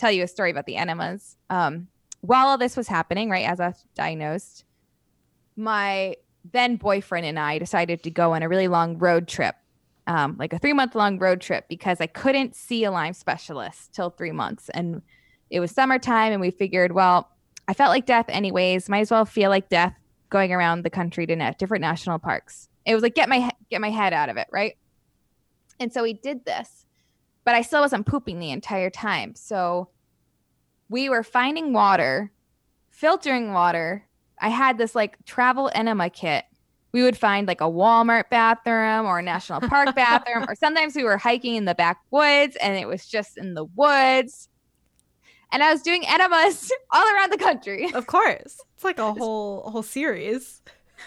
tell 0.00 0.10
you 0.10 0.24
a 0.24 0.28
story 0.28 0.50
about 0.50 0.66
the 0.66 0.76
enemas. 0.76 1.36
Um, 1.50 1.88
while 2.22 2.48
all 2.48 2.58
this 2.58 2.76
was 2.76 2.88
happening, 2.88 3.30
right, 3.30 3.46
as 3.46 3.60
I 3.60 3.68
was 3.68 3.84
diagnosed, 3.94 4.64
my 5.56 6.16
then 6.52 6.76
boyfriend 6.76 7.26
and 7.26 7.38
I 7.38 7.58
decided 7.58 8.02
to 8.04 8.10
go 8.10 8.32
on 8.32 8.42
a 8.42 8.48
really 8.48 8.68
long 8.68 8.98
road 8.98 9.28
trip, 9.28 9.54
um, 10.06 10.36
like 10.38 10.52
a 10.52 10.58
three 10.58 10.72
month 10.72 10.94
long 10.94 11.18
road 11.18 11.40
trip, 11.40 11.66
because 11.68 12.00
I 12.00 12.06
couldn't 12.06 12.54
see 12.56 12.84
a 12.84 12.90
Lyme 12.90 13.12
specialist 13.12 13.92
till 13.92 14.10
three 14.10 14.32
months. 14.32 14.70
And 14.70 15.02
it 15.50 15.60
was 15.60 15.70
summertime, 15.70 16.32
and 16.32 16.40
we 16.40 16.50
figured, 16.50 16.92
well, 16.92 17.28
I 17.68 17.74
felt 17.74 17.90
like 17.90 18.06
death 18.06 18.26
anyways. 18.28 18.88
Might 18.88 19.00
as 19.00 19.10
well 19.10 19.24
feel 19.24 19.50
like 19.50 19.68
death 19.68 19.94
going 20.30 20.52
around 20.52 20.82
the 20.82 20.90
country 20.90 21.26
to 21.26 21.54
different 21.58 21.82
national 21.82 22.18
parks. 22.18 22.68
It 22.86 22.94
was 22.94 23.02
like 23.02 23.14
get 23.14 23.28
my 23.28 23.50
get 23.70 23.80
my 23.80 23.90
head 23.90 24.12
out 24.12 24.28
of 24.28 24.36
it, 24.36 24.48
right? 24.50 24.76
And 25.78 25.92
so 25.92 26.02
we 26.02 26.12
did 26.12 26.44
this, 26.44 26.79
but 27.44 27.54
I 27.54 27.62
still 27.62 27.80
wasn't 27.80 28.06
pooping 28.06 28.38
the 28.38 28.50
entire 28.50 28.90
time. 28.90 29.34
So 29.34 29.88
we 30.88 31.08
were 31.08 31.22
finding 31.22 31.72
water, 31.72 32.32
filtering 32.90 33.52
water. 33.52 34.06
I 34.40 34.48
had 34.48 34.78
this 34.78 34.94
like 34.94 35.16
travel 35.24 35.70
enema 35.74 36.10
kit. 36.10 36.44
We 36.92 37.02
would 37.02 37.16
find 37.16 37.46
like 37.46 37.60
a 37.60 37.64
Walmart 37.64 38.30
bathroom 38.30 39.06
or 39.06 39.20
a 39.20 39.22
national 39.22 39.60
park 39.60 39.94
bathroom, 39.96 40.46
or 40.48 40.56
sometimes 40.56 40.96
we 40.96 41.04
were 41.04 41.16
hiking 41.18 41.54
in 41.54 41.64
the 41.64 41.74
backwoods 41.74 42.56
and 42.56 42.76
it 42.76 42.88
was 42.88 43.06
just 43.06 43.38
in 43.38 43.54
the 43.54 43.64
woods. 43.64 44.48
And 45.52 45.62
I 45.62 45.72
was 45.72 45.82
doing 45.82 46.06
enemas 46.06 46.70
all 46.92 47.06
around 47.14 47.32
the 47.32 47.38
country. 47.38 47.92
of 47.94 48.06
course. 48.06 48.58
It's 48.74 48.84
like 48.84 48.98
a 48.98 49.12
whole 49.14 49.64
a 49.64 49.70
whole 49.70 49.82
series. 49.82 50.62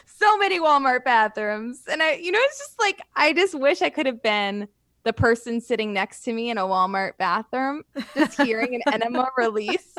so 0.06 0.38
many 0.38 0.60
Walmart 0.60 1.04
bathrooms. 1.04 1.84
And 1.90 2.02
I, 2.02 2.14
you 2.14 2.32
know, 2.32 2.40
it's 2.42 2.60
just 2.60 2.80
like, 2.80 3.02
I 3.16 3.34
just 3.34 3.54
wish 3.56 3.82
I 3.82 3.90
could 3.90 4.06
have 4.06 4.22
been 4.22 4.68
the 5.04 5.14
person 5.14 5.60
sitting 5.62 5.93
next 5.93 6.22
to 6.24 6.34
me 6.34 6.49
in 6.49 6.58
a 6.58 6.62
Walmart 6.62 7.18
bathroom, 7.18 7.84
just 8.16 8.41
hearing 8.41 8.76
an 8.76 8.82
enema 8.93 9.30
release 9.38 9.95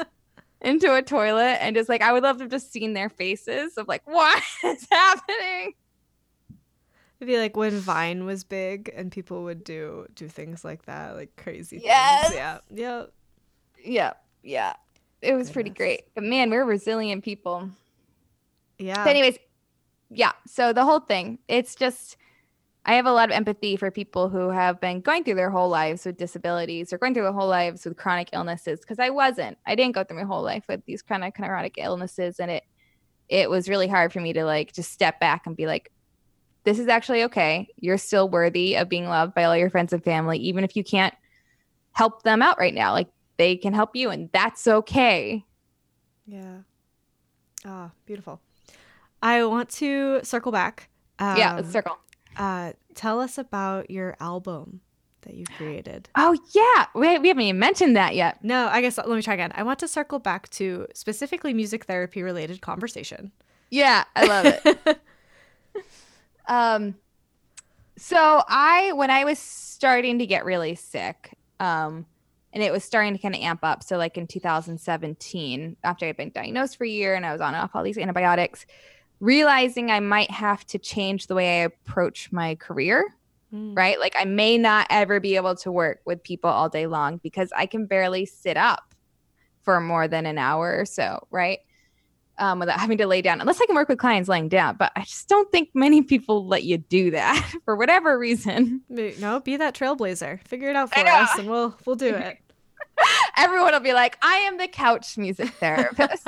into 0.60 0.94
a 0.94 1.02
toilet. 1.02 1.58
And 1.62 1.76
just 1.76 1.88
like, 1.88 2.00
I 2.02 2.12
would 2.12 2.22
love 2.22 2.38
to 2.38 2.44
have 2.44 2.50
just 2.50 2.72
seen 2.72 2.94
their 2.94 3.08
faces 3.10 3.76
of 3.76 3.86
like, 3.88 4.02
what 4.06 4.42
is 4.64 4.86
happening? 4.90 5.74
It'd 7.20 7.28
be 7.28 7.38
like 7.38 7.56
when 7.56 7.78
Vine 7.78 8.24
was 8.24 8.44
big 8.44 8.92
and 8.94 9.10
people 9.12 9.44
would 9.44 9.62
do 9.64 10.06
do 10.14 10.28
things 10.28 10.64
like 10.64 10.86
that, 10.86 11.14
like 11.14 11.34
crazy 11.36 11.80
Yes. 11.82 12.28
things. 12.28 12.34
Yeah. 12.36 12.58
Yeah. 12.70 13.04
Yeah. 13.82 14.12
Yeah. 14.42 14.72
It 15.22 15.34
was 15.34 15.50
pretty 15.50 15.70
great. 15.70 16.02
But 16.14 16.24
man, 16.24 16.50
we're 16.50 16.64
resilient 16.64 17.24
people. 17.24 17.70
Yeah. 18.78 19.04
So 19.04 19.10
anyways, 19.10 19.38
yeah. 20.10 20.32
So 20.46 20.72
the 20.72 20.84
whole 20.84 21.00
thing, 21.00 21.38
it's 21.48 21.74
just 21.74 22.16
I 22.86 22.94
have 22.94 23.06
a 23.06 23.12
lot 23.12 23.30
of 23.30 23.34
empathy 23.34 23.76
for 23.76 23.90
people 23.90 24.28
who 24.28 24.50
have 24.50 24.78
been 24.80 25.00
going 25.00 25.24
through 25.24 25.36
their 25.36 25.50
whole 25.50 25.70
lives 25.70 26.04
with 26.04 26.18
disabilities 26.18 26.92
or 26.92 26.98
going 26.98 27.14
through 27.14 27.22
their 27.22 27.32
whole 27.32 27.48
lives 27.48 27.84
with 27.84 27.96
chronic 27.96 28.28
illnesses 28.32 28.80
because 28.80 28.98
I 28.98 29.10
wasn't. 29.10 29.56
I 29.66 29.74
didn't 29.74 29.94
go 29.94 30.04
through 30.04 30.18
my 30.18 30.24
whole 30.24 30.42
life 30.42 30.64
with 30.68 30.84
these 30.84 31.00
chronic 31.00 31.38
of 31.38 31.44
chronic 31.46 31.74
illnesses 31.78 32.38
and 32.38 32.50
it 32.50 32.64
it 33.30 33.48
was 33.48 33.70
really 33.70 33.88
hard 33.88 34.12
for 34.12 34.20
me 34.20 34.34
to 34.34 34.44
like 34.44 34.74
just 34.74 34.92
step 34.92 35.18
back 35.18 35.46
and 35.46 35.56
be 35.56 35.66
like 35.66 35.90
this 36.64 36.78
is 36.78 36.88
actually 36.88 37.24
okay. 37.24 37.68
You're 37.76 37.98
still 37.98 38.28
worthy 38.28 38.76
of 38.76 38.88
being 38.88 39.06
loved 39.06 39.34
by 39.34 39.44
all 39.44 39.56
your 39.56 39.70
friends 39.70 39.92
and 39.92 40.04
family 40.04 40.38
even 40.38 40.62
if 40.62 40.76
you 40.76 40.84
can't 40.84 41.14
help 41.92 42.22
them 42.22 42.42
out 42.42 42.58
right 42.58 42.74
now. 42.74 42.92
Like 42.92 43.08
they 43.38 43.56
can 43.56 43.72
help 43.72 43.96
you 43.96 44.10
and 44.10 44.28
that's 44.32 44.66
okay. 44.66 45.44
Yeah. 46.26 46.58
Ah, 47.64 47.92
beautiful. 48.04 48.40
I 49.22 49.42
want 49.44 49.70
to 49.70 50.20
circle 50.22 50.52
back. 50.52 50.90
Um, 51.18 51.38
yeah, 51.38 51.54
let's 51.54 51.70
circle. 51.70 51.96
Uh, 52.36 52.72
tell 52.94 53.20
us 53.20 53.38
about 53.38 53.90
your 53.90 54.16
album 54.20 54.80
that 55.22 55.34
you 55.34 55.44
created. 55.56 56.08
Oh 56.14 56.36
yeah, 56.52 56.86
we, 56.94 57.18
we 57.18 57.28
haven't 57.28 57.42
even 57.42 57.58
mentioned 57.58 57.96
that 57.96 58.14
yet. 58.14 58.42
No, 58.44 58.68
I 58.68 58.80
guess 58.80 58.98
let 58.98 59.08
me 59.08 59.22
try 59.22 59.34
again. 59.34 59.52
I 59.54 59.62
want 59.62 59.78
to 59.80 59.88
circle 59.88 60.18
back 60.18 60.48
to 60.50 60.86
specifically 60.94 61.52
music 61.52 61.84
therapy 61.84 62.22
related 62.22 62.60
conversation. 62.60 63.32
Yeah, 63.70 64.04
I 64.14 64.26
love 64.26 64.46
it. 64.46 65.00
um, 66.46 66.94
so 67.96 68.42
I 68.48 68.92
when 68.92 69.10
I 69.10 69.24
was 69.24 69.38
starting 69.38 70.18
to 70.18 70.26
get 70.26 70.44
really 70.44 70.74
sick, 70.74 71.36
um, 71.60 72.06
and 72.52 72.62
it 72.62 72.72
was 72.72 72.84
starting 72.84 73.14
to 73.14 73.18
kind 73.18 73.34
of 73.34 73.40
amp 73.40 73.64
up. 73.64 73.82
So 73.82 73.96
like 73.96 74.16
in 74.16 74.26
2017, 74.26 75.76
after 75.82 76.06
I'd 76.06 76.16
been 76.16 76.30
diagnosed 76.30 76.76
for 76.76 76.84
a 76.84 76.88
year 76.88 77.14
and 77.14 77.26
I 77.26 77.32
was 77.32 77.40
on 77.40 77.54
off 77.54 77.74
all 77.74 77.82
these 77.82 77.98
antibiotics, 77.98 78.66
realizing 79.24 79.90
I 79.90 80.00
might 80.00 80.30
have 80.30 80.66
to 80.66 80.78
change 80.78 81.26
the 81.26 81.34
way 81.34 81.60
I 81.60 81.64
approach 81.64 82.30
my 82.32 82.54
career 82.56 83.04
Mm. 83.52 83.76
right? 83.76 84.00
Like 84.00 84.16
I 84.18 84.24
may 84.24 84.58
not 84.58 84.88
ever 84.90 85.20
be 85.20 85.36
able 85.36 85.54
to 85.56 85.70
work 85.70 86.00
with 86.04 86.24
people 86.24 86.50
all 86.50 86.68
day 86.68 86.88
long 86.88 87.18
because 87.18 87.52
I 87.56 87.66
can 87.66 87.86
barely 87.86 88.26
sit 88.26 88.56
up 88.56 88.94
for 89.62 89.80
more 89.80 90.08
than 90.08 90.26
an 90.26 90.38
hour 90.38 90.76
or 90.76 90.84
so, 90.84 91.28
right? 91.30 91.60
Um, 92.36 92.58
without 92.58 92.80
having 92.84 92.98
to 92.98 93.06
lay 93.06 93.22
down, 93.22 93.40
unless 93.40 93.60
I 93.60 93.66
can 93.66 93.76
work 93.76 93.88
with 93.88 93.98
clients 93.98 94.28
laying 94.28 94.48
down. 94.48 94.74
But 94.76 94.90
I 94.96 95.02
just 95.02 95.28
don't 95.28 95.52
think 95.52 95.68
many 95.72 96.02
people 96.02 96.48
let 96.48 96.64
you 96.64 96.78
do 96.78 97.12
that 97.12 97.48
for 97.64 97.76
whatever 97.76 98.18
reason. 98.18 98.80
No, 98.88 99.38
be 99.38 99.56
that 99.56 99.72
trailblazer. 99.72 100.44
Figure 100.48 100.70
it 100.70 100.74
out 100.74 100.92
for 100.92 101.06
us, 101.06 101.38
and 101.38 101.48
we'll 101.48 101.76
we'll 101.86 101.94
do 101.94 102.12
it. 102.12 102.38
Everyone 103.36 103.72
will 103.72 103.78
be 103.78 103.92
like, 103.92 104.18
I 104.20 104.38
am 104.48 104.58
the 104.58 104.66
couch 104.66 105.16
music 105.16 105.50
therapist. 105.60 106.26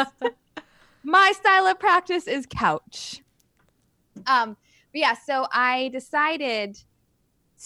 My 1.07 1.33
style 1.37 1.69
of 1.69 1.79
practice 1.79 2.27
is 2.27 2.49
couch. 2.51 3.23
Um, 4.27 4.57
but 4.93 5.01
yeah, 5.01 5.15
so 5.15 5.47
I 5.53 5.89
decided 5.93 6.83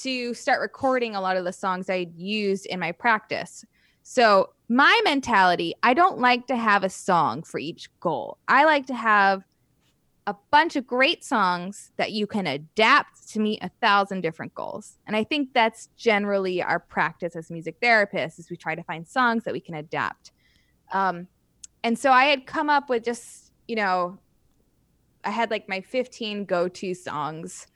to 0.02 0.34
start 0.34 0.60
recording 0.60 1.16
a 1.16 1.22
lot 1.22 1.38
of 1.38 1.46
the 1.46 1.52
songs 1.52 1.88
I 1.88 2.08
used 2.18 2.66
in 2.66 2.78
my 2.78 2.92
practice. 2.92 3.64
So 4.02 4.50
my 4.68 5.00
mentality, 5.04 5.72
I 5.82 5.94
don't 5.94 6.18
like 6.18 6.48
to 6.48 6.56
have 6.56 6.84
a 6.84 6.90
song 6.90 7.42
for 7.42 7.58
each 7.58 7.88
goal. 7.98 8.36
I 8.46 8.66
like 8.66 8.84
to 8.88 8.94
have 8.94 9.42
a 10.26 10.36
bunch 10.50 10.76
of 10.76 10.86
great 10.86 11.24
songs 11.24 11.92
that 11.96 12.12
you 12.12 12.26
can 12.26 12.46
adapt 12.46 13.26
to 13.30 13.40
meet 13.40 13.60
a 13.62 13.70
thousand 13.80 14.20
different 14.20 14.54
goals. 14.54 14.98
And 15.06 15.16
I 15.16 15.24
think 15.24 15.54
that's 15.54 15.88
generally 15.96 16.62
our 16.62 16.78
practice 16.78 17.34
as 17.34 17.50
music 17.50 17.80
therapists 17.80 18.38
is 18.38 18.50
we 18.50 18.58
try 18.58 18.74
to 18.74 18.82
find 18.82 19.08
songs 19.08 19.44
that 19.44 19.54
we 19.54 19.60
can 19.60 19.76
adapt. 19.76 20.32
Um, 20.92 21.26
and 21.82 21.98
so 21.98 22.10
I 22.10 22.24
had 22.24 22.46
come 22.46 22.68
up 22.68 22.88
with 22.88 23.04
just, 23.04 23.52
you 23.66 23.76
know, 23.76 24.18
I 25.24 25.30
had 25.30 25.50
like 25.50 25.68
my 25.68 25.80
15 25.80 26.44
go-to 26.44 26.94
songs 26.94 27.66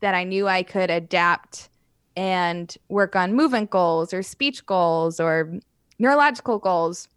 that 0.00 0.14
I 0.14 0.24
knew 0.24 0.48
I 0.48 0.62
could 0.62 0.90
adapt 0.90 1.68
and 2.16 2.74
work 2.88 3.16
on 3.16 3.34
movement 3.34 3.70
goals 3.70 4.12
or 4.12 4.22
speech 4.22 4.66
goals 4.66 5.20
or 5.20 5.58
neurological 5.98 6.58
goals 6.58 7.08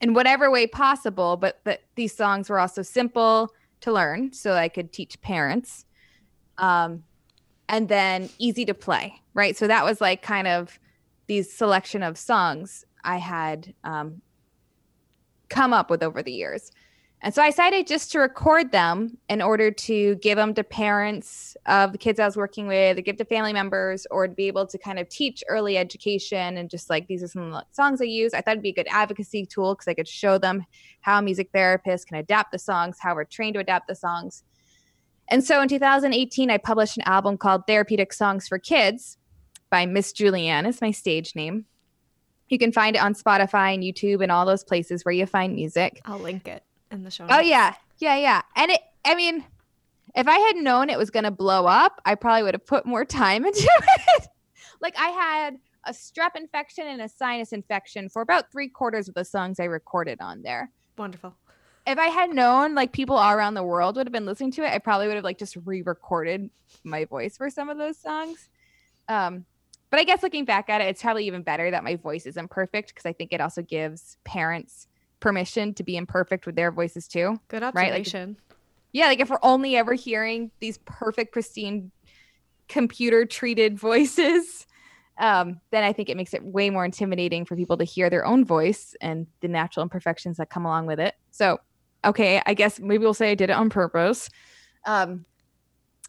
in 0.00 0.14
whatever 0.14 0.50
way 0.50 0.66
possible. 0.66 1.36
But 1.36 1.60
that 1.64 1.82
these 1.94 2.14
songs 2.14 2.50
were 2.50 2.60
also 2.60 2.82
simple 2.82 3.50
to 3.80 3.92
learn, 3.92 4.32
so 4.32 4.54
I 4.54 4.68
could 4.68 4.92
teach 4.92 5.20
parents, 5.20 5.84
um, 6.58 7.04
and 7.68 7.88
then 7.88 8.30
easy 8.38 8.64
to 8.64 8.74
play. 8.74 9.20
Right, 9.34 9.56
so 9.56 9.66
that 9.66 9.84
was 9.84 10.00
like 10.00 10.22
kind 10.22 10.46
of 10.46 10.78
these 11.26 11.52
selection 11.52 12.02
of 12.02 12.16
songs 12.16 12.84
I 13.02 13.16
had 13.16 13.74
um, 13.82 14.22
come 15.54 15.72
up 15.72 15.88
with 15.88 16.02
over 16.02 16.22
the 16.22 16.32
years. 16.32 16.72
And 17.22 17.32
so 17.34 17.40
I 17.40 17.48
decided 17.48 17.86
just 17.86 18.12
to 18.12 18.18
record 18.18 18.70
them 18.70 19.16
in 19.30 19.40
order 19.40 19.70
to 19.70 20.16
give 20.16 20.36
them 20.36 20.52
to 20.54 20.62
parents 20.62 21.56
of 21.64 21.92
the 21.92 21.96
kids 21.96 22.20
I 22.20 22.26
was 22.26 22.36
working 22.36 22.66
with, 22.66 22.96
to 22.96 23.02
give 23.02 23.16
to 23.16 23.24
family 23.24 23.54
members, 23.54 24.06
or 24.10 24.28
to 24.28 24.34
be 24.34 24.46
able 24.46 24.66
to 24.66 24.76
kind 24.76 24.98
of 24.98 25.08
teach 25.08 25.42
early 25.48 25.78
education 25.78 26.58
and 26.58 26.68
just 26.68 26.90
like 26.90 27.06
these 27.06 27.22
are 27.22 27.28
some 27.28 27.50
the 27.50 27.64
songs 27.70 28.02
I 28.02 28.04
use. 28.04 28.34
I 28.34 28.42
thought 28.42 28.52
it'd 28.52 28.62
be 28.62 28.70
a 28.70 28.74
good 28.74 28.88
advocacy 28.90 29.46
tool 29.46 29.74
because 29.74 29.88
I 29.88 29.94
could 29.94 30.08
show 30.08 30.36
them 30.36 30.66
how 31.00 31.18
music 31.22 31.50
therapists 31.52 32.04
can 32.04 32.18
adapt 32.18 32.52
the 32.52 32.58
songs, 32.58 32.98
how 33.00 33.14
we're 33.14 33.24
trained 33.24 33.54
to 33.54 33.60
adapt 33.60 33.88
the 33.88 33.94
songs. 33.94 34.42
And 35.28 35.42
so 35.42 35.62
in 35.62 35.68
2018, 35.68 36.50
I 36.50 36.58
published 36.58 36.98
an 36.98 37.04
album 37.06 37.38
called 37.38 37.66
Therapeutic 37.66 38.12
Songs 38.12 38.46
for 38.46 38.58
Kids 38.58 39.16
by 39.70 39.86
Miss 39.86 40.12
Julianne, 40.12 40.68
is 40.68 40.82
my 40.82 40.90
stage 40.90 41.34
name. 41.34 41.64
You 42.48 42.58
can 42.58 42.72
find 42.72 42.96
it 42.96 43.02
on 43.02 43.14
Spotify 43.14 43.74
and 43.74 43.82
YouTube 43.82 44.22
and 44.22 44.30
all 44.30 44.44
those 44.44 44.64
places 44.64 45.04
where 45.04 45.12
you 45.12 45.26
find 45.26 45.54
music. 45.54 46.00
I'll 46.04 46.18
link 46.18 46.46
it 46.46 46.62
in 46.90 47.02
the 47.02 47.10
show. 47.10 47.24
Notes. 47.24 47.36
Oh 47.38 47.40
yeah, 47.40 47.74
yeah, 47.98 48.16
yeah. 48.16 48.42
And 48.56 48.70
it, 48.70 48.80
I 49.04 49.14
mean, 49.14 49.44
if 50.14 50.28
I 50.28 50.38
had 50.38 50.56
known 50.56 50.90
it 50.90 50.98
was 50.98 51.10
gonna 51.10 51.30
blow 51.30 51.66
up, 51.66 52.00
I 52.04 52.14
probably 52.14 52.42
would 52.42 52.54
have 52.54 52.66
put 52.66 52.86
more 52.86 53.04
time 53.04 53.44
into 53.46 53.68
it. 54.18 54.28
like 54.80 54.94
I 54.98 55.08
had 55.08 55.56
a 55.86 55.92
strep 55.92 56.36
infection 56.36 56.86
and 56.86 57.02
a 57.02 57.08
sinus 57.08 57.52
infection 57.52 58.08
for 58.08 58.22
about 58.22 58.50
three 58.50 58.68
quarters 58.68 59.08
of 59.08 59.14
the 59.14 59.24
songs 59.24 59.60
I 59.60 59.64
recorded 59.64 60.20
on 60.20 60.42
there. 60.42 60.70
Wonderful. 60.96 61.34
If 61.86 61.98
I 61.98 62.06
had 62.06 62.30
known 62.30 62.74
like 62.74 62.92
people 62.92 63.16
all 63.16 63.32
around 63.32 63.54
the 63.54 63.62
world 63.62 63.96
would 63.96 64.06
have 64.06 64.12
been 64.12 64.24
listening 64.24 64.52
to 64.52 64.64
it, 64.64 64.72
I 64.72 64.78
probably 64.78 65.06
would 65.06 65.16
have 65.16 65.24
like 65.24 65.38
just 65.38 65.56
re-recorded 65.64 66.48
my 66.82 67.04
voice 67.04 67.36
for 67.36 67.50
some 67.50 67.68
of 67.68 67.76
those 67.76 67.98
songs. 67.98 68.48
Um, 69.08 69.44
but 69.94 70.00
I 70.00 70.04
guess 70.04 70.24
looking 70.24 70.44
back 70.44 70.68
at 70.68 70.80
it, 70.80 70.88
it's 70.88 71.00
probably 71.00 71.24
even 71.24 71.44
better 71.44 71.70
that 71.70 71.84
my 71.84 71.94
voice 71.94 72.26
isn't 72.26 72.50
perfect 72.50 72.88
because 72.88 73.06
I 73.06 73.12
think 73.12 73.32
it 73.32 73.40
also 73.40 73.62
gives 73.62 74.16
parents 74.24 74.88
permission 75.20 75.72
to 75.74 75.84
be 75.84 75.96
imperfect 75.96 76.46
with 76.46 76.56
their 76.56 76.72
voices 76.72 77.06
too. 77.06 77.38
Good 77.46 77.62
observation. 77.62 78.30
Right? 78.30 78.36
Like, 78.50 78.58
yeah, 78.90 79.06
like 79.06 79.20
if 79.20 79.30
we're 79.30 79.38
only 79.44 79.76
ever 79.76 79.94
hearing 79.94 80.50
these 80.58 80.78
perfect, 80.78 81.32
pristine, 81.32 81.92
computer 82.66 83.24
treated 83.24 83.78
voices, 83.78 84.66
um, 85.18 85.60
then 85.70 85.84
I 85.84 85.92
think 85.92 86.08
it 86.08 86.16
makes 86.16 86.34
it 86.34 86.42
way 86.42 86.70
more 86.70 86.84
intimidating 86.84 87.44
for 87.44 87.54
people 87.54 87.76
to 87.76 87.84
hear 87.84 88.10
their 88.10 88.26
own 88.26 88.44
voice 88.44 88.96
and 89.00 89.28
the 89.42 89.46
natural 89.46 89.84
imperfections 89.84 90.38
that 90.38 90.50
come 90.50 90.66
along 90.66 90.86
with 90.86 90.98
it. 90.98 91.14
So, 91.30 91.58
okay, 92.04 92.42
I 92.46 92.54
guess 92.54 92.80
maybe 92.80 93.04
we'll 93.04 93.14
say 93.14 93.30
I 93.30 93.36
did 93.36 93.48
it 93.48 93.52
on 93.52 93.70
purpose. 93.70 94.28
Um, 94.86 95.24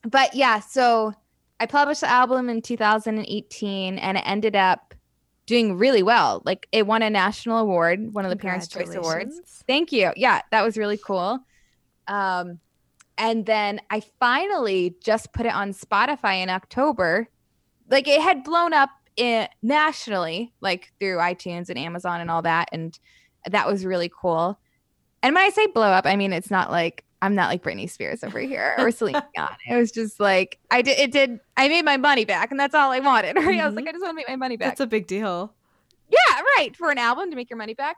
but 0.02 0.34
yeah, 0.34 0.60
so 0.60 1.14
I 1.60 1.66
published 1.66 2.02
the 2.02 2.10
album 2.10 2.50
in 2.50 2.62
2018 2.62 3.98
and 3.98 4.18
it 4.18 4.24
ended 4.26 4.56
up 4.56 4.94
doing 5.46 5.78
really 5.78 6.04
well. 6.04 6.42
Like 6.46 6.68
it 6.72 6.88
won 6.88 7.02
a 7.02 7.10
national 7.10 7.60
award, 7.60 8.14
one 8.14 8.26
of 8.26 8.30
the 8.30 8.38
Parents' 8.38 8.68
Choice 8.68 8.94
Awards. 8.94 9.40
Thank 9.68 9.92
you. 9.92 10.12
Yeah, 10.16 10.42
that 10.52 10.64
was 10.64 10.78
really 10.78 10.98
cool. 10.98 11.40
Um, 12.08 12.60
and 13.18 13.46
then 13.46 13.80
I 13.90 14.02
finally 14.20 14.96
just 15.04 15.32
put 15.32 15.46
it 15.46 15.54
on 15.54 15.72
Spotify 15.72 16.42
in 16.44 16.50
October. 16.50 17.30
Like 17.90 18.08
it 18.08 18.22
had 18.22 18.44
blown 18.44 18.74
up 18.74 18.90
in, 19.16 19.48
nationally, 19.62 20.54
like 20.60 20.92
through 21.00 21.18
iTunes 21.18 21.70
and 21.70 21.78
Amazon 21.78 22.20
and 22.20 22.30
all 22.30 22.42
that, 22.42 22.68
and 22.72 22.98
that 23.50 23.68
was 23.68 23.86
really 23.86 24.12
cool. 24.14 24.60
And 25.24 25.34
when 25.34 25.44
I 25.44 25.50
say 25.50 25.68
blow 25.68 25.88
up, 25.88 26.06
I 26.06 26.16
mean 26.16 26.34
it's 26.34 26.52
not 26.52 26.72
like 26.72 27.05
I'm 27.26 27.34
not 27.34 27.50
like 27.50 27.64
Britney 27.64 27.90
Spears 27.90 28.24
over 28.24 28.40
here 28.40 28.76
or 28.78 28.92
Celine 28.92 29.22
Dion. 29.36 29.56
It 29.68 29.76
was 29.76 29.92
just 29.92 30.20
like 30.20 30.60
I 30.70 30.84
did. 30.84 31.00
It 31.00 31.12
did. 31.12 31.40
I 31.58 31.68
made 31.68 31.84
my 31.84 31.98
money 31.98 32.24
back, 32.24 32.52
and 32.52 32.60
that's 32.60 32.76
all 32.76 32.92
I 32.92 33.00
wanted. 33.00 33.36
Right? 33.36 33.46
Mm-hmm. 33.46 33.62
I 33.62 33.66
was 33.66 33.76
like, 33.76 33.86
mm-hmm. 33.86 33.90
I 33.90 33.92
just 33.94 34.04
want 34.04 34.12
to 34.12 34.16
make 34.16 34.30
my 34.30 34.36
money 34.36 34.58
back. 34.58 34.70
That's 34.70 34.82
a 34.82 34.88
big 34.88 35.08
deal. 35.08 35.54
Yeah, 36.10 36.42
right. 36.58 36.76
For 36.76 36.92
an 36.92 37.00
album 37.00 37.32
to 37.32 37.36
make 37.36 37.50
your 37.50 37.58
money 37.58 37.74
back. 37.74 37.98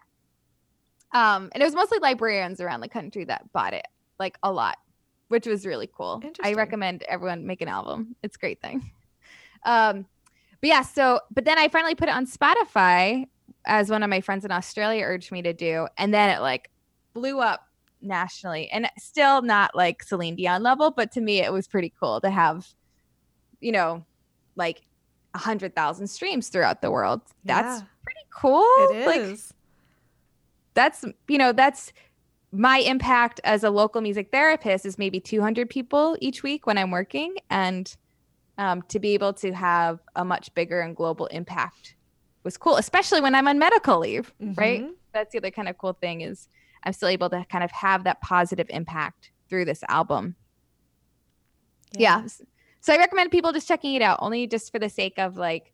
Um, 1.13 1.49
and 1.53 1.61
it 1.61 1.65
was 1.65 1.75
mostly 1.75 1.99
librarians 1.99 2.61
around 2.61 2.81
the 2.81 2.87
country 2.87 3.25
that 3.25 3.51
bought 3.51 3.73
it, 3.73 3.85
like 4.19 4.37
a 4.43 4.51
lot, 4.51 4.77
which 5.27 5.45
was 5.45 5.65
really 5.65 5.89
cool. 5.93 6.21
I 6.41 6.53
recommend 6.53 7.03
everyone 7.03 7.45
make 7.45 7.61
an 7.61 7.67
album. 7.67 8.15
It's 8.23 8.35
a 8.35 8.39
great 8.39 8.61
thing. 8.61 8.91
Um, 9.63 10.05
but 10.61 10.67
yeah, 10.69 10.81
so 10.83 11.19
but 11.31 11.43
then 11.43 11.57
I 11.57 11.67
finally 11.67 11.95
put 11.95 12.07
it 12.07 12.15
on 12.15 12.25
Spotify 12.25 13.25
as 13.65 13.89
one 13.89 14.01
of 14.01 14.09
my 14.09 14.21
friends 14.21 14.45
in 14.45 14.51
Australia 14.51 15.03
urged 15.03 15.31
me 15.31 15.41
to 15.41 15.51
do, 15.51 15.87
and 15.97 16.13
then 16.13 16.29
it 16.29 16.39
like 16.41 16.69
blew 17.13 17.41
up 17.41 17.66
nationally 18.01 18.69
and 18.69 18.89
still 18.97 19.41
not 19.41 19.75
like 19.75 20.03
Celine 20.03 20.35
Dion 20.35 20.63
level, 20.63 20.91
but 20.91 21.11
to 21.13 21.21
me 21.21 21.39
it 21.39 21.51
was 21.51 21.67
pretty 21.67 21.93
cool 21.99 22.21
to 22.21 22.29
have, 22.29 22.67
you 23.59 23.71
know, 23.71 24.05
like 24.55 24.81
a 25.33 25.37
hundred 25.37 25.75
thousand 25.75 26.07
streams 26.07 26.49
throughout 26.49 26.81
the 26.81 26.91
world. 26.91 27.21
That's 27.45 27.79
yeah. 27.79 27.87
pretty 28.03 28.25
cool. 28.33 28.65
It 28.91 29.07
is. 29.07 29.07
Like, 29.07 29.39
that's 30.73 31.05
you 31.27 31.37
know, 31.37 31.51
that's 31.51 31.91
my 32.51 32.79
impact 32.79 33.41
as 33.43 33.63
a 33.63 33.69
local 33.69 34.01
music 34.01 34.31
therapist 34.31 34.85
is 34.85 34.97
maybe 34.97 35.19
200 35.19 35.69
people 35.69 36.17
each 36.21 36.43
week 36.43 36.65
when 36.65 36.77
I'm 36.77 36.91
working. 36.91 37.35
And 37.49 37.93
um, 38.57 38.81
to 38.83 38.99
be 38.99 39.13
able 39.13 39.33
to 39.33 39.51
have 39.53 39.99
a 40.15 40.23
much 40.23 40.53
bigger 40.55 40.81
and 40.81 40.95
global 40.95 41.25
impact 41.27 41.95
was 42.43 42.57
cool, 42.57 42.77
especially 42.77 43.21
when 43.21 43.35
I'm 43.35 43.47
on 43.47 43.59
medical 43.59 43.99
leave, 43.99 44.33
mm-hmm. 44.41 44.53
right? 44.59 44.85
That's 45.13 45.31
the 45.33 45.39
other 45.39 45.51
kind 45.51 45.67
of 45.67 45.77
cool 45.77 45.93
thing 45.93 46.21
is 46.21 46.47
I'm 46.83 46.93
still 46.93 47.09
able 47.09 47.29
to 47.29 47.45
kind 47.49 47.63
of 47.63 47.71
have 47.71 48.03
that 48.05 48.21
positive 48.21 48.67
impact 48.69 49.31
through 49.49 49.65
this 49.65 49.83
album. 49.89 50.35
Yeah. 51.93 52.21
yeah. 52.21 52.27
So 52.81 52.93
I 52.93 52.97
recommend 52.97 53.31
people 53.31 53.51
just 53.51 53.67
checking 53.67 53.95
it 53.95 54.01
out, 54.01 54.19
only 54.21 54.47
just 54.47 54.71
for 54.71 54.79
the 54.79 54.89
sake 54.89 55.17
of 55.17 55.37
like 55.37 55.73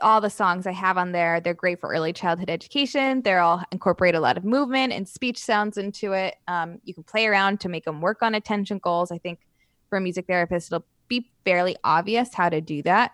all 0.00 0.20
the 0.20 0.30
songs 0.30 0.66
I 0.66 0.72
have 0.72 0.98
on 0.98 1.12
there. 1.12 1.40
They're 1.40 1.54
great 1.54 1.80
for 1.80 1.90
early 1.90 2.12
childhood 2.12 2.50
education. 2.50 3.22
They're 3.22 3.40
all 3.40 3.62
incorporate 3.72 4.14
a 4.14 4.20
lot 4.20 4.36
of 4.36 4.44
movement 4.44 4.92
and 4.92 5.08
speech 5.08 5.38
sounds 5.38 5.78
into 5.78 6.12
it. 6.12 6.36
Um, 6.48 6.78
you 6.84 6.94
can 6.94 7.04
play 7.04 7.26
around 7.26 7.60
to 7.60 7.68
make 7.68 7.84
them 7.84 8.00
work 8.00 8.22
on 8.22 8.34
attention 8.34 8.78
goals. 8.78 9.10
I 9.10 9.18
think 9.18 9.40
for 9.88 9.98
a 9.98 10.00
music 10.00 10.26
therapist, 10.26 10.72
it'll 10.72 10.86
be 11.08 11.30
fairly 11.44 11.76
obvious 11.84 12.34
how 12.34 12.48
to 12.48 12.60
do 12.60 12.82
that. 12.82 13.12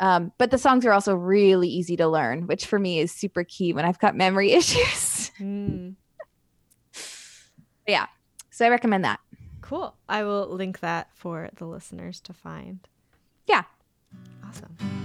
Um, 0.00 0.32
but 0.38 0.50
the 0.50 0.58
songs 0.58 0.84
are 0.84 0.92
also 0.92 1.14
really 1.14 1.68
easy 1.68 1.96
to 1.96 2.08
learn, 2.08 2.46
which 2.46 2.66
for 2.66 2.78
me 2.78 2.98
is 2.98 3.12
super 3.12 3.44
key 3.44 3.72
when 3.72 3.84
I've 3.84 3.98
got 3.98 4.16
memory 4.16 4.52
issues. 4.60 5.30
Mm. 5.40 5.94
yeah. 7.86 8.06
So 8.50 8.66
I 8.66 8.68
recommend 8.68 9.04
that. 9.04 9.20
Cool. 9.60 9.94
I 10.08 10.24
will 10.24 10.48
link 10.48 10.80
that 10.80 11.08
for 11.14 11.48
the 11.56 11.64
listeners 11.64 12.20
to 12.22 12.32
find. 12.32 12.86
Yeah. 13.46 13.62
Awesome. 14.46 15.03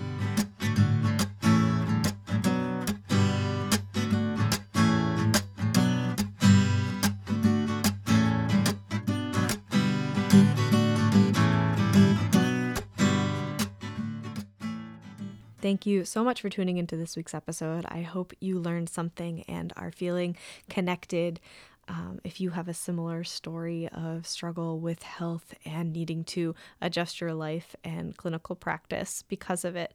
Thank 15.62 15.86
you 15.86 16.06
so 16.06 16.24
much 16.24 16.40
for 16.40 16.48
tuning 16.48 16.78
into 16.78 16.96
this 16.96 17.18
week's 17.18 17.34
episode. 17.34 17.86
I 17.90 18.02
hope 18.02 18.32
you 18.40 18.60
learned 18.60 18.88
something 18.88 19.44
and 19.44 19.74
are 19.76 19.92
feeling 19.92 20.38
connected. 20.70 21.42
Um, 21.90 22.22
if 22.24 22.40
you 22.40 22.52
have 22.52 22.70
a 22.70 22.74
similar 22.74 23.26
story 23.26 23.90
of 23.90 24.26
struggle 24.26 24.80
with 24.80 25.04
health 25.04 25.54
and 25.66 25.92
needing 25.92 26.24
to 26.26 26.56
adjust 26.82 27.20
your 27.20 27.34
life 27.34 27.76
and 27.84 28.16
clinical 28.16 28.56
practice 28.56 29.26
because 29.28 29.66
of 29.66 29.76
it, 29.76 29.94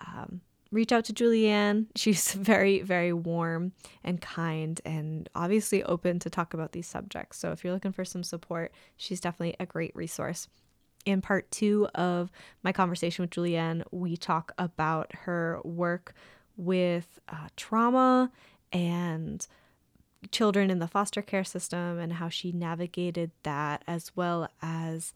um, 0.00 0.40
reach 0.72 0.90
out 0.90 1.04
to 1.04 1.12
Julianne. 1.12 1.86
She's 1.94 2.32
very, 2.32 2.80
very 2.82 3.12
warm 3.12 3.70
and 4.02 4.20
kind 4.20 4.80
and 4.84 5.28
obviously 5.36 5.84
open 5.84 6.18
to 6.18 6.30
talk 6.30 6.54
about 6.54 6.72
these 6.72 6.88
subjects. 6.88 7.38
So 7.38 7.52
if 7.52 7.62
you're 7.62 7.72
looking 7.72 7.92
for 7.92 8.04
some 8.04 8.24
support, 8.24 8.72
she's 8.96 9.20
definitely 9.20 9.54
a 9.60 9.66
great 9.66 9.94
resource 9.94 10.48
in 11.04 11.20
part 11.20 11.50
two 11.50 11.88
of 11.94 12.30
my 12.62 12.72
conversation 12.72 13.22
with 13.22 13.30
Julianne, 13.30 13.84
we 13.90 14.16
talk 14.16 14.52
about 14.58 15.12
her 15.14 15.60
work 15.64 16.14
with 16.56 17.18
uh, 17.28 17.48
trauma 17.56 18.30
and 18.72 19.46
children 20.30 20.70
in 20.70 20.78
the 20.78 20.88
foster 20.88 21.22
care 21.22 21.44
system 21.44 21.98
and 21.98 22.14
how 22.14 22.28
she 22.28 22.52
navigated 22.52 23.30
that, 23.42 23.82
as 23.86 24.12
well 24.16 24.48
as 24.62 25.12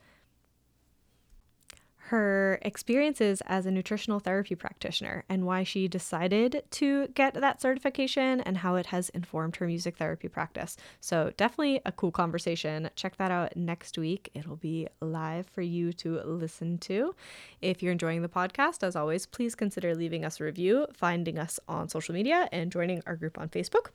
her 2.08 2.58
experiences 2.62 3.42
as 3.46 3.66
a 3.66 3.70
nutritional 3.70 4.18
therapy 4.18 4.54
practitioner 4.54 5.24
and 5.28 5.44
why 5.44 5.62
she 5.62 5.88
decided 5.88 6.62
to 6.70 7.08
get 7.08 7.34
that 7.34 7.60
certification 7.60 8.40
and 8.40 8.58
how 8.58 8.76
it 8.76 8.86
has 8.86 9.08
informed 9.10 9.56
her 9.56 9.66
music 9.66 9.96
therapy 9.96 10.28
practice. 10.28 10.76
So, 11.00 11.32
definitely 11.36 11.80
a 11.84 11.92
cool 11.92 12.10
conversation. 12.10 12.90
Check 12.96 13.16
that 13.16 13.30
out 13.30 13.56
next 13.56 13.98
week. 13.98 14.30
It'll 14.34 14.56
be 14.56 14.88
live 15.00 15.46
for 15.46 15.62
you 15.62 15.92
to 15.94 16.20
listen 16.24 16.78
to. 16.78 17.14
If 17.60 17.82
you're 17.82 17.92
enjoying 17.92 18.22
the 18.22 18.28
podcast, 18.28 18.82
as 18.82 18.96
always, 18.96 19.26
please 19.26 19.54
consider 19.54 19.94
leaving 19.94 20.24
us 20.24 20.40
a 20.40 20.44
review, 20.44 20.86
finding 20.94 21.38
us 21.38 21.60
on 21.68 21.88
social 21.88 22.14
media, 22.14 22.48
and 22.52 22.72
joining 22.72 23.02
our 23.06 23.16
group 23.16 23.38
on 23.38 23.48
Facebook. 23.48 23.88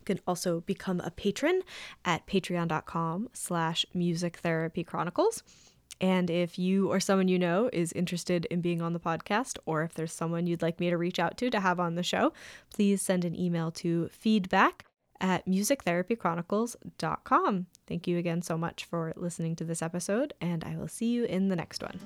You 0.00 0.04
can 0.04 0.20
also 0.26 0.60
become 0.60 1.00
a 1.00 1.10
patron 1.10 1.62
at 2.04 2.26
patreon.com 2.26 3.28
slash 3.32 3.84
music 3.94 4.38
therapy 4.38 4.84
chronicles. 4.84 5.42
And 6.00 6.30
if 6.30 6.58
you 6.58 6.90
or 6.90 6.98
someone 7.00 7.28
you 7.28 7.38
know 7.38 7.68
is 7.72 7.92
interested 7.92 8.46
in 8.46 8.60
being 8.60 8.80
on 8.80 8.94
the 8.94 9.00
podcast, 9.00 9.58
or 9.66 9.82
if 9.82 9.94
there's 9.94 10.12
someone 10.12 10.46
you'd 10.46 10.62
like 10.62 10.78
me 10.80 10.90
to 10.90 10.96
reach 10.96 11.18
out 11.18 11.36
to 11.38 11.50
to 11.50 11.60
have 11.60 11.78
on 11.78 11.94
the 11.94 12.02
show, 12.02 12.32
please 12.72 13.02
send 13.02 13.24
an 13.24 13.38
email 13.38 13.70
to 13.72 14.08
feedback 14.08 14.86
at 15.20 15.46
musictherapychronicles.com. 15.46 17.66
Thank 17.86 18.08
you 18.08 18.16
again 18.16 18.40
so 18.42 18.56
much 18.56 18.84
for 18.84 19.12
listening 19.16 19.56
to 19.56 19.64
this 19.64 19.82
episode, 19.82 20.32
and 20.40 20.64
I 20.64 20.76
will 20.76 20.88
see 20.88 21.10
you 21.10 21.24
in 21.24 21.48
the 21.48 21.56
next 21.56 21.82
one. 21.82 22.00